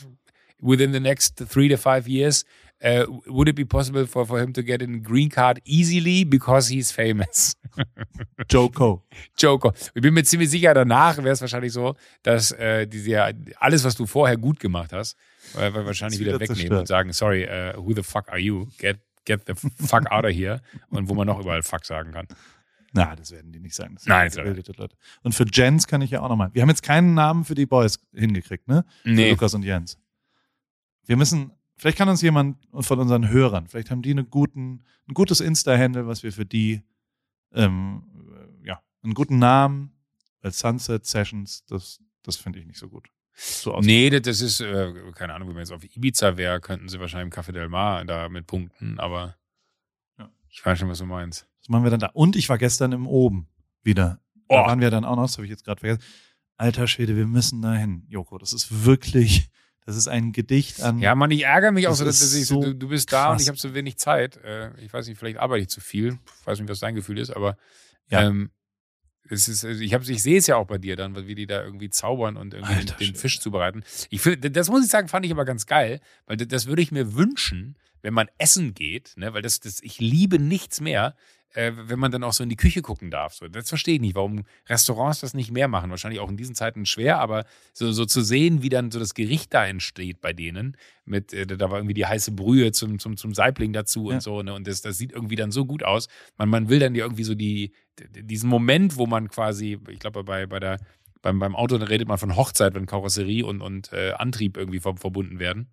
[0.61, 2.45] within the next three to five years.
[2.84, 6.67] Uh, would it be possible for, for him to get a green card easily because
[6.69, 7.55] he's famous?
[8.49, 9.03] Joko.
[9.38, 9.72] Joker.
[9.93, 13.95] Ich bin mir ziemlich sicher, danach wäre es wahrscheinlich so, dass äh, diese, alles, was
[13.95, 15.15] du vorher gut gemacht hast,
[15.55, 18.67] äh, wahrscheinlich wieder, wieder wegnehmen und sagen, sorry, äh, who the fuck are you?
[18.80, 20.61] Get, get the fuck out of here.
[20.89, 22.28] Und wo man noch überall fuck sagen kann.
[22.93, 23.95] Na, das werden die nicht sagen.
[23.95, 24.97] Das Nein, gebildete Leute.
[25.24, 26.49] Und für Jens kann ich ja auch nochmal.
[26.53, 28.84] Wir haben jetzt keinen Namen für die Boys hingekriegt, ne?
[29.03, 29.32] Für Nee.
[29.32, 29.97] Lukas und Jens.
[31.05, 35.13] Wir müssen, vielleicht kann uns jemand von unseren Hörern, vielleicht haben die einen guten, ein
[35.13, 36.82] gutes Insta-Handle, was wir für die,
[37.53, 38.03] ähm,
[38.63, 39.93] äh, ja, einen guten Namen,
[40.41, 43.09] weil Sunset Sessions, das, das finde ich nicht so gut.
[43.34, 46.89] So aus Nee, das- ist, äh, keine Ahnung, wenn man jetzt auf Ibiza wäre, könnten
[46.89, 49.36] sie wahrscheinlich im Café Del Mar da mit punkten, aber
[50.19, 50.29] Ja.
[50.49, 51.47] ich weiß schon, was du meinst.
[51.61, 52.09] Was machen wir dann da?
[52.13, 53.47] Und ich war gestern im Oben
[53.84, 54.19] wieder.
[54.47, 54.55] Oh.
[54.55, 56.03] Da waren wir dann auch noch, das habe ich jetzt gerade vergessen.
[56.57, 58.38] Alter Schwede, wir müssen dahin, Joko.
[58.38, 59.49] Das ist wirklich,
[59.86, 60.99] das ist ein Gedicht an.
[60.99, 63.11] Ja, Mann, ich ärgere mich auch Das so, dass ist ich, so du, du bist
[63.11, 64.38] da und ich habe so wenig Zeit.
[64.38, 66.19] Äh, ich weiß nicht, vielleicht arbeite ich zu viel.
[66.41, 67.57] Ich weiß nicht, was dein Gefühl ist, aber
[68.09, 68.21] Ja.
[68.27, 68.51] ähm,
[69.30, 71.47] es ist, also ich, hab, ich sehe es ja auch bei dir dann, wie die
[71.47, 73.19] da irgendwie zaubern und irgendwie den, Alter den Schwede.
[73.19, 73.84] Fisch zubereiten.
[74.09, 76.82] Ich find, das muss ich sagen, fand ich aber ganz geil, weil das, das würde
[76.82, 81.15] ich mir wünschen, wenn man essen geht, ne, weil das, das, ich liebe nichts mehr,
[81.54, 83.34] äh, wenn man dann auch so in die Küche gucken darf.
[83.34, 85.89] So, das verstehe ich nicht, warum Restaurants das nicht mehr machen.
[85.89, 89.14] Wahrscheinlich auch in diesen Zeiten schwer, aber so, so zu sehen, wie dann so das
[89.14, 93.18] Gericht da entsteht bei denen, mit, äh, da war irgendwie die heiße Brühe zum, zum,
[93.18, 94.16] zum Saibling dazu Ja.
[94.16, 94.54] und so, ne?
[94.54, 96.08] Und das, das sieht irgendwie dann so gut aus.
[96.38, 100.24] Man, man will dann ja irgendwie so die, diesen Moment, wo man quasi, ich glaube,
[100.24, 100.80] bei, bei der
[101.22, 104.95] beim, beim Auto redet man von Hochzeit, wenn Karosserie und, und äh, Antrieb irgendwie ver
[104.97, 105.70] verbunden werden.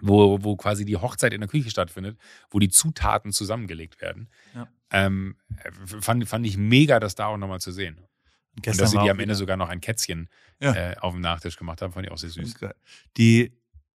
[0.00, 2.18] Wo, wo quasi die Hochzeit in der Küche stattfindet,
[2.50, 4.28] wo die Zutaten zusammengelegt werden.
[4.54, 4.68] Ja.
[4.90, 5.36] Ähm,
[6.00, 7.98] fand, fand ich mega, das da auch nochmal zu sehen.
[8.56, 10.28] Und dass sie die am Ende sogar noch ein Kätzchen
[10.60, 10.74] Ja.
[10.74, 12.54] äh, auf dem Nachtisch gemacht haben, fand ich auch sehr süß.
[13.16, 13.52] Die,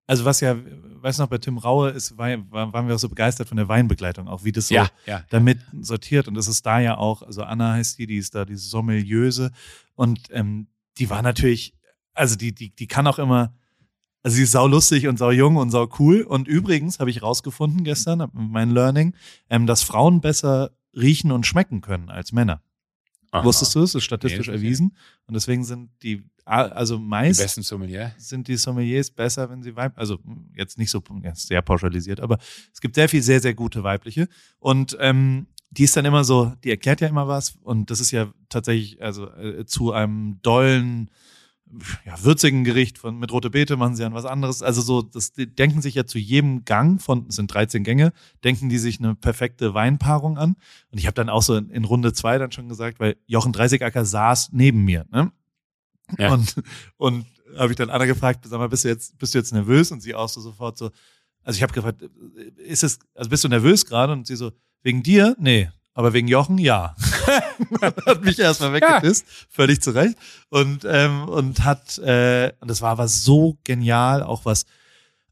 [0.05, 2.99] also was ja, weißt du noch, bei Tim Raue ist, war, war- waren wir auch
[2.99, 5.23] so begeistert von der Weinbegleitung, auch wie das so Ja, ja.
[5.29, 6.27] damit sortiert.
[6.27, 9.51] Und das ist da ja auch, also Anna heißt die, die ist da die Sommeliöse.
[9.95, 10.67] Und ähm,
[10.99, 11.73] die war natürlich,
[12.13, 13.53] also die, die, die kann auch immer,
[14.27, 16.21] also sie ist sau lustig und sau jung und sau cool.
[16.21, 19.15] Und übrigens habe ich rausgefunden gestern, mein Learning,
[19.49, 22.61] ähm, dass Frauen besser riechen und schmecken können als Männer.
[23.31, 23.45] Aha.
[23.45, 23.93] Wusstest du es?
[23.93, 24.97] Das ist statistisch Nee, erwiesen.
[25.27, 28.13] Und deswegen sind die, also Die meist besten Sommelier.
[28.17, 30.19] sind die Sommeliers besser, wenn sie weib, also
[30.57, 32.37] jetzt nicht so jetzt sehr pauschalisiert, aber
[32.73, 34.27] es gibt sehr viel sehr, sehr gute weibliche.
[34.59, 38.11] Und ähm, die ist dann immer so, die erklärt ja immer was und das ist
[38.11, 41.11] ja tatsächlich, also äh, zu einem dollen,
[42.05, 44.61] ja, würzigen Gericht von mit rote Beete machen sie dann was anderes.
[44.61, 48.13] Also so, das denken sich ja zu jedem Gang von, es sind 13 Gänge,
[48.43, 50.55] denken die sich eine perfekte Weinpaarung an.
[50.91, 53.53] Und ich habe dann auch so in, in Runde zwei dann schon gesagt, weil Jochen
[53.53, 55.31] Dreißigacker saß neben mir, ne?
[56.17, 56.33] Ja.
[56.33, 56.55] Und,
[56.97, 57.25] und
[57.57, 59.91] habe ich dann Anna gefragt, sag mal, bist du jetzt, bist du jetzt nervös?
[59.91, 60.91] Und sie auch so sofort so,
[61.43, 62.01] also ich habe gefragt,
[62.57, 64.13] ist es, also bist du nervös gerade?
[64.13, 64.51] Und sie so,
[64.83, 65.35] wegen dir?
[65.39, 65.69] Nee.
[65.93, 66.95] Aber wegen Jochen, ja.
[68.05, 70.17] hat mich erstmal weggepisst, völlig zurecht.
[70.49, 74.65] Und, ähm, und hat, äh, und das war aber so genial, auch was,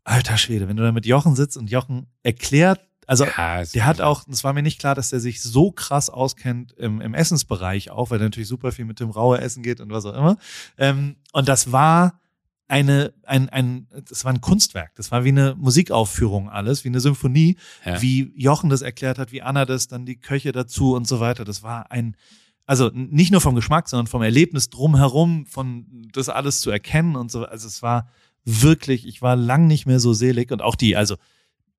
[0.03, 4.01] alter Schwede, wenn du da mit Jochen sitzt und Jochen erklärt, also Ja, der hat
[4.01, 7.91] auch, es war mir nicht klar, dass der sich so krass auskennt im, im Essensbereich
[7.91, 10.37] auch, weil er natürlich super viel mit dem Rauer essen geht und was auch immer.
[10.77, 12.19] Ähm, und das war
[12.67, 14.95] eine, ein, ein, das war ein Kunstwerk.
[14.95, 18.01] Das war wie eine Musikaufführung alles, wie eine Symphonie, Ja.
[18.01, 21.45] wie Jochen das erklärt hat, wie Anna das, dann die Köche dazu und so weiter.
[21.45, 22.15] Das war ein,
[22.65, 27.29] also nicht nur vom Geschmack, sondern vom Erlebnis drumherum, von das alles zu erkennen und
[27.31, 27.45] so.
[27.45, 28.09] Also es war
[28.45, 31.15] wirklich, ich war lang nicht mehr so selig und auch die, also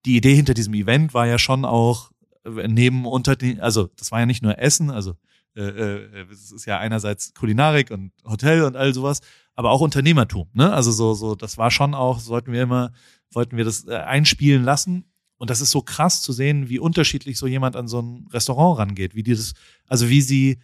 [0.05, 2.11] die Idee hinter diesem Event war ja schon auch
[2.45, 5.17] äh, neben unter den, also das war ja nicht nur Essen, also
[5.57, 9.21] äh, äh, es ist ja einerseits Kulinarik und Hotel und all sowas,
[9.57, 10.73] aber auch Unternehmertum, ne?
[10.73, 12.93] Also so so das war schon auch, sollten wir immer
[13.33, 15.05] wollten wir das äh, einspielen lassen
[15.39, 18.79] und das ist so krass zu sehen, wie unterschiedlich so jemand an so ein Restaurant
[18.79, 19.55] rangeht, wie die das
[19.89, 20.59] also wie sie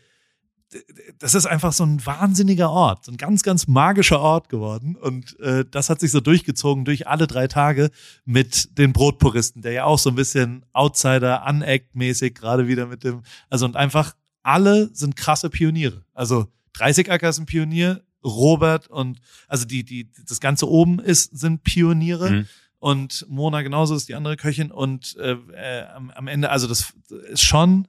[1.19, 4.97] das ist einfach so ein wahnsinniger Ort, so ein ganz, ganz magischer Ort geworden.
[4.97, 7.91] Und äh, das hat sich so durchgezogen durch alle drei Tage
[8.25, 13.23] mit den Brotpuristen, der ja auch so ein bisschen Outsider, Unact-mäßig gerade wieder mit dem,
[13.51, 16.05] also und einfach alle sind krasse Pioniere.
[16.15, 21.37] Also 30 Acker ist ein Pionier, Robert und also die, die, das Ganze oben ist,
[21.39, 22.31] sind Pioniere.
[22.31, 22.47] Mhm.
[22.79, 24.71] Und Mona genauso ist die andere Köchin.
[24.73, 26.93] Und äh, äh, am, am Ende, also das
[27.31, 27.87] ist schon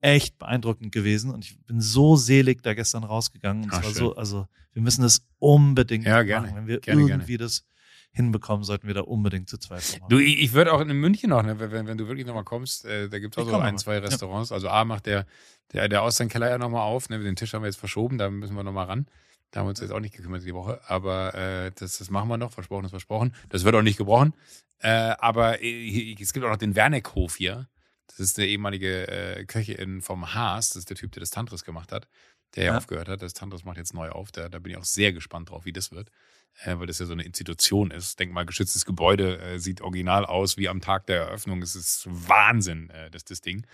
[0.00, 1.30] echt beeindruckend gewesen.
[1.32, 3.64] Und ich bin so selig da gestern rausgegangen.
[3.64, 3.94] Und es Ah, war schön.
[3.94, 6.26] so, also wir müssen das unbedingt Ja, machen.
[6.26, 6.52] gerne.
[6.54, 7.64] Wenn wir Gerne, irgendwie das
[8.12, 10.08] hinbekommen, sollten wir da unbedingt zu zweit machen.
[10.10, 12.84] Du, ich, ich würde auch in München noch, ne, wenn, wenn du wirklich nochmal kommst,
[12.84, 13.78] äh, da gibt es Ich auch so ein, mal.
[13.80, 14.52] zwei Restaurants.
[14.52, 15.26] Also A macht der,
[15.72, 18.54] der, der Austernkeller ja nochmal auf, ne, den Tisch haben wir jetzt verschoben, da müssen
[18.54, 19.06] wir nochmal ran.
[19.50, 22.28] Da haben wir uns jetzt auch nicht gekümmert die Woche, aber äh, das, das machen
[22.28, 23.34] wir noch, versprochen ist versprochen.
[23.48, 24.34] Das wird auch nicht gebrochen.
[24.80, 27.68] Äh, aber äh, es gibt auch noch den Werneckhof hier.
[28.08, 31.64] Das ist der ehemalige äh, Köchin vom Haas, das ist der Typ, der das Tantris
[31.64, 32.08] gemacht hat,
[32.54, 32.78] der ja, Ja.
[32.78, 33.22] aufgehört hat.
[33.22, 35.72] Das Tantris macht jetzt neu auf, da, da bin ich auch sehr gespannt drauf, wie
[35.72, 36.10] das wird
[36.64, 38.18] äh, weil das ja so eine Institution ist.
[38.18, 41.62] Denkmalgeschütztes Gebäude äh, sieht original aus wie am Tag der Eröffnung.
[41.62, 43.66] Es ist Wahnsinn, äh, das, das Ding.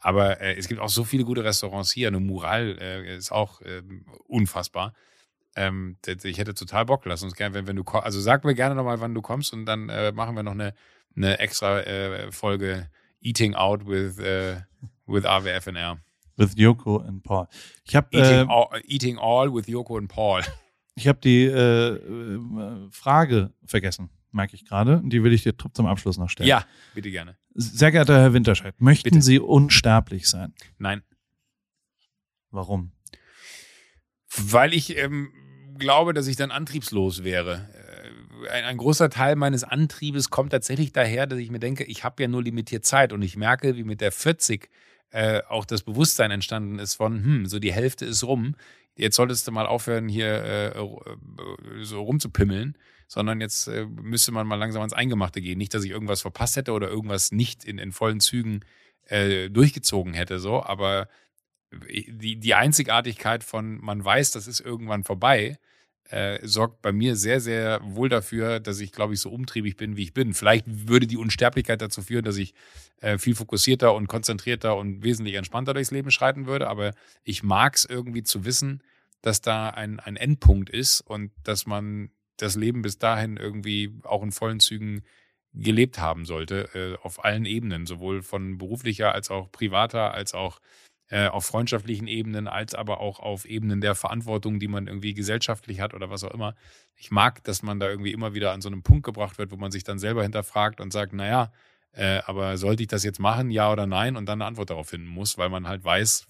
[0.00, 2.08] Aber äh, es gibt auch so viele gute Restaurants hier.
[2.08, 4.94] Eine Mural äh, ist auch ähm, unfassbar.
[5.56, 7.04] Ähm, ich hätte total Bock.
[7.06, 9.66] Lass uns gerne, wenn, wenn du also sag mir gerne nochmal, wann du kommst und
[9.66, 10.74] dann äh, machen wir noch eine,
[11.16, 12.88] eine extra äh, Folge
[13.20, 14.60] Eating Out with, äh,
[15.06, 15.98] with AWFNR.
[16.36, 17.48] With Yoko and Paul.
[17.84, 20.42] Ich habe Eating, äh, all, eating All with Joko und Paul.
[20.94, 24.98] ich hab die äh, äh, Frage vergessen, merke ich gerade.
[24.98, 26.48] Und die will ich dir zum Abschluss noch stellen.
[26.48, 27.36] Ja, bitte gerne.
[27.54, 29.22] Sehr geehrter Herr Winterscheid, möchten Bitte.
[29.22, 30.54] Sie unsterblich sein?
[30.78, 31.02] Nein.
[32.50, 32.92] Warum?
[34.36, 35.32] Weil ich ähm,
[35.78, 37.68] glaube, dass ich dann antriebslos wäre.
[38.44, 42.04] Äh, Ein, ein großer Teil meines Antriebes kommt tatsächlich daher, dass ich mir denke, ich
[42.04, 44.70] habe ja nur limitiert Zeit und ich merke, wie mit der 40
[45.10, 48.54] äh, auch das Bewusstsein entstanden ist von, hm, so die Hälfte ist rum.
[48.94, 50.96] Jetzt solltest du mal aufhören, hier äh, äh,
[51.82, 52.76] so rumzupimmeln,
[53.08, 55.58] sondern jetzt äh, müsste man mal langsam ans Eingemachte gehen.
[55.58, 58.60] Nicht, dass ich irgendwas verpasst hätte oder irgendwas nicht in, in vollen Zügen
[59.06, 61.08] äh, durchgezogen hätte, so, aber
[61.72, 65.58] die, die Einzigartigkeit von man weiß, das ist irgendwann vorbei,
[66.10, 69.96] äh, sorgt bei mir sehr, sehr wohl dafür, dass ich, glaube ich, so umtriebig bin,
[69.96, 70.34] wie ich bin.
[70.34, 72.52] Vielleicht würde die Unsterblichkeit dazu führen, dass ich
[73.00, 76.92] äh, viel fokussierter und konzentrierter und wesentlich entspannter durchs Leben schreiten würde, aber
[77.22, 78.82] ich mag es irgendwie zu wissen,
[79.22, 84.22] dass da ein, ein Endpunkt ist und dass man das Leben bis dahin irgendwie auch
[84.22, 85.02] in vollen Zügen
[85.52, 90.60] gelebt haben sollte, äh, auf allen Ebenen, sowohl von beruflicher als auch privater, als auch
[91.10, 95.80] äh, auf freundschaftlichen Ebenen, als aber auch auf Ebenen der Verantwortung, die man irgendwie gesellschaftlich
[95.80, 96.54] hat oder was auch immer.
[96.94, 99.56] Ich mag, dass man da irgendwie immer wieder an so einem Punkt gebracht wird, wo
[99.56, 101.52] man sich dann selber hinterfragt und sagt, naja,
[101.92, 104.88] äh, aber sollte ich das jetzt machen, ja oder nein, und dann eine Antwort darauf
[104.88, 106.26] finden muss, weil man halt weiß,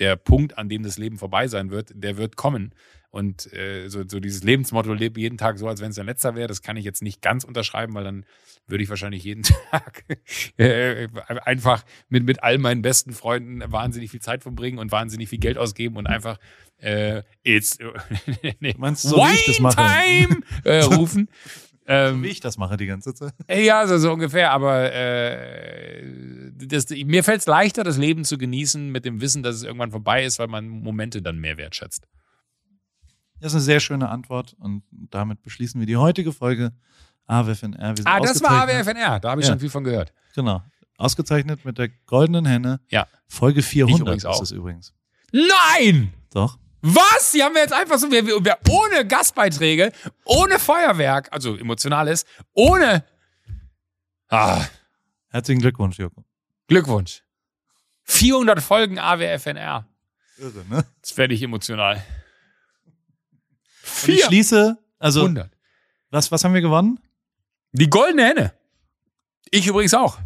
[0.00, 2.74] der Punkt, an dem das Leben vorbei sein wird, der wird kommen.
[3.10, 6.34] Und äh, so, so dieses Lebensmotto, lebe jeden Tag so, als wenn es dein letzter
[6.34, 8.26] wäre, das kann ich jetzt nicht ganz unterschreiben, weil dann
[8.66, 10.04] würde ich wahrscheinlich jeden Tag
[10.58, 11.08] äh,
[11.44, 15.56] einfach mit, mit all meinen besten Freunden wahnsinnig viel Zeit verbringen und wahnsinnig viel Geld
[15.56, 16.38] ausgeben und einfach
[16.78, 17.78] äh, it's
[18.60, 19.76] nee, Du meinst, so wie ich das mache?
[19.76, 21.28] Time äh, rufen.
[21.90, 23.32] Ähm, Wie ich das mache die ganze Zeit.
[23.46, 26.02] äh, Ja, so, so ungefähr, aber äh,
[26.58, 29.90] das, mir fällt es leichter, das Leben zu genießen mit dem Wissen, dass es irgendwann
[29.90, 32.06] vorbei ist, weil man Momente dann mehr wertschätzt.
[33.40, 36.72] Das ist eine sehr schöne Antwort und damit beschließen wir die heutige Folge
[37.26, 37.94] AWFNR.
[38.04, 39.52] Ah, das war AWFNR, da habe ich Ja.
[39.52, 40.12] schon viel von gehört.
[40.34, 40.62] Genau.
[40.96, 42.80] Ausgezeichnet mit der goldenen Henne.
[42.88, 43.06] Ja.
[43.28, 44.42] Folge 400 übrigens auch.
[44.42, 44.94] ist es übrigens.
[45.32, 46.12] Nein!
[46.32, 46.58] Doch.
[46.80, 47.32] Was?
[47.34, 49.92] Die haben wir jetzt einfach so, wir, wir, wir, ohne Gastbeiträge,
[50.24, 52.24] ohne Feuerwerk, also emotionales,
[52.54, 53.04] ohne.
[54.28, 54.64] Ah,
[55.30, 56.24] Herzlichen Glückwunsch, Joko.
[56.68, 57.22] Glückwunsch.
[58.04, 59.86] 400 Folgen AWFNR.
[60.38, 60.84] Irre, ne?
[60.96, 62.02] Jetzt werde ich emotional.
[64.02, 65.50] Und ich schließe, also, 400.
[66.10, 67.00] was, was haben wir gewonnen?
[67.72, 68.52] Die goldene Henne.
[69.50, 70.18] Ich übrigens auch.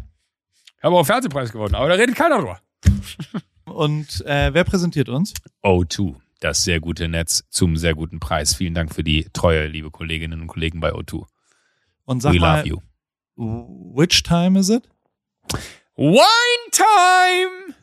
[0.77, 2.59] Ich habe auch einen Fernsehpreis gewonnen, aber da redet keiner drüber.
[3.65, 5.33] Und äh, wer präsentiert uns?
[5.63, 8.53] O2, das sehr gute Netz zum sehr guten Preis.
[8.53, 11.25] Vielen Dank für die Treue, liebe Kolleginnen und Kollegen bei O2.
[12.05, 12.81] Und sag We mal, love you.
[13.95, 14.83] which time is it?
[15.95, 17.75] Wine time!